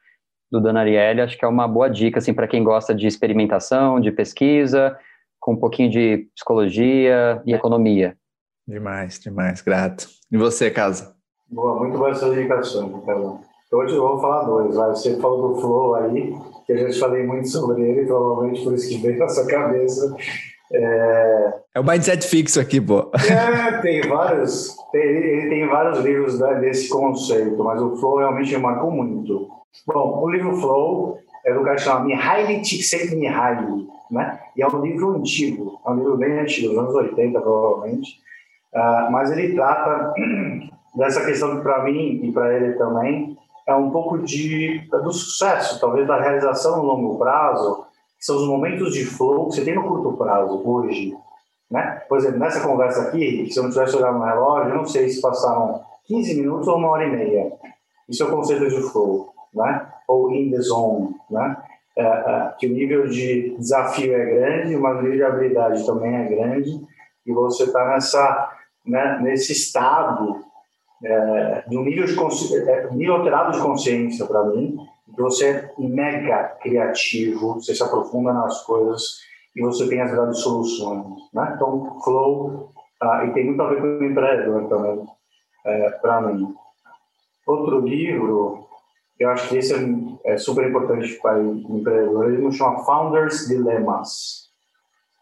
do 0.51 0.59
Dan 0.59 0.77
Ariely, 0.77 1.21
acho 1.21 1.37
que 1.37 1.45
é 1.45 1.47
uma 1.47 1.67
boa 1.67 1.89
dica 1.89 2.19
assim 2.19 2.33
para 2.33 2.47
quem 2.47 2.63
gosta 2.63 2.93
de 2.93 3.07
experimentação, 3.07 3.99
de 3.99 4.11
pesquisa, 4.11 4.97
com 5.39 5.53
um 5.53 5.57
pouquinho 5.57 5.89
de 5.89 6.27
psicologia 6.35 7.41
e 7.45 7.53
economia. 7.53 8.15
Demais, 8.67 9.19
demais, 9.19 9.61
grato. 9.61 10.07
E 10.31 10.37
você, 10.37 10.69
Casa? 10.69 11.15
Boa, 11.49 11.79
muito 11.79 11.97
boa 11.97 12.11
essa 12.11 12.27
indicação, 12.27 13.01
Carlão. 13.01 13.41
Hoje 13.71 13.95
eu 13.95 14.01
vou 14.01 14.19
falar 14.19 14.43
dois. 14.43 14.75
Vai. 14.75 14.89
Você 14.89 15.19
falou 15.19 15.53
do 15.53 15.61
Flow 15.61 15.95
aí, 15.95 16.33
que 16.65 16.73
eu 16.73 16.91
já 16.91 16.99
falei 16.99 17.23
muito 17.23 17.47
sobre 17.49 17.81
ele, 17.81 18.05
provavelmente 18.05 18.63
por 18.63 18.73
isso 18.73 18.89
que 18.89 18.97
veio 18.97 19.17
na 19.19 19.29
sua 19.29 19.47
cabeça. 19.47 20.15
É, 20.71 21.53
é 21.75 21.79
o 21.79 21.83
mindset 21.83 22.27
fixo 22.27 22.59
aqui, 22.59 22.79
pô. 22.79 23.11
É, 23.15 23.81
tem 23.81 24.01
vários, 24.01 24.75
tem, 24.91 25.01
ele 25.01 25.49
tem 25.49 25.67
vários 25.67 25.99
livros 25.99 26.37
desse 26.59 26.89
conceito, 26.89 27.63
mas 27.63 27.81
o 27.81 27.95
Flow 27.97 28.17
realmente 28.17 28.55
me 28.55 28.61
marcou 28.61 28.91
muito. 28.91 29.58
Bom, 29.85 30.21
o 30.21 30.29
livro 30.29 30.55
Flow 30.57 31.17
é 31.45 31.53
do 31.53 31.63
cara 31.63 31.75
que 31.75 31.81
chama 31.81 32.05
Mihaly 32.05 32.61
Csikszentmihalyi, 32.61 33.87
né? 34.11 34.39
E 34.55 34.61
é 34.61 34.67
um 34.67 34.81
livro 34.81 35.11
antigo, 35.15 35.79
é 35.85 35.89
um 35.89 35.95
livro 35.95 36.17
bem 36.17 36.39
antigo, 36.39 36.69
dos 36.69 36.77
anos 36.77 36.95
80 36.95 37.39
provavelmente, 37.39 38.19
uh, 38.73 39.11
mas 39.11 39.31
ele 39.31 39.55
trata 39.55 40.13
dessa 40.95 41.25
questão 41.25 41.57
que 41.57 41.63
para 41.63 41.83
mim 41.83 42.19
e 42.23 42.31
para 42.31 42.53
ele 42.53 42.73
também 42.73 43.37
é 43.67 43.75
um 43.75 43.91
pouco 43.91 44.19
de 44.19 44.87
do 44.89 45.11
sucesso, 45.11 45.79
talvez 45.79 46.07
da 46.07 46.19
realização 46.19 46.77
no 46.77 46.83
longo 46.83 47.17
prazo, 47.17 47.85
que 48.17 48.25
são 48.25 48.35
os 48.35 48.47
momentos 48.47 48.93
de 48.93 49.05
flow 49.05 49.47
que 49.47 49.55
você 49.55 49.63
tem 49.63 49.75
no 49.75 49.87
curto 49.87 50.17
prazo 50.17 50.61
hoje, 50.67 51.15
né? 51.69 52.01
Por 52.09 52.17
exemplo, 52.17 52.39
nessa 52.39 52.61
conversa 52.61 53.03
aqui, 53.03 53.47
se 53.49 53.57
eu 53.57 53.63
não 53.63 53.69
tivesse 53.71 53.95
olhado 53.95 54.17
no 54.17 54.25
relógio, 54.25 54.71
eu 54.71 54.77
não 54.77 54.85
sei 54.85 55.07
se 55.09 55.21
passaram 55.21 55.81
15 56.05 56.41
minutos 56.41 56.67
ou 56.67 56.77
uma 56.77 56.89
hora 56.89 57.05
e 57.05 57.11
meia. 57.11 57.53
Isso 58.09 58.23
é 58.23 58.25
o 58.25 58.31
conceito 58.31 58.67
de 58.67 58.81
flow, 58.91 59.29
né? 59.53 59.87
Ou 60.07 60.31
in 60.31 60.51
the 60.51 60.61
zone, 60.61 61.15
né? 61.29 61.57
É, 61.97 62.01
é, 62.01 62.53
que 62.57 62.67
o 62.67 62.73
nível 62.73 63.07
de 63.07 63.55
desafio 63.57 64.13
é 64.13 64.25
grande, 64.25 64.77
mas 64.77 64.97
o 64.97 65.01
nível 65.01 65.17
de 65.17 65.23
habilidade 65.23 65.85
também 65.85 66.15
é 66.15 66.29
grande, 66.29 66.81
e 67.25 67.33
você 67.33 67.63
está 67.63 67.89
nessa, 67.89 68.57
né, 68.85 69.19
nesse 69.21 69.51
estado 69.51 70.41
é, 71.03 71.63
de 71.67 71.77
um 71.77 71.83
nível, 71.83 72.05
de 72.05 72.69
é, 72.69 72.89
nível 72.91 73.15
alterado 73.15 73.51
de 73.51 73.61
consciência 73.61 74.25
para 74.25 74.45
mim, 74.45 74.77
que 75.13 75.21
você 75.21 75.49
é 75.49 75.73
mega 75.77 76.55
criativo, 76.61 77.55
você 77.55 77.75
se 77.75 77.83
aprofunda 77.83 78.31
nas 78.31 78.63
coisas 78.63 79.19
e 79.53 79.61
você 79.61 79.87
tem 79.89 79.99
as 80.01 80.11
grandes 80.11 80.39
soluções. 80.39 81.05
Né? 81.33 81.51
Então, 81.55 81.99
flow, 82.01 82.71
ah, 83.01 83.25
e 83.25 83.33
tem 83.33 83.45
muito 83.45 83.61
a 83.61 83.67
ver 83.67 83.81
com 83.81 83.87
o 83.87 84.03
empreendedor 84.05 84.69
também, 84.69 85.05
é, 85.65 85.89
para 85.89 86.21
mim. 86.21 86.55
Outro 87.45 87.81
livro 87.81 88.68
eu 89.19 89.29
acho 89.29 89.49
que 89.49 89.57
esse 89.57 89.73
é, 89.73 90.33
é 90.33 90.37
super 90.37 90.67
importante 90.67 91.13
para 91.21 91.37
o 91.37 91.77
empreendedorismo, 91.77 92.51
chama 92.51 92.85
Founders 92.85 93.47
Dilemmas. 93.47 94.49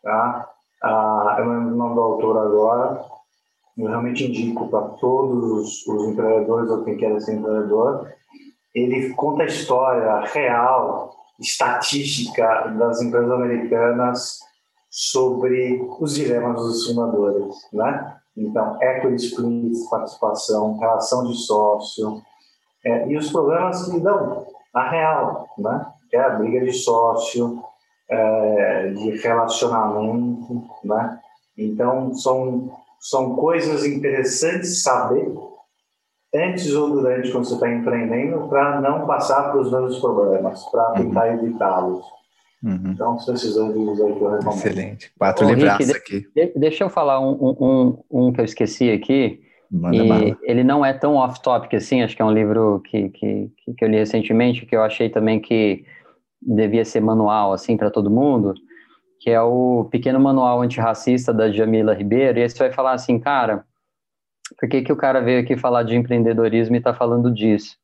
Tá? 0.03 0.49
Ah, 0.83 1.35
eu 1.39 1.45
não 1.45 1.53
lembro 1.53 1.73
o 1.73 1.77
nome 1.77 1.95
do 1.95 2.01
autor 2.01 2.37
agora, 2.37 3.03
eu 3.77 3.87
realmente 3.87 4.25
indico 4.25 4.67
para 4.69 4.81
todos 4.89 5.51
os, 5.51 5.87
os, 5.87 6.07
empreendedores 6.07 6.69
ou 6.69 6.83
quem 6.83 6.97
quer 6.97 7.19
ser 7.21 7.35
empreendedor. 7.35 8.11
Ele 8.73 9.13
conta 9.13 9.43
a 9.43 9.47
história 9.47 10.19
real, 10.21 11.15
estatística 11.39 12.67
das 12.77 13.01
empresas 13.01 13.31
americanas 13.31 14.39
sobre 14.89 15.87
os 15.99 16.15
dilemas 16.15 16.61
dos 16.61 16.87
fundadores, 16.87 17.55
né? 17.73 18.15
Então, 18.35 18.77
equity 18.81 19.25
split, 19.25 19.89
participação, 19.89 20.77
relação 20.77 21.25
de 21.25 21.35
sócio, 21.35 22.21
é, 22.85 23.07
e 23.07 23.17
os 23.17 23.31
problemas 23.31 23.89
que 23.89 23.99
dão 23.99 24.45
a 24.73 24.89
real, 24.89 25.47
né? 25.57 25.85
que 26.09 26.15
é 26.15 26.21
a 26.21 26.29
briga 26.29 26.65
de 26.65 26.73
sócio, 26.73 27.61
é, 28.09 28.89
de 28.89 29.17
relacionamento, 29.17 30.63
né? 30.83 31.19
Então, 31.57 32.13
são, 32.13 32.71
são 32.99 33.35
coisas 33.35 33.85
interessantes 33.85 34.83
saber 34.83 35.33
antes 36.33 36.73
ou 36.73 36.89
durante 36.91 37.31
quando 37.31 37.45
você 37.45 37.55
está 37.55 37.71
empreendendo 37.71 38.47
para 38.47 38.79
não 38.79 39.05
passar 39.07 39.51
para 39.51 39.59
os 39.59 39.71
mesmos 39.71 39.99
problemas, 39.99 40.63
para 40.65 40.89
uhum. 40.89 40.95
tentar 40.95 41.33
evitá-los. 41.33 42.05
Uhum. 42.63 42.91
Então, 42.93 43.19
são 43.19 43.33
esses 43.33 43.55
dois 43.55 43.75
livros 43.75 44.01
aí 44.01 44.13
que 44.13 44.21
eu 44.21 44.29
recomendo. 44.29 44.57
Excelente. 44.57 45.11
Quatro 45.17 45.49
livros 45.49 45.89
aqui. 45.89 46.27
Deixa 46.55 46.83
eu 46.83 46.89
falar 46.89 47.19
um, 47.19 47.55
um, 47.59 48.03
um, 48.09 48.33
que 48.33 48.41
eu 48.41 48.45
esqueci 48.45 48.91
aqui, 48.91 49.41
Manda 49.71 49.97
e 49.97 50.07
bala. 50.07 50.37
ele 50.43 50.63
não 50.63 50.85
é 50.85 50.93
tão 50.93 51.15
off-topic 51.15 51.75
assim, 51.75 52.01
acho 52.01 52.15
que 52.15 52.21
é 52.21 52.25
um 52.25 52.31
livro 52.31 52.81
que, 52.85 53.09
que, 53.09 53.51
que 53.77 53.83
eu 53.83 53.89
li 53.89 53.97
recentemente, 53.97 54.65
que 54.65 54.75
eu 54.75 54.81
achei 54.81 55.09
também 55.09 55.39
que 55.39 55.85
devia 56.41 56.85
ser 56.85 57.01
manual 57.01 57.51
assim 57.51 57.75
para 57.75 57.91
todo 57.91 58.09
mundo, 58.09 58.53
que 59.19 59.29
é 59.29 59.41
o 59.41 59.87
Pequeno 59.91 60.19
Manual 60.19 60.61
Antirracista 60.61 61.33
da 61.33 61.51
Jamila 61.51 61.93
Ribeiro, 61.93 62.39
e 62.39 62.43
esse 62.43 62.57
vai 62.57 62.71
falar 62.71 62.93
assim, 62.93 63.19
cara, 63.19 63.65
por 64.59 64.69
que, 64.69 64.81
que 64.81 64.93
o 64.93 64.97
cara 64.97 65.19
veio 65.19 65.41
aqui 65.41 65.57
falar 65.57 65.83
de 65.83 65.95
empreendedorismo 65.95 66.75
e 66.75 66.77
está 66.77 66.93
falando 66.93 67.33
disso? 67.33 67.75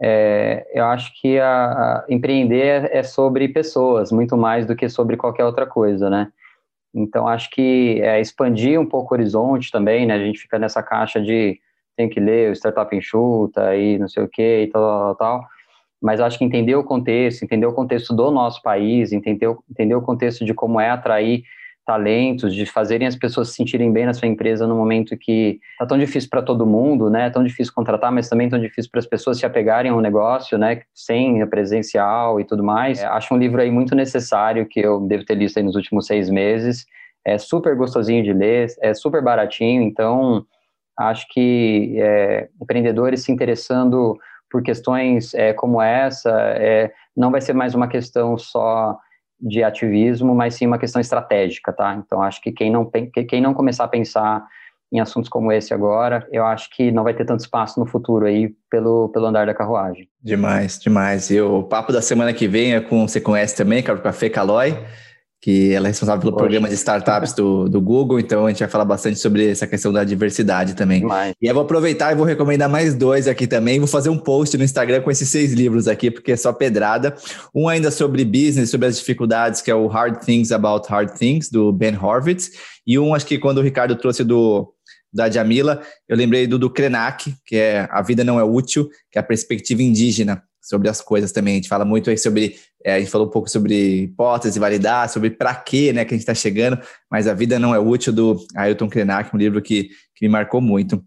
É, 0.00 0.66
eu 0.72 0.84
acho 0.86 1.12
que 1.20 1.38
a, 1.38 1.46
a 1.46 2.04
empreender 2.08 2.88
é 2.92 3.02
sobre 3.02 3.48
pessoas, 3.48 4.10
muito 4.10 4.36
mais 4.36 4.66
do 4.66 4.74
que 4.74 4.88
sobre 4.88 5.16
qualquer 5.16 5.44
outra 5.44 5.66
coisa, 5.66 6.08
né? 6.08 6.32
Então, 6.94 7.26
acho 7.26 7.50
que 7.50 8.00
é 8.02 8.20
expandir 8.20 8.78
um 8.78 8.86
pouco 8.86 9.14
o 9.14 9.18
horizonte 9.18 9.70
também, 9.70 10.06
né? 10.06 10.14
A 10.14 10.18
gente 10.18 10.40
fica 10.40 10.58
nessa 10.58 10.82
caixa 10.82 11.20
de 11.20 11.58
tem 11.96 12.08
que 12.08 12.20
ler 12.20 12.50
o 12.50 12.56
Startup 12.56 12.94
Enxuta 12.94 13.76
e 13.76 13.98
não 13.98 14.08
sei 14.08 14.22
o 14.22 14.28
que 14.28 14.62
e 14.62 14.66
tal, 14.68 14.82
tal, 14.82 15.16
tal. 15.16 15.48
Mas 16.00 16.20
acho 16.20 16.38
que 16.38 16.44
entender 16.44 16.74
o 16.74 16.84
contexto, 16.84 17.44
entender 17.44 17.66
o 17.66 17.72
contexto 17.72 18.14
do 18.14 18.30
nosso 18.30 18.60
país, 18.62 19.12
entender, 19.12 19.54
entender 19.70 19.94
o 19.94 20.02
contexto 20.02 20.44
de 20.44 20.52
como 20.52 20.80
é 20.80 20.90
atrair 20.90 21.44
talentos, 21.84 22.54
de 22.54 22.64
fazerem 22.64 23.06
as 23.06 23.16
pessoas 23.16 23.48
se 23.48 23.54
sentirem 23.54 23.92
bem 23.92 24.06
na 24.06 24.14
sua 24.14 24.28
empresa 24.28 24.66
no 24.66 24.76
momento 24.76 25.16
que 25.16 25.58
tá 25.78 25.86
tão 25.86 25.98
difícil 25.98 26.30
para 26.30 26.42
todo 26.42 26.66
mundo, 26.66 27.10
né? 27.10 27.28
Tão 27.30 27.42
difícil 27.42 27.72
contratar, 27.74 28.12
mas 28.12 28.28
também 28.28 28.48
tão 28.48 28.58
difícil 28.58 28.90
para 28.90 29.00
as 29.00 29.06
pessoas 29.06 29.38
se 29.38 29.46
apegarem 29.46 29.90
ao 29.90 30.00
negócio, 30.00 30.56
né? 30.56 30.82
Sem 30.94 31.44
presencial 31.48 32.40
e 32.40 32.44
tudo 32.44 32.62
mais. 32.62 33.02
É, 33.02 33.06
acho 33.06 33.34
um 33.34 33.38
livro 33.38 33.60
aí 33.60 33.70
muito 33.70 33.94
necessário 33.94 34.66
que 34.66 34.80
eu 34.80 35.00
devo 35.00 35.24
ter 35.24 35.34
lido 35.34 35.52
aí 35.56 35.62
nos 35.62 35.74
últimos 35.74 36.06
seis 36.06 36.30
meses. 36.30 36.86
É 37.24 37.38
super 37.38 37.76
gostosinho 37.76 38.22
de 38.22 38.32
ler, 38.32 38.68
é 38.80 38.94
super 38.94 39.22
baratinho, 39.22 39.82
então 39.82 40.44
acho 40.98 41.26
que 41.30 41.94
é, 41.98 42.48
empreendedores 42.60 43.22
se 43.22 43.32
interessando 43.32 44.18
por 44.50 44.62
questões 44.62 45.32
é, 45.34 45.52
como 45.52 45.80
essa 45.80 46.30
é, 46.56 46.92
não 47.16 47.30
vai 47.30 47.40
ser 47.40 47.54
mais 47.54 47.74
uma 47.74 47.88
questão 47.88 48.36
só 48.36 48.98
de 49.42 49.64
ativismo, 49.64 50.34
mas 50.34 50.54
sim 50.54 50.66
uma 50.66 50.78
questão 50.78 51.00
estratégica, 51.00 51.72
tá? 51.72 51.94
Então, 51.94 52.22
acho 52.22 52.40
que 52.40 52.52
quem 52.52 52.70
não, 52.70 52.88
quem 53.28 53.40
não 53.40 53.52
começar 53.52 53.84
a 53.84 53.88
pensar 53.88 54.46
em 54.92 55.00
assuntos 55.00 55.28
como 55.28 55.50
esse 55.50 55.72
agora, 55.72 56.28
eu 56.30 56.44
acho 56.44 56.68
que 56.70 56.92
não 56.92 57.02
vai 57.02 57.14
ter 57.14 57.24
tanto 57.24 57.40
espaço 57.40 57.80
no 57.80 57.86
futuro 57.86 58.26
aí 58.26 58.54
pelo, 58.70 59.08
pelo 59.08 59.26
andar 59.26 59.46
da 59.46 59.54
carruagem. 59.54 60.06
Demais, 60.22 60.78
demais. 60.78 61.30
E 61.30 61.40
o 61.40 61.62
papo 61.62 61.92
da 61.92 62.02
semana 62.02 62.32
que 62.32 62.46
vem 62.46 62.74
é 62.74 62.80
com, 62.80 63.08
você 63.08 63.20
conhece 63.20 63.56
também, 63.56 63.82
que 63.82 63.90
é 63.90 63.94
o 63.94 64.02
Café 64.02 64.28
Calói 64.28 64.76
que 65.42 65.72
ela 65.72 65.88
é 65.88 65.90
responsável 65.90 66.20
pelo 66.20 66.32
Poxa. 66.32 66.44
programa 66.44 66.68
de 66.68 66.74
startups 66.76 67.32
do, 67.32 67.68
do 67.68 67.80
Google, 67.80 68.20
então 68.20 68.46
a 68.46 68.50
gente 68.50 68.60
vai 68.60 68.68
falar 68.68 68.84
bastante 68.84 69.18
sobre 69.18 69.50
essa 69.50 69.66
questão 69.66 69.92
da 69.92 70.04
diversidade 70.04 70.74
também. 70.76 71.04
E 71.42 71.48
eu 71.48 71.52
vou 71.52 71.64
aproveitar 71.64 72.12
e 72.12 72.14
vou 72.14 72.24
recomendar 72.24 72.70
mais 72.70 72.94
dois 72.94 73.26
aqui 73.26 73.48
também. 73.48 73.80
Vou 73.80 73.88
fazer 73.88 74.08
um 74.08 74.16
post 74.16 74.56
no 74.56 74.62
Instagram 74.62 75.00
com 75.00 75.10
esses 75.10 75.28
seis 75.28 75.52
livros 75.52 75.88
aqui, 75.88 76.12
porque 76.12 76.30
é 76.30 76.36
só 76.36 76.52
pedrada. 76.52 77.16
Um 77.52 77.68
ainda 77.68 77.90
sobre 77.90 78.24
business, 78.24 78.70
sobre 78.70 78.86
as 78.86 78.96
dificuldades, 78.96 79.60
que 79.60 79.68
é 79.68 79.74
o 79.74 79.88
Hard 79.88 80.24
Things 80.24 80.52
About 80.52 80.88
Hard 80.88 81.10
Things, 81.18 81.50
do 81.50 81.72
Ben 81.72 81.96
Horowitz. 81.96 82.52
E 82.86 82.96
um, 82.96 83.12
acho 83.12 83.26
que 83.26 83.36
quando 83.36 83.58
o 83.58 83.62
Ricardo 83.62 83.96
trouxe 83.96 84.22
do 84.22 84.72
da 85.12 85.28
Jamila, 85.28 85.82
eu 86.08 86.16
lembrei 86.16 86.46
do, 86.46 86.58
do 86.58 86.70
Krenak, 86.70 87.34
que 87.44 87.56
é 87.56 87.86
A 87.90 88.00
Vida 88.00 88.24
Não 88.24 88.38
É 88.38 88.44
Útil, 88.44 88.88
que 89.10 89.18
é 89.18 89.20
a 89.20 89.24
perspectiva 89.24 89.82
indígena 89.82 90.42
sobre 90.62 90.88
as 90.88 91.00
coisas 91.00 91.32
também. 91.32 91.54
A 91.54 91.56
gente 91.56 91.68
fala 91.68 91.84
muito 91.84 92.08
aí 92.08 92.16
sobre, 92.16 92.56
é, 92.84 92.94
a 92.94 92.98
gente 92.98 93.10
falou 93.10 93.26
um 93.26 93.30
pouco 93.30 93.48
sobre 93.48 94.02
hipótese, 94.04 94.58
validar, 94.58 95.08
sobre 95.08 95.30
para 95.30 95.54
quê, 95.54 95.92
né, 95.92 96.04
que 96.04 96.14
a 96.14 96.16
gente 96.16 96.22
está 96.22 96.34
chegando, 96.34 96.78
mas 97.10 97.26
a 97.26 97.34
vida 97.34 97.58
não 97.58 97.74
é 97.74 97.78
útil 97.78 98.12
do 98.12 98.44
Ailton 98.54 98.88
Krenak, 98.88 99.34
um 99.34 99.38
livro 99.38 99.60
que, 99.62 99.90
que 100.14 100.26
me 100.26 100.28
marcou 100.28 100.60
muito. 100.60 101.02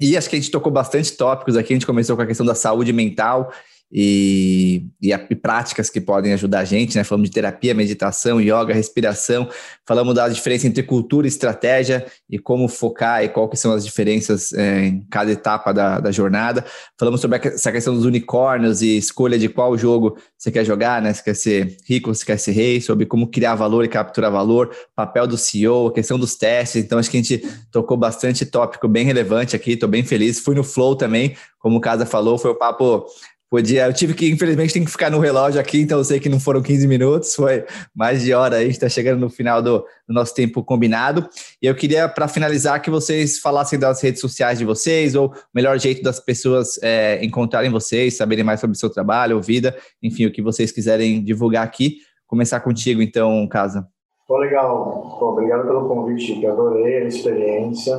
E 0.00 0.16
acho 0.16 0.28
que 0.28 0.36
a 0.36 0.38
gente 0.40 0.50
tocou 0.50 0.72
bastante 0.72 1.16
tópicos 1.16 1.56
aqui, 1.56 1.72
a 1.72 1.76
gente 1.76 1.86
começou 1.86 2.16
com 2.16 2.22
a 2.22 2.26
questão 2.26 2.44
da 2.44 2.54
saúde 2.54 2.92
mental 2.92 3.52
e, 3.96 4.86
e, 5.00 5.12
e, 5.12 5.34
práticas 5.36 5.88
que 5.88 6.00
podem 6.00 6.32
ajudar 6.32 6.60
a 6.60 6.64
gente, 6.64 6.96
né? 6.96 7.04
Falamos 7.04 7.28
de 7.28 7.34
terapia, 7.34 7.72
meditação, 7.72 8.40
yoga, 8.40 8.74
respiração, 8.74 9.48
falamos 9.86 10.14
da 10.14 10.28
diferença 10.28 10.66
entre 10.66 10.82
cultura 10.82 11.26
e 11.26 11.28
estratégia 11.28 12.04
e 12.28 12.38
como 12.38 12.66
focar 12.66 13.22
e 13.22 13.28
que 13.28 13.56
são 13.56 13.72
as 13.72 13.84
diferenças 13.84 14.52
é, 14.52 14.86
em 14.86 15.06
cada 15.10 15.30
etapa 15.30 15.72
da, 15.72 16.00
da, 16.00 16.10
jornada. 16.10 16.64
Falamos 16.98 17.20
sobre 17.20 17.38
essa 17.38 17.70
questão 17.70 17.94
dos 17.94 18.04
unicórnios 18.04 18.82
e 18.82 18.96
escolha 18.96 19.38
de 19.38 19.48
qual 19.48 19.76
jogo 19.78 20.16
você 20.36 20.50
quer 20.50 20.64
jogar, 20.64 21.00
né? 21.00 21.12
Se 21.12 21.22
quer 21.22 21.36
ser 21.36 21.76
rico, 21.86 22.12
se 22.14 22.26
quer 22.26 22.38
ser 22.38 22.52
rei, 22.52 22.80
sobre 22.80 23.06
como 23.06 23.28
criar 23.28 23.54
valor 23.54 23.84
e 23.84 23.88
capturar 23.88 24.32
valor, 24.32 24.74
papel 24.96 25.26
do 25.26 25.36
CEO, 25.36 25.88
a 25.88 25.92
questão 25.92 26.18
dos 26.18 26.34
testes. 26.34 26.82
Então, 26.82 26.98
acho 26.98 27.10
que 27.10 27.16
a 27.16 27.22
gente 27.22 27.38
tocou 27.70 27.96
bastante 27.96 28.44
tópico 28.44 28.88
bem 28.88 29.04
relevante 29.04 29.54
aqui, 29.54 29.72
estou 29.72 29.88
bem 29.88 30.02
feliz. 30.02 30.40
Fui 30.40 30.54
no 30.54 30.64
Flow 30.64 30.96
também, 30.96 31.36
como 31.58 31.78
o 31.78 31.80
Casa 31.80 32.04
falou, 32.04 32.36
foi 32.36 32.50
o 32.50 32.54
papo 32.54 33.06
Podia, 33.50 33.86
eu 33.86 33.92
tive 33.92 34.14
que, 34.14 34.28
infelizmente, 34.28 34.72
tem 34.72 34.84
que 34.84 34.90
ficar 34.90 35.10
no 35.10 35.20
relógio 35.20 35.60
aqui, 35.60 35.80
então 35.80 35.98
eu 35.98 36.04
sei 36.04 36.18
que 36.18 36.28
não 36.28 36.40
foram 36.40 36.60
15 36.60 36.88
minutos, 36.88 37.34
foi 37.34 37.64
mais 37.94 38.22
de 38.22 38.32
hora 38.32 38.56
aí, 38.56 38.68
está 38.68 38.88
chegando 38.88 39.20
no 39.20 39.30
final 39.30 39.62
do, 39.62 39.78
do, 40.08 40.14
nosso 40.14 40.34
tempo 40.34 40.64
combinado. 40.64 41.28
E 41.62 41.66
eu 41.66 41.74
queria, 41.74 42.08
para 42.08 42.26
finalizar, 42.26 42.82
que 42.82 42.90
vocês 42.90 43.38
falassem 43.38 43.78
das 43.78 44.02
redes 44.02 44.20
sociais 44.20 44.58
de 44.58 44.64
vocês, 44.64 45.14
ou 45.14 45.28
o 45.28 45.34
melhor 45.54 45.78
jeito 45.78 46.02
das 46.02 46.18
pessoas 46.18 46.80
é, 46.82 47.24
encontrarem 47.24 47.70
vocês, 47.70 48.16
saberem 48.16 48.42
mais 48.42 48.58
sobre 48.58 48.76
o 48.76 48.78
seu 48.78 48.90
trabalho 48.90 49.36
ou 49.36 49.42
vida, 49.42 49.76
enfim, 50.02 50.26
o 50.26 50.32
que 50.32 50.42
vocês 50.42 50.72
quiserem 50.72 51.22
divulgar 51.22 51.64
aqui. 51.64 51.98
Começar 52.26 52.58
contigo, 52.60 53.00
então, 53.00 53.46
Casa. 53.46 53.86
Pô, 54.26 54.38
legal. 54.38 55.16
Pô, 55.20 55.30
obrigado 55.30 55.66
pelo 55.66 55.86
convite, 55.86 56.40
que 56.40 56.46
adorei 56.46 57.02
a 57.02 57.06
experiência. 57.06 57.98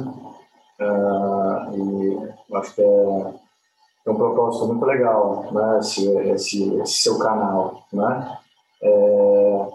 Uh, 0.81 2.33
e 2.51 2.55
acho 2.55 2.75
que 2.75 2.81
é 2.81 3.44
é 4.05 4.09
um 4.09 4.15
propósito 4.15 4.67
muito 4.67 4.85
legal, 4.85 5.51
né? 5.51 5.79
Esse, 5.79 6.17
esse, 6.29 6.75
esse 6.75 7.01
seu 7.01 7.17
canal, 7.17 7.87
né? 7.91 8.37
É, 8.81 9.67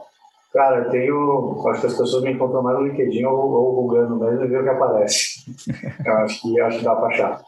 cara, 0.52 0.76
eu 0.78 0.90
tenho. 0.90 1.68
Acho 1.68 1.80
que 1.80 1.86
as 1.88 1.98
pessoas 1.98 2.22
me 2.22 2.32
encontram 2.32 2.62
mais 2.62 2.78
no 2.78 2.86
LinkedIn 2.86 3.24
ou, 3.24 3.50
ou 3.50 3.74
Google 3.74 4.16
mesmo 4.16 4.44
e 4.44 4.48
ver 4.48 4.60
o 4.60 4.62
que 4.62 4.68
aparece. 4.68 5.44
eu 6.04 6.12
acho 6.18 6.42
que, 6.42 6.60
acho 6.60 6.78
que 6.78 6.84
dá 6.84 6.94
para 6.94 7.08
achar. 7.08 7.42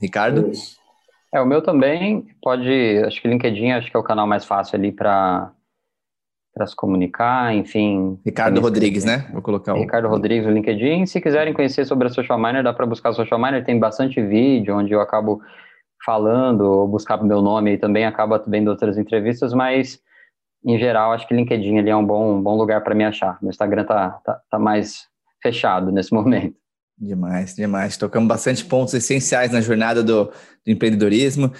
Ricardo? 0.00 0.52
É, 1.32 1.40
o 1.40 1.46
meu 1.46 1.60
também 1.60 2.26
pode. 2.40 3.02
Acho 3.04 3.20
que 3.20 3.26
LinkedIn 3.26 3.72
acho 3.72 3.90
que 3.90 3.96
é 3.96 4.00
o 4.00 4.04
canal 4.04 4.26
mais 4.26 4.44
fácil 4.44 4.76
ali 4.76 4.92
para 4.92 5.50
para 6.54 6.68
se 6.68 6.76
comunicar, 6.76 7.52
enfim. 7.52 8.16
Ricardo 8.24 8.60
Rodrigues, 8.60 9.04
né? 9.04 9.28
Vou 9.32 9.42
colocar 9.42 9.74
o. 9.74 9.78
Ricardo 9.78 10.06
Rodrigues 10.06 10.46
no 10.46 10.52
LinkedIn. 10.52 11.04
Se 11.06 11.20
quiserem 11.20 11.52
conhecer 11.52 11.84
sobre 11.84 12.06
a 12.06 12.10
Social 12.10 12.38
Miner, 12.38 12.62
dá 12.62 12.72
para 12.72 12.86
buscar 12.86 13.08
a 13.08 13.12
Social 13.12 13.40
Miner, 13.40 13.64
tem 13.64 13.76
bastante 13.76 14.22
vídeo 14.22 14.76
onde 14.76 14.92
eu 14.92 15.00
acabo 15.00 15.42
falando 16.04 16.62
ou 16.62 16.88
buscar 16.88 17.22
meu 17.22 17.42
nome 17.42 17.72
e 17.72 17.78
também 17.78 18.04
acaba 18.04 18.42
vendo 18.46 18.68
outras 18.68 18.96
entrevistas, 18.96 19.52
mas 19.52 20.00
em 20.64 20.78
geral 20.78 21.12
acho 21.12 21.26
que 21.28 21.34
LinkedIn 21.34 21.78
ali 21.78 21.90
é 21.90 21.96
um 21.96 22.04
bom, 22.04 22.36
um 22.36 22.42
bom 22.42 22.56
lugar 22.56 22.82
para 22.82 22.94
me 22.94 23.04
achar. 23.04 23.38
Meu 23.42 23.50
Instagram 23.50 23.84
tá, 23.84 24.10
tá, 24.24 24.40
tá 24.50 24.58
mais 24.58 25.06
fechado 25.42 25.92
nesse 25.92 26.12
momento. 26.14 26.56
Demais, 26.96 27.54
demais. 27.54 27.96
Tocamos 27.96 28.28
bastante 28.28 28.64
pontos 28.64 28.94
essenciais 28.94 29.50
na 29.50 29.60
jornada 29.60 30.02
do, 30.02 30.26
do 30.26 30.32
empreendedorismo 30.70 31.52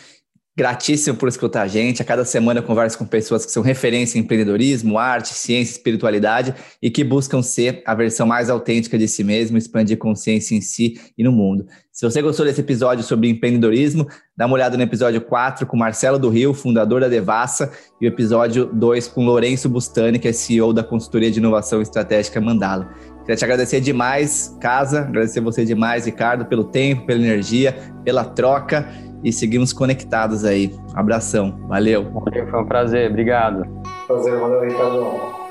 Gratíssimo 0.56 1.16
por 1.16 1.28
escutar 1.28 1.62
a 1.62 1.66
gente. 1.66 2.00
A 2.00 2.04
cada 2.04 2.24
semana 2.24 2.60
eu 2.60 2.62
converso 2.62 2.96
com 2.96 3.04
pessoas 3.04 3.44
que 3.44 3.50
são 3.50 3.60
referência 3.60 4.16
em 4.16 4.20
empreendedorismo, 4.20 4.96
arte, 4.96 5.34
ciência, 5.34 5.72
espiritualidade 5.72 6.54
e 6.80 6.88
que 6.92 7.02
buscam 7.02 7.42
ser 7.42 7.82
a 7.84 7.92
versão 7.92 8.24
mais 8.24 8.48
autêntica 8.48 8.96
de 8.96 9.08
si 9.08 9.24
mesmo, 9.24 9.58
expandir 9.58 9.98
consciência 9.98 10.54
em 10.54 10.60
si 10.60 11.00
e 11.18 11.24
no 11.24 11.32
mundo. 11.32 11.66
Se 11.90 12.08
você 12.08 12.22
gostou 12.22 12.46
desse 12.46 12.60
episódio 12.60 13.02
sobre 13.02 13.28
empreendedorismo, 13.28 14.06
dá 14.36 14.46
uma 14.46 14.54
olhada 14.54 14.76
no 14.76 14.82
episódio 14.84 15.20
4 15.22 15.66
com 15.66 15.76
Marcelo 15.76 16.20
do 16.20 16.28
Rio, 16.28 16.54
fundador 16.54 17.00
da 17.00 17.08
Devassa, 17.08 17.72
e 18.00 18.06
o 18.06 18.08
episódio 18.08 18.66
2 18.66 19.08
com 19.08 19.24
Lourenço 19.24 19.68
Bustani, 19.68 20.20
que 20.20 20.28
é 20.28 20.32
CEO 20.32 20.72
da 20.72 20.84
consultoria 20.84 21.32
de 21.32 21.40
inovação 21.40 21.82
estratégica 21.82 22.40
Mandala. 22.40 22.92
Queria 23.20 23.36
te 23.36 23.44
agradecer 23.44 23.80
demais, 23.80 24.56
Casa, 24.60 25.00
agradecer 25.00 25.40
você 25.40 25.64
demais, 25.64 26.04
Ricardo, 26.04 26.44
pelo 26.44 26.62
tempo, 26.62 27.06
pela 27.06 27.20
energia, 27.20 27.74
pela 28.04 28.22
troca 28.24 28.86
e 29.24 29.32
seguimos 29.32 29.72
conectados 29.72 30.44
aí. 30.44 30.72
Abração, 30.94 31.58
valeu. 31.66 32.12
Foi 32.50 32.60
um 32.60 32.66
prazer, 32.66 33.10
obrigado. 33.10 33.66
Prazer, 34.06 34.38
valeu, 34.38 34.60
Ricardo. 34.60 35.43